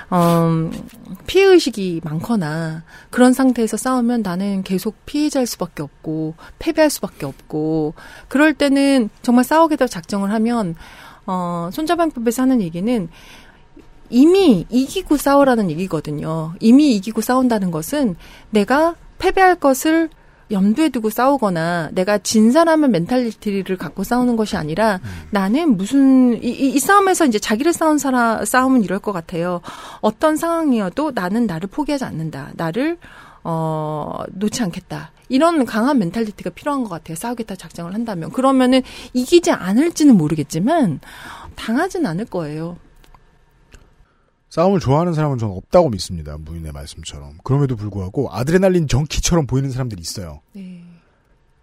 [0.09, 0.69] 어,
[1.27, 7.95] 피해의식이 많거나 그런 상태에서 싸우면 나는 계속 피해자일 수밖에 없고, 패배할 수밖에 없고,
[8.29, 10.75] 그럴 때는 정말 싸우겠다고 작정을 하면,
[11.25, 13.09] 어, 손자방법에서 하는 얘기는
[14.09, 16.53] 이미 이기고 싸우라는 얘기거든요.
[16.61, 18.15] 이미 이기고 싸운다는 것은
[18.51, 20.09] 내가 패배할 것을
[20.51, 25.09] 염두에 두고 싸우거나 내가 진 사람의 mentality를 갖고 싸우는 것이 아니라 음.
[25.31, 29.61] 나는 무슨 이, 이, 이, 싸움에서 이제 자기를 싸운 사람 싸움은 이럴 것 같아요.
[30.01, 32.51] 어떤 상황이어도 나는 나를 포기하지 않는다.
[32.55, 32.97] 나를
[33.43, 35.11] 어 놓지 않겠다.
[35.29, 37.15] 이런 강한 mentality가 필요한 것 같아요.
[37.15, 38.81] 싸우겠다 작정을 한다면 그러면은
[39.13, 40.99] 이기지 않을지는 모르겠지만
[41.55, 42.77] 당하진 않을 거예요.
[44.49, 46.37] 싸움을 좋아하는 사람은 저는 없다고 믿습니다.
[46.37, 47.37] 무인의 말씀처럼.
[47.43, 50.41] 그럼에도 불구하고 아드레날린 정키처럼 보이는 사람들이 있어요.
[50.53, 50.83] 네.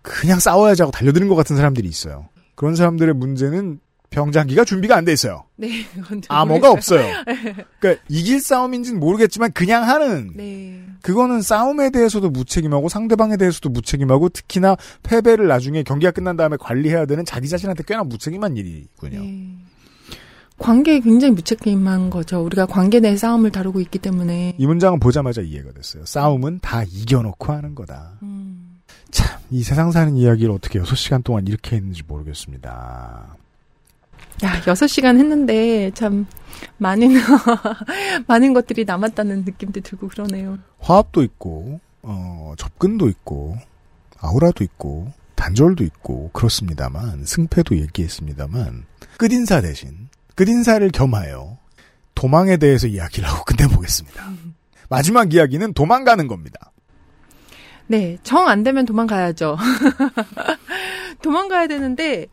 [0.02, 2.28] 그냥 싸워야지 하고 달려드는 것 같은 사람들이 있어요.
[2.54, 3.80] 그런 사람들의 문제는
[4.10, 5.44] 병장기가 준비가 안 돼 있어요.
[5.56, 5.84] 네,
[6.28, 7.04] 암호가 없어요.
[7.80, 10.30] 그러니까 이길 싸움인지는 모르겠지만 그냥 하는.
[10.36, 10.84] 네.
[11.02, 17.24] 그거는 싸움에 대해서도 무책임하고 상대방에 대해서도 무책임하고 특히나 패배를 나중에 경기가 끝난 다음에 관리해야 되는
[17.24, 19.20] 자기 자신한테 꽤나 무책임한 일이군요.
[19.20, 19.56] 네.
[20.64, 22.42] 관계에 굉장히 무책임한 거죠.
[22.42, 24.54] 우리가 관계 내 싸움을 다루고 있기 때문에.
[24.56, 26.06] 이 문장은 보자마자 이해가 됐어요.
[26.06, 28.12] 싸움은 다 이겨놓고 하는 거다.
[28.22, 28.80] 음.
[29.10, 33.36] 참, 이 세상 사는 이야기를 어떻게 6시간 동안 이렇게 했는지 모르겠습니다.
[34.42, 36.26] 야, 6시간 했는데 참
[36.78, 37.10] 많은
[38.26, 40.58] 많은 것들이 남았다는 느낌도 들고 그러네요.
[40.78, 43.58] 화합도 있고 어, 접근도 있고
[44.18, 48.86] 아우라도 있고 단절도 있고 그렇습니다만 승패도 얘기했습니다만
[49.18, 50.03] 끝인사 대신
[50.34, 51.58] 끝인사를 겸하여
[52.14, 54.30] 도망에 대해서 이야기를 하고 끝내보겠습니다.
[54.88, 56.72] 마지막 이야기는 도망가는 겁니다.
[57.86, 59.56] 네, 정 안 되면 도망가야죠.
[61.22, 62.26] 도망가야 되는데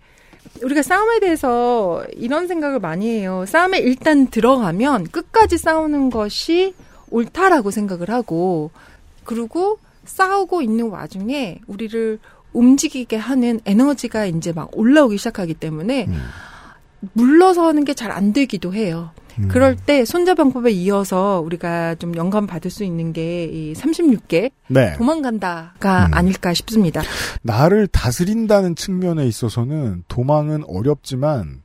[0.64, 3.46] 우리가 싸움에 대해서 이런 생각을 많이 해요.
[3.48, 6.74] 싸움에 일단 들어가면 끝까지 싸우는 것이
[7.10, 8.72] 옳다라고 생각을 하고
[9.24, 12.20] 그리고 싸우고 있는 와중에 우리를
[12.54, 16.22] 움직이게 하는 에너지가 이제 막 올라오기 시작하기 때문에 음.
[17.14, 19.12] 물러서는 게 잘 안 되기도 해요.
[19.40, 19.48] 음.
[19.48, 24.94] 그럴 때 손자병법에 이어서 우리가 좀 영감 받을 수 있는 게 이 36개 네.
[24.98, 26.14] 도망간다가 음.
[26.14, 27.02] 아닐까 싶습니다.
[27.42, 31.62] 나를 다스린다는 측면에 있어서는 도망은 어렵지만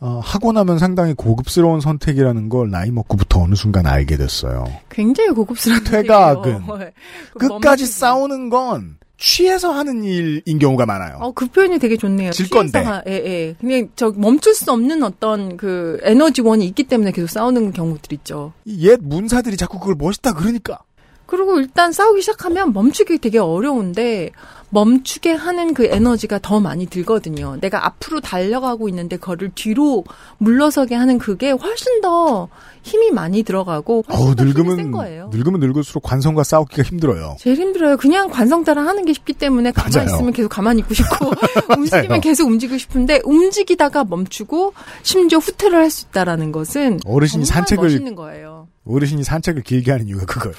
[0.00, 4.64] 어, 하고 나면 상당히 고급스러운 선택이라는 걸 나이 먹고부터 어느 순간 알게 됐어요.
[4.90, 6.62] 굉장히 고급스러운 퇴각은
[7.38, 11.18] 끝까지 싸우는 건 취해서 하는 일인 경우가 많아요.
[11.20, 12.32] 어, 그 표현이 되게 좋네요.
[12.32, 12.84] 질 건데.
[13.06, 13.54] 예, 예.
[13.60, 18.52] 그냥 저 멈출 수 없는 어떤 그 에너지원이 있기 때문에 계속 싸우는 경우들 있죠.
[18.66, 20.80] 옛 문사들이 자꾸 그걸 멋있다 그러니까.
[21.26, 24.30] 그리고 일단 싸우기 시작하면 멈추기 되게 어려운데
[24.74, 27.56] 멈추게 하는 그 에너지가 더 많이 들거든요.
[27.60, 30.04] 내가 앞으로 달려가고 있는데 그거를 뒤로
[30.38, 32.48] 물러서게 하는 그게 훨씬 더
[32.82, 34.90] 힘이 많이 들어가고 어우, 늙으면
[35.30, 37.36] 늙으면 늙을수록 관성과 싸우기가 힘들어요.
[37.38, 37.96] 제일 힘들어요.
[37.96, 40.08] 그냥 관성 따라 하는 게 쉽기 때문에 가만히 맞아요.
[40.16, 41.30] 있으면 계속 가만히 있고 싶고
[41.78, 48.16] 움직이면 계속 움직이고 싶은데 움직이다가 멈추고 심지어 후퇴를 할 수 있다라는 것은 어르신이 산책을 멋있는
[48.16, 48.66] 거예요.
[48.86, 50.54] 어르신이 산책을 길게 하는 이유가 그거예요.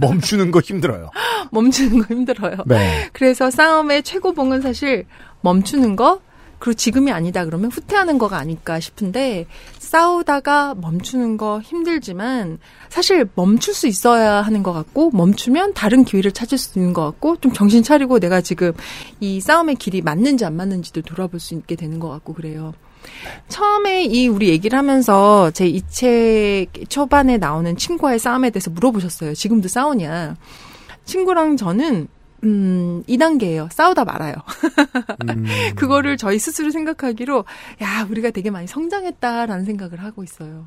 [0.00, 1.10] 멈추는 거 힘들어요.
[1.52, 2.56] 멈추는 거 힘들어요.
[2.66, 3.08] 네.
[3.12, 5.04] 그래서 싸움의 최고봉은 사실
[5.42, 6.20] 멈추는 거,
[6.62, 9.46] 그리고 지금이 아니다 그러면 후퇴하는 거가 아닐까 싶은데
[9.80, 16.58] 싸우다가 멈추는 거 힘들지만 사실 멈출 수 있어야 하는 것 같고 멈추면 다른 기회를 찾을
[16.58, 18.72] 수 있는 것 같고 좀 정신 차리고 내가 지금
[19.18, 22.72] 이 싸움의 길이 맞는지 안 맞는지도 돌아볼 수 있게 되는 것 같고 그래요.
[23.48, 29.34] 처음에 이 우리 얘기를 하면서 제 이 책 초반에 나오는 친구와의 싸움에 대해서 물어보셨어요.
[29.34, 30.36] 지금도 싸우냐?
[31.04, 32.08] 친구랑 저는
[32.44, 33.70] 음, 2단계예요.
[33.72, 34.34] 싸우다 말아요.
[35.28, 35.46] 음.
[35.76, 37.44] 그거를 저희 스스로 생각하기로
[37.82, 40.66] 야, 우리가 되게 많이 성장했다라는 생각을 하고 있어요.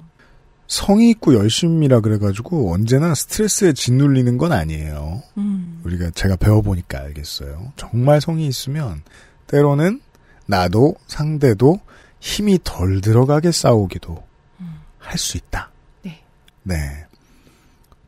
[0.67, 5.21] 성의 있고 열심이라 그래가지고 언제나 스트레스에 짓눌리는 건 아니에요.
[5.37, 5.81] 음.
[5.83, 7.73] 우리가 제가 배워보니까 알겠어요.
[7.75, 9.01] 정말 성이 있으면
[9.47, 10.01] 때로는
[10.47, 11.79] 나도 상대도
[12.25, 14.23] 힘이 덜 들어가게 싸우기도
[14.59, 14.79] 음.
[14.97, 15.69] 할수 있다.
[16.01, 16.23] 네.
[16.63, 17.05] 네.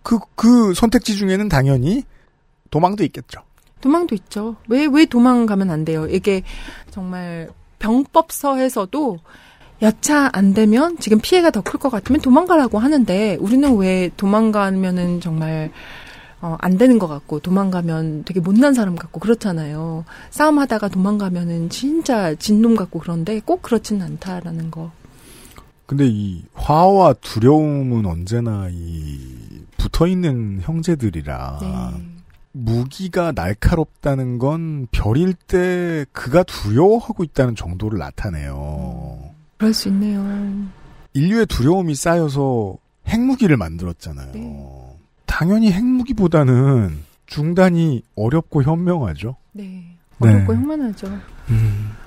[0.01, 2.03] 그, 그 선택지 중에는 당연히
[2.71, 3.41] 도망도 있겠죠.
[3.79, 4.55] 도망도 있죠.
[4.67, 6.07] 왜, 왜 도망가면 안 돼요?
[6.07, 6.41] 이게
[6.89, 7.47] 정말
[7.77, 9.19] 병법서에서도
[9.83, 15.71] 여차 안 되면 지금 피해가 더 클 것 같으면 도망가라고 하는데 우리는 왜 도망가면은 정말
[16.41, 20.05] 어, 안 되는 것 같고 도망가면 되게 못난 사람 같고 그렇잖아요.
[20.29, 24.91] 싸움하다가 도망가면은 진짜 진놈 같고 그런데 꼭 그렇지는 않다라는 거.
[25.87, 32.03] 근데 이 화와 두려움은 언제나 이 붙어 있는 형제들이라 네.
[32.51, 39.17] 무기가 날카롭다는 건 별일 때 그가 두려워하고 있다는 정도를 나타내요.
[39.57, 40.23] 그럴 수 있네요.
[41.13, 42.77] 인류의 두려움이 쌓여서
[43.07, 44.76] 핵무기를 만들었잖아요.
[45.27, 46.97] 당연히 핵무기보다는
[47.27, 49.35] 중단이 어렵고 현명하죠.
[49.51, 49.83] 네.
[50.19, 50.59] 어렵고 네.
[50.59, 51.19] 현만하죠.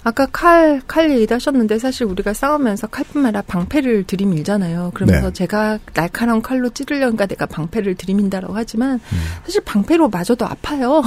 [0.02, 4.92] 아까 칼, 칼 얘기도 하셨는데 사실 우리가 싸우면서 칼뿐만 아니라 방패를 들이밀잖아요.
[4.94, 5.32] 그러면서 네.
[5.32, 8.98] 제가 날카로운 칼로 찌르려니까 내가 방패를 들이민다라고 하지만
[9.44, 11.02] 사실 방패로 맞아도 아파요.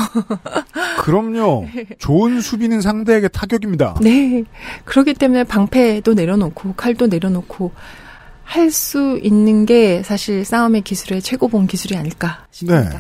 [1.01, 1.67] 그럼요.
[1.97, 3.95] 좋은 수비는 상대에게 타격입니다.
[4.01, 4.43] 네.
[4.85, 7.71] 그렇기 때문에 방패도 내려놓고 칼도 내려놓고
[8.43, 12.45] 할 수 있는 게 사실 싸움의 기술의 최고봉 기술이 아닐까.
[12.61, 12.97] 네.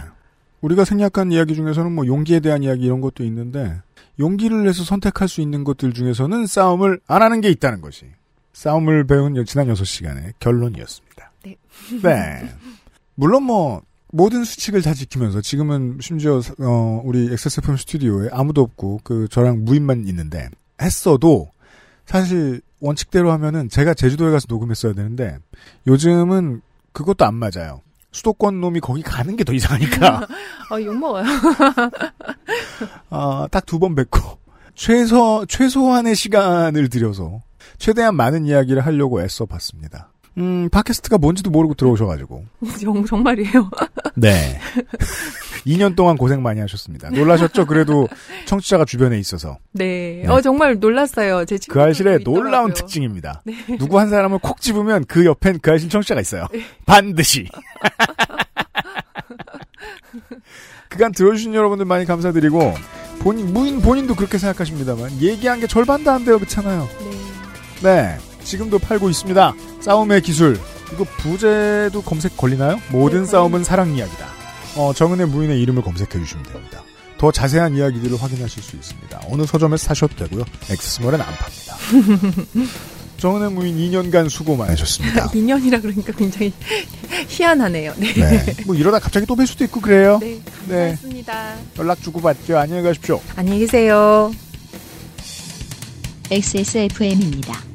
[0.61, 3.81] 우리가 생략한 이야기 중에서는 뭐 용기에 대한 이야기 이런 것도 있는데
[4.19, 8.05] 용기를 내서 선택할 수 있는 것들 중에서는 싸움을 안 하는 게 있다는 것이
[8.53, 11.31] 싸움을 배운 지난 6시간의 결론이었습니다.
[11.43, 11.57] 네.
[12.01, 12.49] 네.
[13.15, 13.81] 물론 뭐
[14.11, 20.07] 모든 수칙을 다 지키면서 지금은 심지어 어 우리 XSFM 스튜디오에 아무도 없고 그 저랑 무인만
[20.07, 20.49] 있는데
[20.81, 21.49] 했어도
[22.13, 25.39] 사실 원칙대로 하면은 제가 제주도에 가서 녹음했어야 되는데
[25.87, 26.61] 요즘은
[26.91, 27.81] 그것도 안 맞아요.
[28.11, 30.27] 수도권 놈이 거기 가는 게 더 이상하니까
[30.69, 31.25] 어, 욕먹어요.
[33.09, 34.37] 아, 딱두 번 뵙고
[34.75, 37.41] 최소 최소한의 시간을 들여서
[37.79, 40.12] 최대한 많은 이야기를 하려고 애써 봤습니다.
[40.37, 42.45] 음, 팟캐스트가 뭔지도 모르고 들어오셔가지고
[42.81, 43.69] 정, 정말이에요.
[44.15, 44.59] 네.
[45.65, 47.09] 2년 동안 고생 많이 하셨습니다.
[47.09, 47.65] 놀라셨죠?
[47.67, 48.07] 그래도
[48.45, 49.57] 청취자가 주변에 있어서.
[49.71, 50.25] 네.
[50.27, 51.45] 어, 정말 놀랐어요.
[51.45, 52.73] 제그 알실의 친구들도 놀라운.
[52.73, 53.41] 특징입니다.
[53.45, 53.53] 네.
[53.77, 56.47] 누구 한 사람을 콕 집으면 그 옆엔 그 알실 청취자가 있어요.
[56.85, 57.47] 반드시.
[60.89, 62.73] 그간 들어주신 여러분들 많이 감사드리고
[63.19, 66.87] 본인 무인 본인도 그렇게 생각하십니다만 얘기한 게 절반도 안 돼요 그렇잖아요.
[67.81, 68.17] 네.
[68.43, 69.53] 지금도 팔고 있습니다.
[69.81, 70.59] 싸움의 기술.
[70.93, 72.79] 이거 부제도 검색 걸리나요?
[72.91, 74.27] 모든 싸움은 사랑 이야기다.
[74.75, 76.83] 어, 정은의 무인의 이름을 검색해 주시면 됩니다.
[77.17, 79.21] 더 자세한 이야기들을 확인하실 수 있습니다.
[79.29, 80.43] 어느 서점에서 사셔도 되고요.
[80.69, 82.69] 엑스스몰에는 안 팝니다.
[83.17, 85.27] 정은의 무인 2년간 수고 많으셨습니다.
[85.31, 86.51] 2년이라 그러니까 굉장히
[87.29, 87.93] 희한하네요.
[87.97, 88.13] 네.
[88.13, 88.55] 네.
[88.65, 90.17] 뭐 이러다 갑자기 또 뵐 수도 있고 그래요.
[90.19, 90.41] 네.
[90.67, 90.85] 네.
[90.87, 91.55] 고맙습니다.
[91.79, 92.57] 연락 주고받죠.
[92.57, 93.21] 안녕히 가십시오.
[93.37, 94.33] 안녕히 계세요.
[96.29, 97.72] XSFM입니다.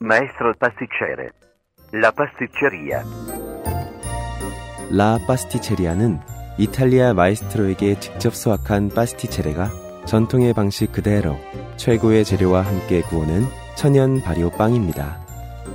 [0.00, 1.30] Maestro il pasticcere.
[1.92, 3.04] La pasticceria.
[4.90, 6.18] 라 파스티체리아는
[6.58, 9.70] 이탈리아 마에스트로에게 직접 수학한 pasticcere가
[10.06, 11.36] 전통의 방식 그대로
[11.76, 13.44] 최고의 재료와 함께 구워낸
[13.76, 15.27] 천연 발효 빵입니다.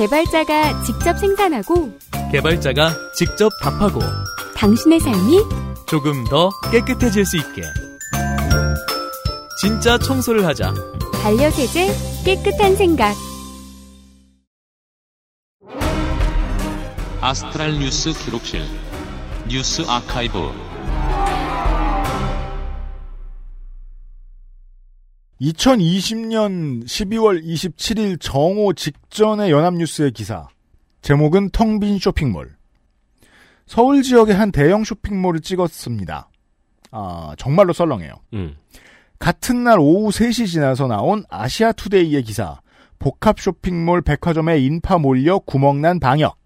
[0.00, 1.92] 개발자가 직접 생산하고
[2.32, 4.00] 개발자가 직접 답하고
[4.56, 5.40] 당신의 삶이
[5.86, 7.60] 조금 더 깨끗해질 수 있게.
[9.60, 10.72] 진짜 청소를 하자.
[11.22, 13.14] 반려세제 깨끗한 생각.
[17.20, 18.62] 아스트랄 뉴스 기록실
[19.48, 20.50] 뉴스 아카이브
[25.40, 30.48] 2020년 12월 27일 정오 직전의 연합뉴스의 기사.
[31.00, 32.56] 제목은 텅 빈 쇼핑몰.
[33.66, 36.28] 서울 지역의 한 대형 쇼핑몰을 찍었습니다.
[36.90, 38.12] 아, 정말로 썰렁해요.
[38.34, 38.56] 음.
[39.18, 42.60] 같은 날 오후 3시 지나서 나온 아시아 투데이의 기사.
[42.98, 46.36] 복합 쇼핑몰 백화점에 인파 몰려 구멍난 방역.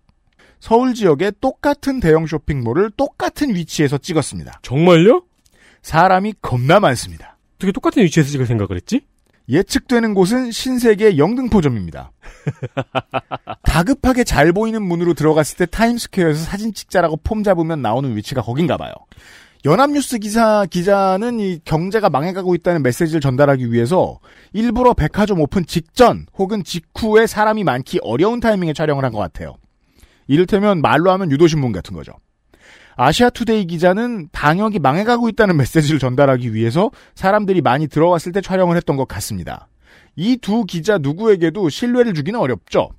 [0.61, 4.61] 서울 지역의 똑같은 대형 쇼핑몰을 똑같은 위치에서 찍었습니다.
[4.63, 5.25] 정말요?
[5.83, 7.34] 사람이 겁나 많습니다.
[7.57, 9.01] 어떻게 똑같은 위치에서 찍을 생각을 했지?
[9.49, 12.13] 예측되는 곳은 신세계 영등포점입니다.
[13.63, 18.93] 다급하게 잘 보이는 문으로 들어갔을 때 타임스퀘어에서 사진 찍자라고 폼 잡으면 나오는 위치가 거긴가 봐요.
[19.67, 24.19] 연합뉴스 기사 기자는 이 경제가 망해가고 있다는 메시지를 전달하기 위해서
[24.53, 29.57] 일부러 백화점 오픈 직전 혹은 직후에 사람이 많기 어려운 타이밍에 촬영을 한 것 같아요.
[30.27, 32.13] 이를테면 말로 하면 유도신문 같은 거죠.
[32.97, 39.09] 아시아투데이 기자는 방역이 망해가고 있다는 메시지를 전달하기 위해서 사람들이 많이 들어왔을 때 촬영을 했던 것
[39.09, 39.69] 같습니다.
[40.17, 42.91] 이 두 기자 누구에게도 신뢰를 주기는 어렵죠.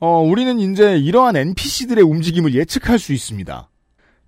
[0.00, 3.68] 어, 우리는 이제 이러한 NPC들의 움직임을 예측할 수 있습니다.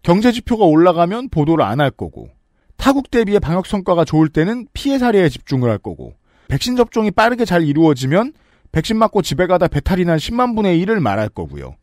[0.02, 2.28] 경제 지표가 올라가면 보도를 안 할 거고,
[2.76, 6.12] 타국 대비의 방역 성과가 좋을 때는 피해 사례에 집중을 할 거고,
[6.48, 8.34] 백신 접종이 빠르게 잘 이루어지면
[8.70, 11.74] 백신 맞고 집에 가다 배탈이 난 10만 분의 1을 말할 거고요.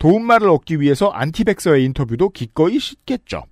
[0.00, 3.44] 도움말을 얻기 위해서 안티백서의 인터뷰도 기꺼이 싣겠죠.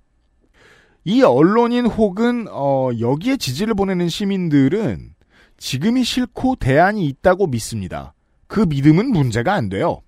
[1.05, 5.13] 이 언론인 혹은 어, 여기에 지지를 보내는 시민들은
[5.57, 8.13] 지금이 싫고 대안이 있다고 믿습니다.
[8.47, 10.01] 그 믿음은 문제가 안 돼요.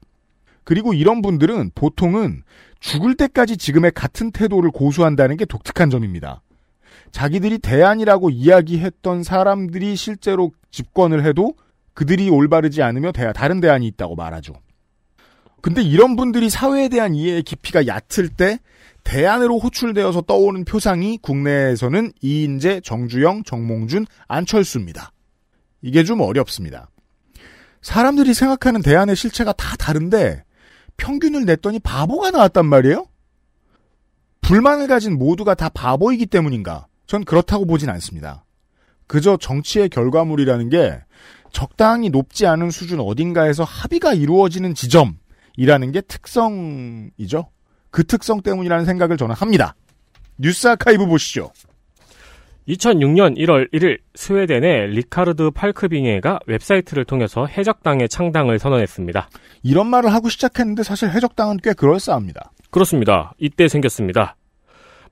[0.64, 2.44] 그리고 이런 분들은 보통은
[2.80, 6.42] 죽을 때까지 지금의 같은 태도를 고수한다는 게 독특한 점입니다.
[7.12, 11.54] 자기들이 대안이라고 이야기했던 사람들이 실제로 집권을 해도
[11.94, 14.54] 그들이 올바르지 않으며 대, 다른 대안이 있다고 말하죠.
[15.62, 18.60] 근데 이런 분들이 사회에 대한 이해의 깊이가 얕을 때
[19.04, 25.12] 대안으로 호출되어서 떠오르는 표상이 국내에서는 이인재, 정주영, 정몽준, 안철수입니다.
[25.82, 26.90] 이게 좀 어렵습니다.
[27.82, 30.44] 사람들이 생각하는 대안의 실체가 다 다른데
[30.98, 33.08] 평균을 냈더니 바보가 나왔단 말이에요?
[34.42, 36.88] 불만을 가진 모두가 다 바보이기 때문인가?
[37.08, 38.46] 전 그렇다고 보진 않습니다.
[39.08, 41.02] 그저 정치의 결과물이라는 게
[41.52, 45.18] 적당히 높지 않은 수준 어딘가에서 합의가 이루어지는 지점
[45.62, 47.52] 이라는 게 특성이죠.
[47.92, 49.76] 그 특성 때문이라는 생각을 저는 합니다.
[50.40, 51.52] 뉴스 아카이브 보시죠.
[52.68, 59.30] 2006년 1월 1일 스웨덴의 리카르드 팔크빙에가 웹사이트를 통해서 해적당의 창당을 선언했습니다.
[59.62, 62.52] 이런 말을 하고 시작했는데 사실 해적당은 꽤 그럴싸합니다.
[62.72, 63.34] 그렇습니다.
[63.38, 64.36] 이때 생겼습니다.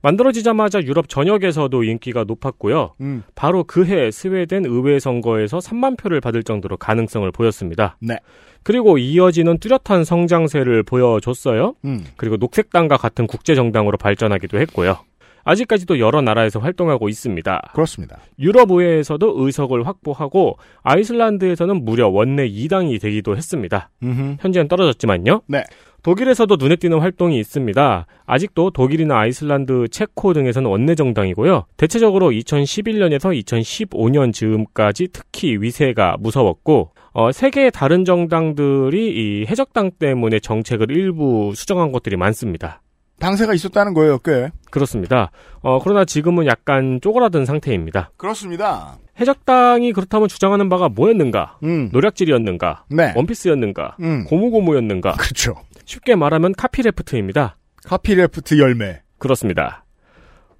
[0.02, 2.94] 만들어지자마자 유럽 전역에서도 인기가 높았고요.
[3.00, 3.22] 음.
[3.34, 7.96] 바로 그해 스웨덴 의회 선거에서 3만 표를 받을 정도로 가능성을 보였습니다.
[8.00, 8.16] 네.
[8.62, 11.74] 그리고 이어지는 뚜렷한 성장세를 보여줬어요.
[11.84, 12.04] 음.
[12.16, 14.98] 그리고 녹색당과 같은 국제정당으로 발전하기도 했고요.
[15.44, 17.70] 아직까지도 여러 나라에서 활동하고 있습니다.
[17.74, 18.18] 그렇습니다.
[18.38, 23.90] 유럽 의회에서도 의석을 확보하고 아이슬란드에서는 무려 원내 2당이 되기도 했습니다.
[24.02, 24.36] 음흠.
[24.40, 25.42] 현재는 떨어졌지만요.
[25.46, 25.64] 네.
[26.02, 28.06] 독일에서도 눈에 띄는 활동이 있습니다.
[28.26, 31.66] 아직도 독일이나 아이슬란드, 체코 등에서는 원내 정당이고요.
[31.76, 40.90] 대체적으로 2011년에서 2015년 즈음까지 특히 위세가 무서웠고 어, 세계의 다른 정당들이 이 해적당 때문에 정책을
[40.90, 42.80] 일부 수정한 것들이 많습니다.
[43.18, 44.50] 당세가 있었다는 거예요, 꽤.
[44.70, 45.30] 그렇습니다.
[45.60, 48.12] 어, 그러나 지금은 약간 쪼그라든 상태입니다.
[48.16, 48.96] 그렇습니다.
[49.20, 51.58] 해적당이 그렇다면 주장하는 바가 뭐였는가?
[51.62, 51.90] 음.
[51.92, 52.84] 노략질이었는가?
[52.88, 53.12] 네.
[53.14, 53.96] 원피스였는가?
[54.00, 54.24] 음.
[54.24, 55.12] 고무고무였는가?
[55.12, 55.54] 그렇죠.
[55.90, 57.56] 쉽게 말하면 카피레프트입니다.
[57.84, 59.02] 카피레프트 열매.
[59.18, 59.84] 그렇습니다.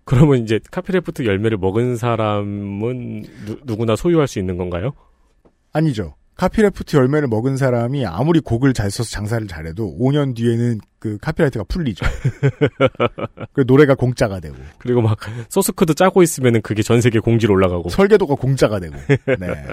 [0.05, 3.25] 그러면 이제 카피레프트 열매를 먹은 사람은
[3.65, 4.91] 누, 구나 소유할 수 있는 건가요?
[5.73, 6.17] 아니죠.
[6.35, 12.05] 카피레프트 열매를 먹은 사람이 아무리 곡을 잘 써서 장사를 잘해도 5년 뒤에는 그 카피라이트가 풀리죠.
[13.53, 14.57] 그 노래가 공짜가 되고.
[14.79, 15.17] 그리고 막
[15.49, 17.89] 소스 코드 짜고 있으면은 그게 전 세계 공지로 올라가고.
[17.91, 18.97] 설계도가 공짜가 되고.
[19.39, 19.67] 네.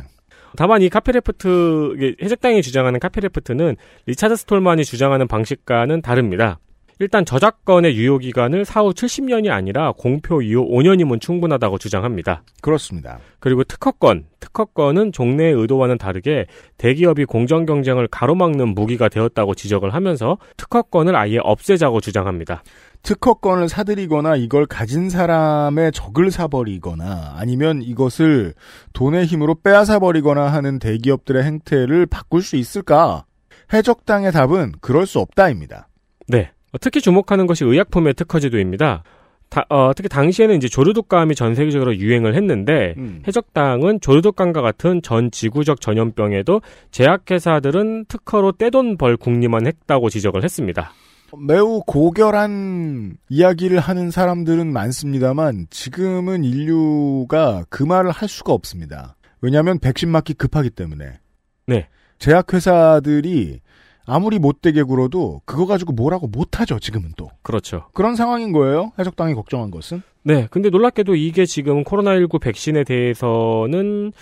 [0.56, 3.76] 다만 이 copyleft 이게 해적당이 주장하는 copyleft는
[4.06, 6.60] 리차드 스톨만이 주장하는 방식과는 다릅니다.
[7.00, 12.42] 일단 저작권의 유효 기간을 사후 70년이 아니라 공표 이후 5년이면 충분하다고 주장합니다.
[12.62, 13.20] 그렇습니다.
[13.40, 16.48] 그리고 특허권, 특허권은 종래의 의도와는 다르게
[16.78, 22.64] 대기업이 공정 경쟁을 가로막는 무기가 되었다고 지적을 하면서 특허권을 아예 없애자고 주장합니다.
[23.04, 28.54] 특허권을 사들이거나 이걸 가진 사람의 적을 사버리거나 아니면 이것을
[28.94, 33.26] 돈의 힘으로 빼앗아버리거나 하는 대기업들의 행태를 바꿀 수 있을까?
[33.74, 35.88] 해적당의 답은 그럴 수 없다입니다.
[36.28, 36.52] 네.
[36.82, 39.04] 특히 주목하는 것이 의약품의 특허제도입니다.
[39.50, 43.24] 다, 어, 특히 당시에는 이제 조류독감이 전 세계적으로 유행을 했는데 음.
[43.28, 46.62] 해적당은 조류독감과 같은 전 지구적 전염병에도
[46.92, 50.92] 제약회사들은 특허로 떼돈 벌 궁리만 했다고 지적을 했습니다.
[51.36, 59.16] 매우 고결한 이야기를 하는 사람들은 많습니다만 지금은 인류가 그 말을 할 수가 없습니다.
[59.42, 61.20] 왜냐하면 백신 맞기 급하기 때문에.
[61.66, 61.88] 네.
[62.20, 63.60] 제약회사들이
[64.06, 67.30] 아무리 못되게 굴어도 그거 가지고 뭐라고 못하죠 지금은 또.
[67.42, 67.86] 그렇죠.
[67.94, 68.94] 그런 상황인 거예요.
[68.98, 70.02] 해적당이 걱정한 것은.
[70.24, 70.48] 네.
[70.50, 74.14] 근데 놀랍게도 이게 지금 코로나19 백신에 대해서는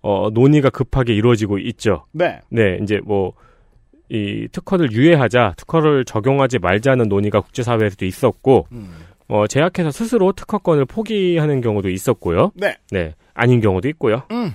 [0.00, 2.06] 어, 논의가 급하게 이루어지고 있죠.
[2.12, 2.40] 네.
[2.48, 2.78] 네.
[2.82, 3.32] 이제 뭐
[4.12, 8.90] 이 특허를 유예하자, 특허를 적용하지 말자는 논의가 국제사회에서도 있었고, 음.
[9.28, 12.52] 어, 제약회사 스스로 특허권을 포기하는 경우도 있었고요.
[12.54, 12.76] 네.
[12.90, 13.14] 네.
[13.32, 14.24] 아닌 경우도 있고요.
[14.30, 14.52] 음.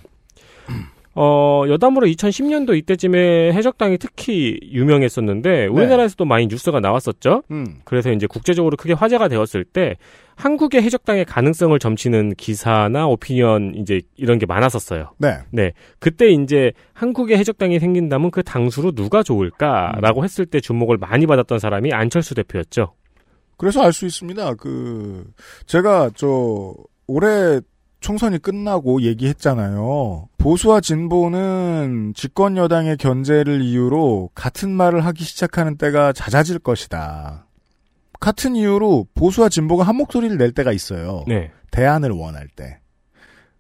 [1.20, 7.42] 어, 여담으로 2010년도 이때쯤에 해적당이 특히 유명했었는데, 우리나라에서도 많이 뉴스가 나왔었죠?
[7.50, 7.80] 음.
[7.86, 9.96] 그래서 이제 국제적으로 크게 화제가 되었을 때,
[10.36, 15.14] 한국의 해적당의 가능성을 점치는 기사나 오피니언 이제 이런 게 많았었어요.
[15.18, 15.40] 네.
[15.50, 15.72] 네.
[15.98, 21.94] 그때 이제 한국의 해적당이 생긴다면 그 당수로 누가 좋을까라고 했을 때 주목을 많이 받았던 사람이
[21.94, 22.94] 안철수 대표였죠.
[23.58, 24.54] 그래서 알 수 있습니다.
[24.54, 25.26] 그
[25.66, 26.76] 제가 저
[27.08, 27.60] 올해
[28.00, 30.30] 총선이 끝나고 얘기했잖아요.
[30.38, 37.46] 보수와 진보는 집권 여당의 견제를 이유로 같은 말을 하기 시작하는 때가 잦아질 것이다.
[38.20, 41.24] 같은 이유로 보수와 진보가 한 목소리를 낼 때가 있어요.
[41.28, 41.52] 네.
[41.72, 42.80] 대안을 원할 때.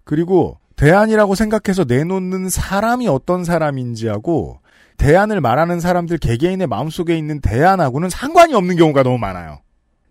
[0.03, 4.59] 그리고 대안이라고 생각해서 내놓는 사람이 어떤 사람인지하고
[4.97, 9.59] 대안을 말하는 사람들 개개인의 마음속에 있는 대안하고는 상관이 없는 경우가 너무 많아요.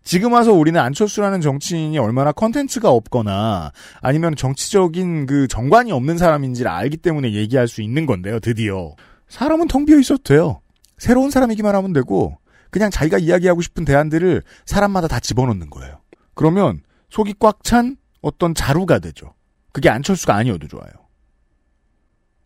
[0.07, 6.99] 지금 와서 우리는 안철수라는 정치인이 얼마나 컨텐츠가 없거나 아니면 정치적인 그 정관이 없는 사람인지를 알기
[6.99, 8.95] 때문에 얘기할 수 있는 건데요, 드디어.
[9.27, 10.61] 사람은 텅 비어 있어도 돼요.
[10.97, 12.39] 새로운 사람이기만 하면 되고,
[12.70, 16.01] 그냥 자기가 이야기하고 싶은 대안들을 사람마다 다 집어넣는 거예요.
[16.35, 19.35] 그러면 속이 꽉 찬 어떤 자루가 되죠.
[19.73, 20.87] 그게 안철수가 아니어도 좋아요.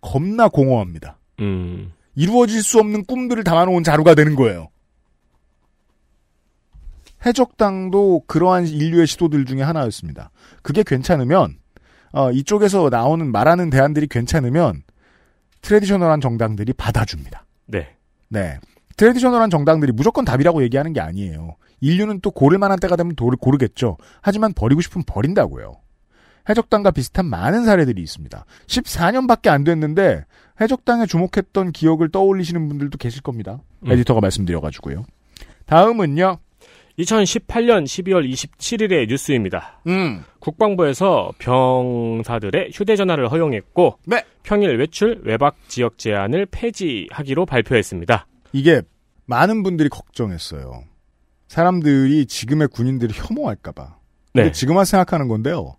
[0.01, 1.19] 겁나 공허합니다.
[1.41, 1.93] 음.
[2.15, 4.69] 이루어질 수 없는 꿈들을 담아놓은 자루가 되는 거예요.
[7.25, 10.31] 해적당도 그러한 인류의 시도들 중에 하나였습니다.
[10.63, 11.57] 그게 괜찮으면
[12.13, 14.83] 어, 이쪽에서 나오는 말하는 대안들이 괜찮으면
[15.63, 17.45] 트레디셔널한 정당들이 받아줍니다.
[17.67, 17.89] 네.
[18.29, 18.59] 네.
[18.97, 21.57] 트레디셔널한 정당들이 무조건 답이라고 얘기하는 게 아니에요.
[21.81, 23.97] 인류는 또 고를 만한 때가 되면 도를 고르겠죠.
[24.21, 25.77] 하지만 버리고 싶으면 버린다고요.
[26.49, 28.45] 해적당과 비슷한 많은 사례들이 있습니다.
[28.67, 30.25] 14년밖에 안 됐는데
[30.61, 33.61] 해적당에 주목했던 기억을 떠올리시는 분들도 계실 겁니다.
[33.87, 33.93] 음.
[33.93, 35.05] 에디터가 말씀드려가지고요.
[35.67, 36.39] 다음은요.
[37.01, 39.81] 2018년 12월 27일의 뉴스입니다.
[39.87, 40.23] 음.
[40.39, 44.25] 국방부에서 병사들의 휴대전화를 허용했고 네.
[44.43, 48.27] 평일 외출 외박 지역 제한을 폐지하기로 발표했습니다.
[48.53, 48.83] 이게
[49.27, 50.85] 많은 분들이 걱정했어요.
[51.49, 53.97] 사람들이 지금의 군인들을 혐오할까봐.
[54.35, 54.53] 네.
[54.53, 55.77] 지금 와서 생각하는 건데요.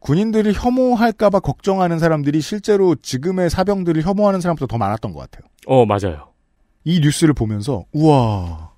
[0.00, 5.48] 군인들을 혐오할까봐 걱정하는 사람들이 실제로 지금의 사병들을 혐오하는 사람보다 더 많았던 것 같아요.
[5.66, 6.32] 어 맞아요.
[6.84, 8.69] 이 뉴스를 보면서 우와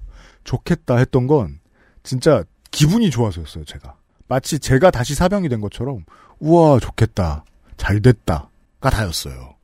[0.45, 1.61] 좋겠다 했던 건
[2.03, 3.65] 진짜 기분이 좋아서였어요.
[3.65, 3.97] 제가
[4.29, 6.05] 마치 제가 다시 사병이 된 것처럼
[6.41, 7.45] 우와 좋겠다
[7.77, 8.49] 잘 됐다가
[8.91, 9.55] 다였어요.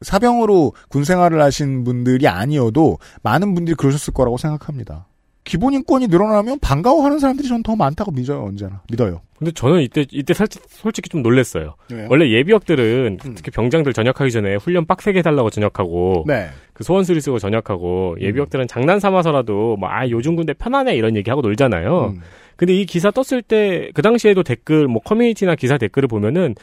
[0.00, 5.06] 사병으로 군 생활을 하신 분들이 아니어도 많은 분들이 그러셨을 거라고 생각합니다.
[5.44, 9.20] 기본 인권이 늘어나면 반가워하는 사람들이 전 더 많다고 믿어요 언제나 믿어요.
[9.38, 11.74] 근데 저는 이때 이때 살짝 솔직히 좀 놀랬어요.
[11.90, 12.06] 왜요?
[12.10, 16.48] 원래 예비역들은 특히 병장들 전역하기 전에 훈련 빡세게 해달라고 전역하고 네.
[16.72, 22.14] 그 소원수리 쓰고 전역하고 예비역들은 장난 삼아서라도 뭐아 요즘 군대 편하네 이런 얘기하고 놀잖아요.
[22.16, 22.20] 음.
[22.56, 26.54] 근데 이 기사 떴을 때 그 당시에도 댓글 뭐 커뮤니티나 기사 댓글을 보면은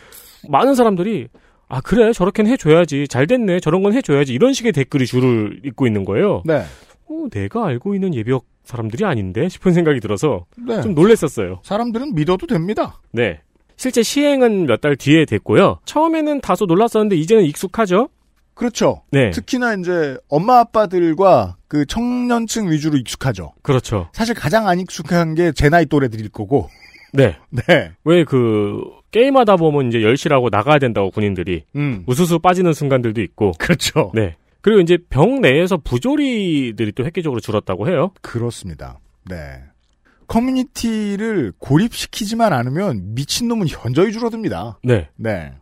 [0.50, 1.28] 많은 사람들이
[1.68, 6.04] 아 그래 저렇게는 해줘야지 잘 됐네 저런 건 해줘야지 이런 식의 댓글이 줄을 잇고 있는
[6.06, 6.42] 거예요.
[6.46, 6.64] 네.
[7.10, 10.82] 어, 내가 알고 있는 예비역 사람들이 아닌데 싶은 생각이 들어서 네.
[10.82, 11.60] 좀 놀랬었어요.
[11.64, 13.02] 사람들은 믿어도 됩니다.
[13.12, 13.42] 네.
[13.76, 15.80] 실제 시행은 몇 달 뒤에 됐고요.
[15.86, 18.10] 처음에는 다소 놀랐었는데 이제는 익숙하죠.
[18.54, 19.02] 그렇죠.
[19.12, 19.32] 네.
[19.32, 23.54] 특히나 이제 엄마 아빠들과 그 청년층 위주로 익숙하죠.
[23.64, 24.10] 그렇죠.
[24.14, 26.70] 사실 가장 안 익숙한 게 제 나이 또래들일 거고.
[27.14, 27.36] 네.
[27.50, 27.92] 네.
[28.06, 28.82] 왜 그
[29.12, 32.04] 게임하다 보면 이제 열시라고 나가야 된다고 군인들이 음.
[32.08, 33.52] 우수수 빠지는 순간들도 있고.
[33.60, 34.12] 그렇죠.
[34.14, 34.36] 네.
[34.62, 38.12] 그리고 이제 병 내에서 부조리들이 또 획기적으로 줄었다고 해요.
[38.22, 39.00] 그렇습니다.
[39.30, 39.64] 네.
[40.28, 44.80] 커뮤니티를 고립시키지만 않으면 미친놈은 현저히 줄어듭니다.
[44.84, 45.10] 네.
[45.18, 45.54] 네.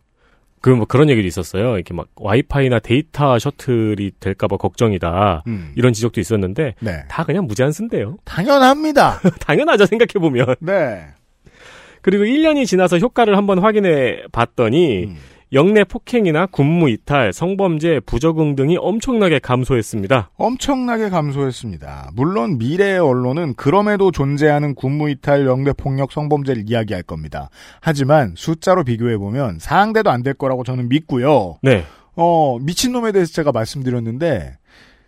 [0.60, 1.74] 그 뭐 그런 얘기도 있었어요.
[1.76, 5.44] 이렇게 막 와이파이나 데이터 셔틀이 될까봐 걱정이다.
[5.46, 5.72] 음.
[5.74, 7.04] 이런 지적도 있었는데 네.
[7.08, 8.18] 다 그냥 무제한 쓴대요.
[8.24, 9.20] 당연합니다.
[9.40, 10.54] 당연하죠 생각해 보면.
[10.60, 11.06] 네.
[12.02, 15.16] 그리고 1년이 지나서 효과를 한번 확인해 봤더니 음.
[15.52, 20.30] 영내 폭행이나 군무 이탈, 성범죄, 부적응 등이 엄청나게 감소했습니다.
[20.36, 22.10] 엄청나게 감소했습니다.
[22.14, 27.50] 물론 미래의 언론은 그럼에도 존재하는 군무 이탈, 영대폭력, 성범죄를 이야기할 겁니다.
[27.80, 31.56] 하지만 숫자로 비교해보면 상대도 안 될 거라고 저는 믿고요.
[31.62, 31.82] 네.
[32.14, 34.58] 어, 미친놈에 대해서 제가 말씀드렸는데,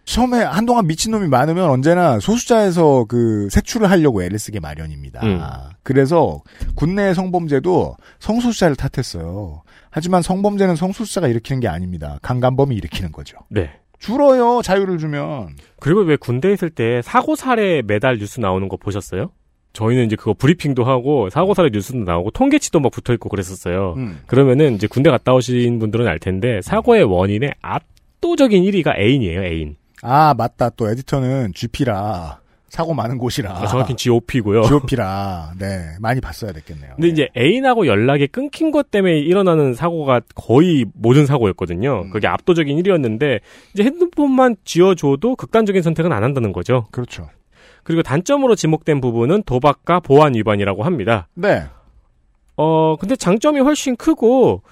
[0.05, 5.21] 처음에 한동안 미친놈이 많으면 언제나 소수자에서 그 색출을 하려고 애를 쓰게 마련입니다.
[5.25, 5.41] 음.
[5.85, 6.41] 그래서
[6.75, 9.63] 군내 성범죄도 성소수자를 탓했어요.
[9.93, 12.19] 하지만 성범죄는 성소수자가 일으키는 게 아닙니다.
[12.23, 13.37] 강간범이 일으키는 거죠.
[13.49, 13.71] 네.
[13.99, 15.51] 줄어요, 자유를 주면.
[15.79, 19.31] 그리고 왜 군대 있을 때 사고 사례 매달 뉴스 나오는 거 보셨어요?
[19.75, 23.95] 저희는 이제 그거 브리핑도 하고 사고 사례 뉴스도 나오고 통계치도 막 붙어 있고 그랬었어요.
[23.99, 24.19] 음.
[24.27, 29.77] 그러면은 이제 군대 갔다 오신 분들은 알 텐데 사고의 원인의 압도적인 1위가 애인이에요, 애인.
[30.03, 30.71] 아, 맞다.
[30.71, 32.42] 또 에디터는 GP라.
[32.73, 33.51] 사고 많은 곳이라.
[33.53, 34.63] 아, 정확히 GOP고요.
[34.63, 35.53] GOP라.
[35.59, 35.91] 네.
[36.01, 36.93] 많이 봤어야 됐겠네요.
[36.95, 42.09] 근데 이제 애인하고 연락이 끊긴 것 때문에 일어나는 사고가 거의 모든 사고였거든요.
[42.13, 43.41] 그게 압도적인 일이었는데
[43.75, 46.87] 이제 핸드폰만 쥐어줘도 극단적인 선택은 안 한다는 거죠.
[46.93, 47.29] 그렇죠.
[47.83, 51.29] 그리고 단점으로 지목된 부분은 도박과 보안 위반이라고 합니다.
[51.35, 51.65] 네.
[52.57, 54.63] 어, 근데 장점이 훨씬 크고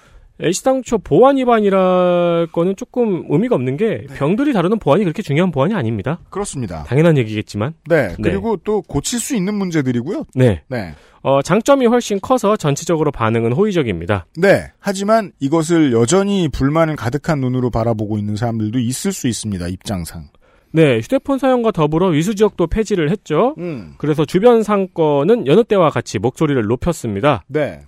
[0.43, 6.19] 애시당초 보안 위반이랄 거는 조금 의미가 없는 게 병들이 다루는 보안이 그렇게 중요한 보안이 아닙니다.
[6.29, 6.83] 그렇습니다.
[6.83, 7.73] 당연한 얘기겠지만.
[7.87, 8.15] 네.
[8.21, 10.25] 그리고 또 고칠 수 있는 문제들이고요.
[10.35, 10.63] 네.
[10.67, 10.93] 네.
[11.23, 14.25] 어, 장점이 훨씬 커서 전체적으로 반응은 호의적입니다.
[14.37, 14.71] 네.
[14.79, 19.67] 하지만 이것을 여전히 불만을 가득한 눈으로 바라보고 있는 사람들도 있을 수 있습니다.
[19.67, 20.29] 입장상.
[20.73, 23.55] 네, 휴대폰 사용과 더불어 위수 지역도 폐지를 했죠.
[23.57, 23.93] 음.
[23.97, 27.43] 그래서 주변 상권은 여느 때와 같이 목소리를 높였습니다.
[27.47, 27.81] 네.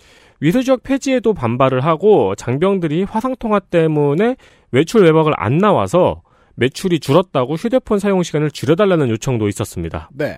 [0.43, 4.35] 위수지역 폐지에도 반발을 하고 장병들이 화상 통화 때문에
[4.71, 6.21] 외출 외박을 안 나와서
[6.55, 10.09] 매출이 줄었다고 휴대폰 사용 시간을 줄여달라는 요청도 있었습니다.
[10.11, 10.37] 네.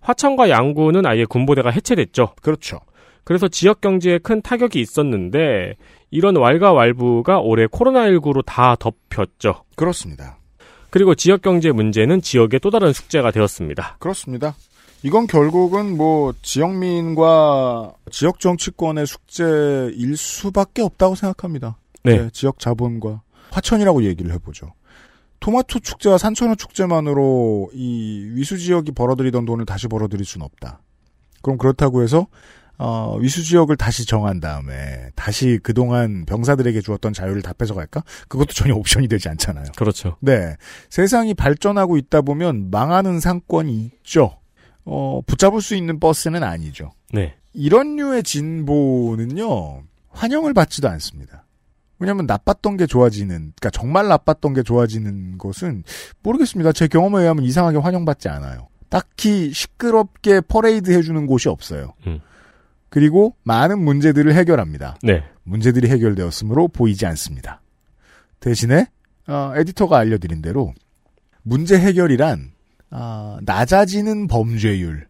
[0.00, 2.34] 화천과 양구는 아예 군부대가 해체됐죠.
[2.42, 2.80] 그렇죠.
[3.22, 5.76] 그래서 지역 경제에 큰 타격이 있었는데
[6.10, 9.62] 이런 왈가왈부가 올해 코로나19로 다 덮였죠.
[9.76, 10.38] 그렇습니다.
[10.90, 13.98] 그리고 지역 경제 문제는 지역의 또 다른 숙제가 되었습니다.
[14.00, 14.56] 그렇습니다.
[15.02, 21.78] 이건 결국은 뭐 지역민과 지역 정치권의 숙제일 수밖에 없다고 생각합니다.
[22.02, 22.28] 네.
[22.32, 24.72] 지역 자본과 화천이라고 얘기를 해보죠.
[25.40, 30.80] 토마토 축제와 산천어 축제만으로 이 위수 지역이 벌어들이던 돈을 다시 벌어들일 수는 없다.
[31.42, 32.26] 그럼 그렇다고 해서
[32.76, 38.02] 어, 위수 지역을 다시 정한 다음에 다시 그동안 병사들에게 주었던 자유를 다 뺏어갈까?
[38.28, 39.66] 그것도 전혀 옵션이 되지 않잖아요.
[39.76, 40.16] 그렇죠.
[40.20, 40.56] 네.
[40.88, 44.38] 세상이 발전하고 있다 보면 망하는 상권이 있죠.
[44.90, 46.92] 어, 붙잡을 수 있는 버스는 아니죠.
[47.12, 47.34] 네.
[47.52, 51.44] 이런 류의 진보는요, 환영을 받지도 않습니다.
[51.98, 55.84] 왜냐면 나빴던 게 좋아지는, 그러니까 정말 나빴던 게 좋아지는 것은
[56.22, 56.72] 모르겠습니다.
[56.72, 58.68] 제 경험에 의하면 이상하게 환영받지 않아요.
[58.88, 61.92] 딱히 시끄럽게 퍼레이드 해주는 곳이 없어요.
[62.06, 62.20] 음.
[62.88, 64.96] 그리고 많은 문제들을 해결합니다.
[65.02, 65.22] 네.
[65.42, 67.60] 문제들이 해결되었으므로 보이지 않습니다.
[68.40, 68.86] 대신에
[69.26, 70.72] 어, 에디터가 알려드린 대로
[71.42, 72.52] 문제 해결이란
[72.90, 75.06] 아, 낮아지는 범죄율,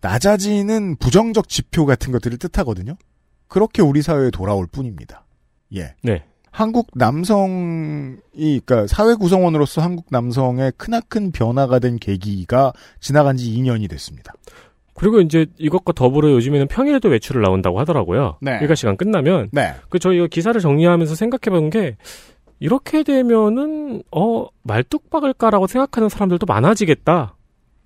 [0.00, 2.96] 낮아지는 부정적 지표 같은 것들을 뜻하거든요.
[3.48, 5.24] 그렇게 우리 사회에 돌아올 뿐입니다.
[5.74, 5.94] 예.
[6.02, 6.24] 네.
[6.50, 14.32] 한국 남성이, 그러니까 사회 구성원으로서 한국 남성의 크나큰 변화가 된 계기가 지나간 지 2년이 됐습니다.
[14.94, 18.38] 그리고 이제 이것과 더불어 요즘에는 평일에도 외출을 나온다고 하더라고요.
[18.40, 18.58] 네.
[18.60, 19.48] 일과 시간 끝나면.
[19.50, 19.74] 네.
[19.88, 21.96] 그 저희 이 기사를 정리하면서 생각해 본 게
[22.64, 27.36] 이렇게 되면은 어 말뚝박을까라고 생각하는 사람들도 많아지겠다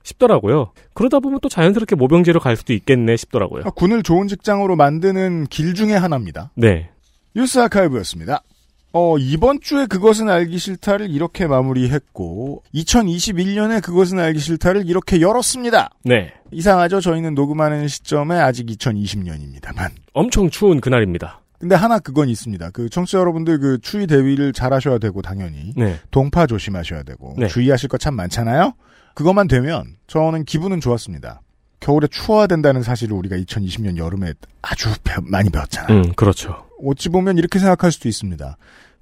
[0.04, 0.70] 싶더라고요.
[0.94, 3.64] 그러다 보면 또 자연스럽게 모병제로 갈 수도 있겠네 싶더라고요.
[3.66, 6.52] 아, 군을 좋은 직장으로 만드는 길 중에 하나입니다.
[6.54, 6.90] 네.
[7.34, 8.44] 뉴스 아카이브였습니다.
[8.92, 15.90] 어, 이번 주에 그것은 알기 싫다를 이렇게 마무리했고, 2021년에 그것은 알기 싫다를 이렇게 열었습니다.
[16.04, 16.32] 네.
[16.52, 17.00] 이상하죠?
[17.00, 19.90] 저희는 녹음하는 시점에 아직 2020년입니다만.
[20.14, 21.40] 엄청 추운 그날입니다.
[21.58, 22.70] 근데 하나 그건 있습니다.
[22.70, 25.72] 그 청취자 여러분들 그 추위 대비를 잘 하셔야 되고, 당연히.
[25.76, 25.98] 네.
[26.10, 27.48] 동파 조심하셔야 되고, 네.
[27.48, 28.74] 주의하실 것 참 많잖아요?
[29.14, 31.40] 그것만 되면, 저는 기분은 좋았습니다.
[31.80, 35.96] 겨울에 추워야 된다는 사실을 우리가 2020년 여름에 아주 배- 많이 배웠잖아요.
[35.98, 36.64] 음, 그렇죠.
[36.84, 38.56] 어찌 보면 이렇게 생각할 수도 있습니다.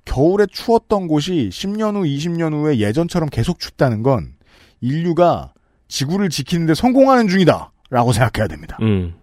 [0.07, 4.35] 겨울에 추웠던 곳이 10년 후, 20년 후에 예전처럼 계속 춥다는 건
[4.81, 5.53] 인류가
[5.89, 7.73] 지구를 지키는데 성공하는 중이다!
[7.91, 8.79] 라고 생각해야 됩니다.
[8.83, 9.15] 음.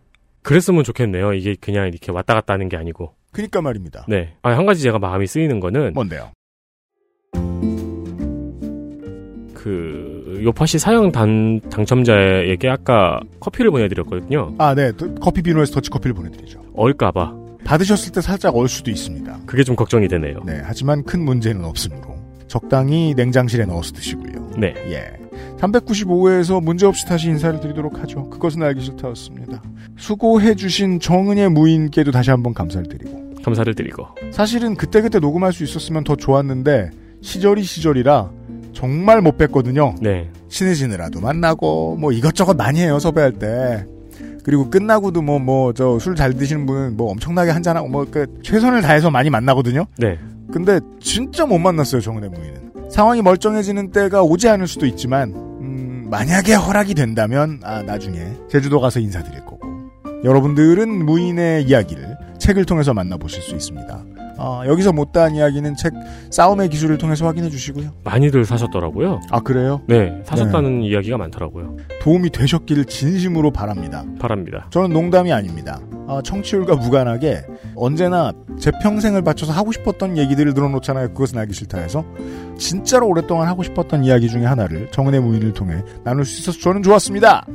[0.41, 1.33] 그랬으면 좋겠네요.
[1.33, 3.13] 이게 그냥 이렇게 왔다 갔다 하는 게 아니고.
[3.33, 4.05] 그니까 말입니다.
[4.07, 4.35] 네.
[4.43, 6.31] 아, 한 가지 제가 마음이 쓰이는 거는 뭔데요?
[9.53, 14.53] 그 요파시 사형 단 당첨자에게 아까 커피를 보내드렸거든요.
[14.57, 14.91] 아, 네.
[14.95, 16.61] 더- 커피 비누에서 더치 커피를 보내드리죠.
[16.75, 17.33] 얼까봐
[17.63, 19.39] 받으셨을 때 살짝 얼 수도 있습니다.
[19.45, 20.41] 그게 좀 걱정이 되네요.
[20.45, 20.59] 네.
[20.63, 22.12] 하지만 큰 문제는 없으므로
[22.53, 24.51] 적당히 냉장실에 넣어서 드시고요.
[24.59, 24.75] 네.
[24.87, 25.11] 예.
[25.57, 28.29] 395회에서 문제없이 다시 인사를 드리도록 하죠.
[28.29, 29.63] 그것은 알기 싫다였습니다.
[29.97, 33.41] 수고해주신 정은혜 무인께도 다시 한번 감사를 드리고.
[33.43, 34.05] 감사를 드리고.
[34.29, 38.29] 사실은 그때그때 녹음할 수 있었으면 더 좋았는데, 시절이 시절이라
[38.71, 39.95] 정말 못 뵀거든요.
[39.99, 40.29] 네.
[40.47, 43.83] 친해지느라도 만나고, 뭐 이것저것 많이 해요, 섭외할 때.
[44.43, 48.81] 그리고 끝나고도 뭐, 뭐, 저 술 잘 드시는 분은 뭐 엄청나게 한잔하고, 뭐, 그, 최선을
[48.81, 49.85] 다해서 많이 만나거든요?
[49.97, 50.19] 네.
[50.51, 52.89] 근데 진짜 못 만났어요, 정은혜 무인은.
[52.91, 58.99] 상황이 멀쩡해지는 때가 오지 않을 수도 있지만, 음, 만약에 허락이 된다면, 아, 나중에 제주도 가서
[58.99, 59.61] 인사드릴 거고.
[60.23, 64.03] 여러분들은 무인의 이야기를 책을 통해서 만나보실 수 있습니다.
[64.37, 65.93] 아, 여기서 못다한 이야기는 책
[66.31, 67.91] 싸움의 기술을 통해서 확인해 주시고요.
[68.03, 69.21] 많이들 사셨더라고요.
[69.31, 69.81] 아, 그래요?
[69.87, 70.21] 네.
[70.25, 71.77] 사셨다는 이야기가 많더라고요.
[72.01, 74.03] 도움이 되셨기를 진심으로 바랍니다.
[74.19, 74.67] 바랍니다.
[74.71, 75.79] 저는 농담이 아닙니다.
[76.07, 77.43] 아, 청취율과 무관하게
[77.75, 81.09] 언제나 제 평생을 바쳐서 하고 싶었던 얘기들을 늘어놓잖아요.
[81.13, 82.03] 그것은 알기 싫다 해서.
[82.57, 87.45] 진짜로 오랫동안 하고 싶었던 이야기 중에 하나를 정은의 무인을 통해 나눌 수 있어서 저는 좋았습니다.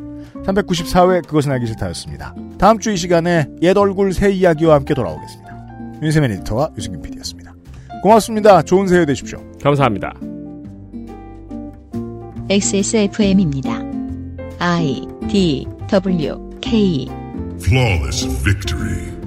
[0.46, 2.34] 394회 그것은 알기 싫다였습니다.
[2.58, 5.47] 다음 주 이 시간에 옛 얼굴 새 이야기와 함께 돌아오겠습니다.
[6.02, 7.54] 윤세민 에디터와 유승균 PD였습니다.
[8.02, 8.62] 고맙습니다.
[8.62, 9.42] 좋은 새해 되십시오.
[9.62, 10.14] 감사합니다.
[12.48, 13.82] XSFM입니다.
[14.60, 17.08] I D W K
[17.60, 19.17] Flawless victory.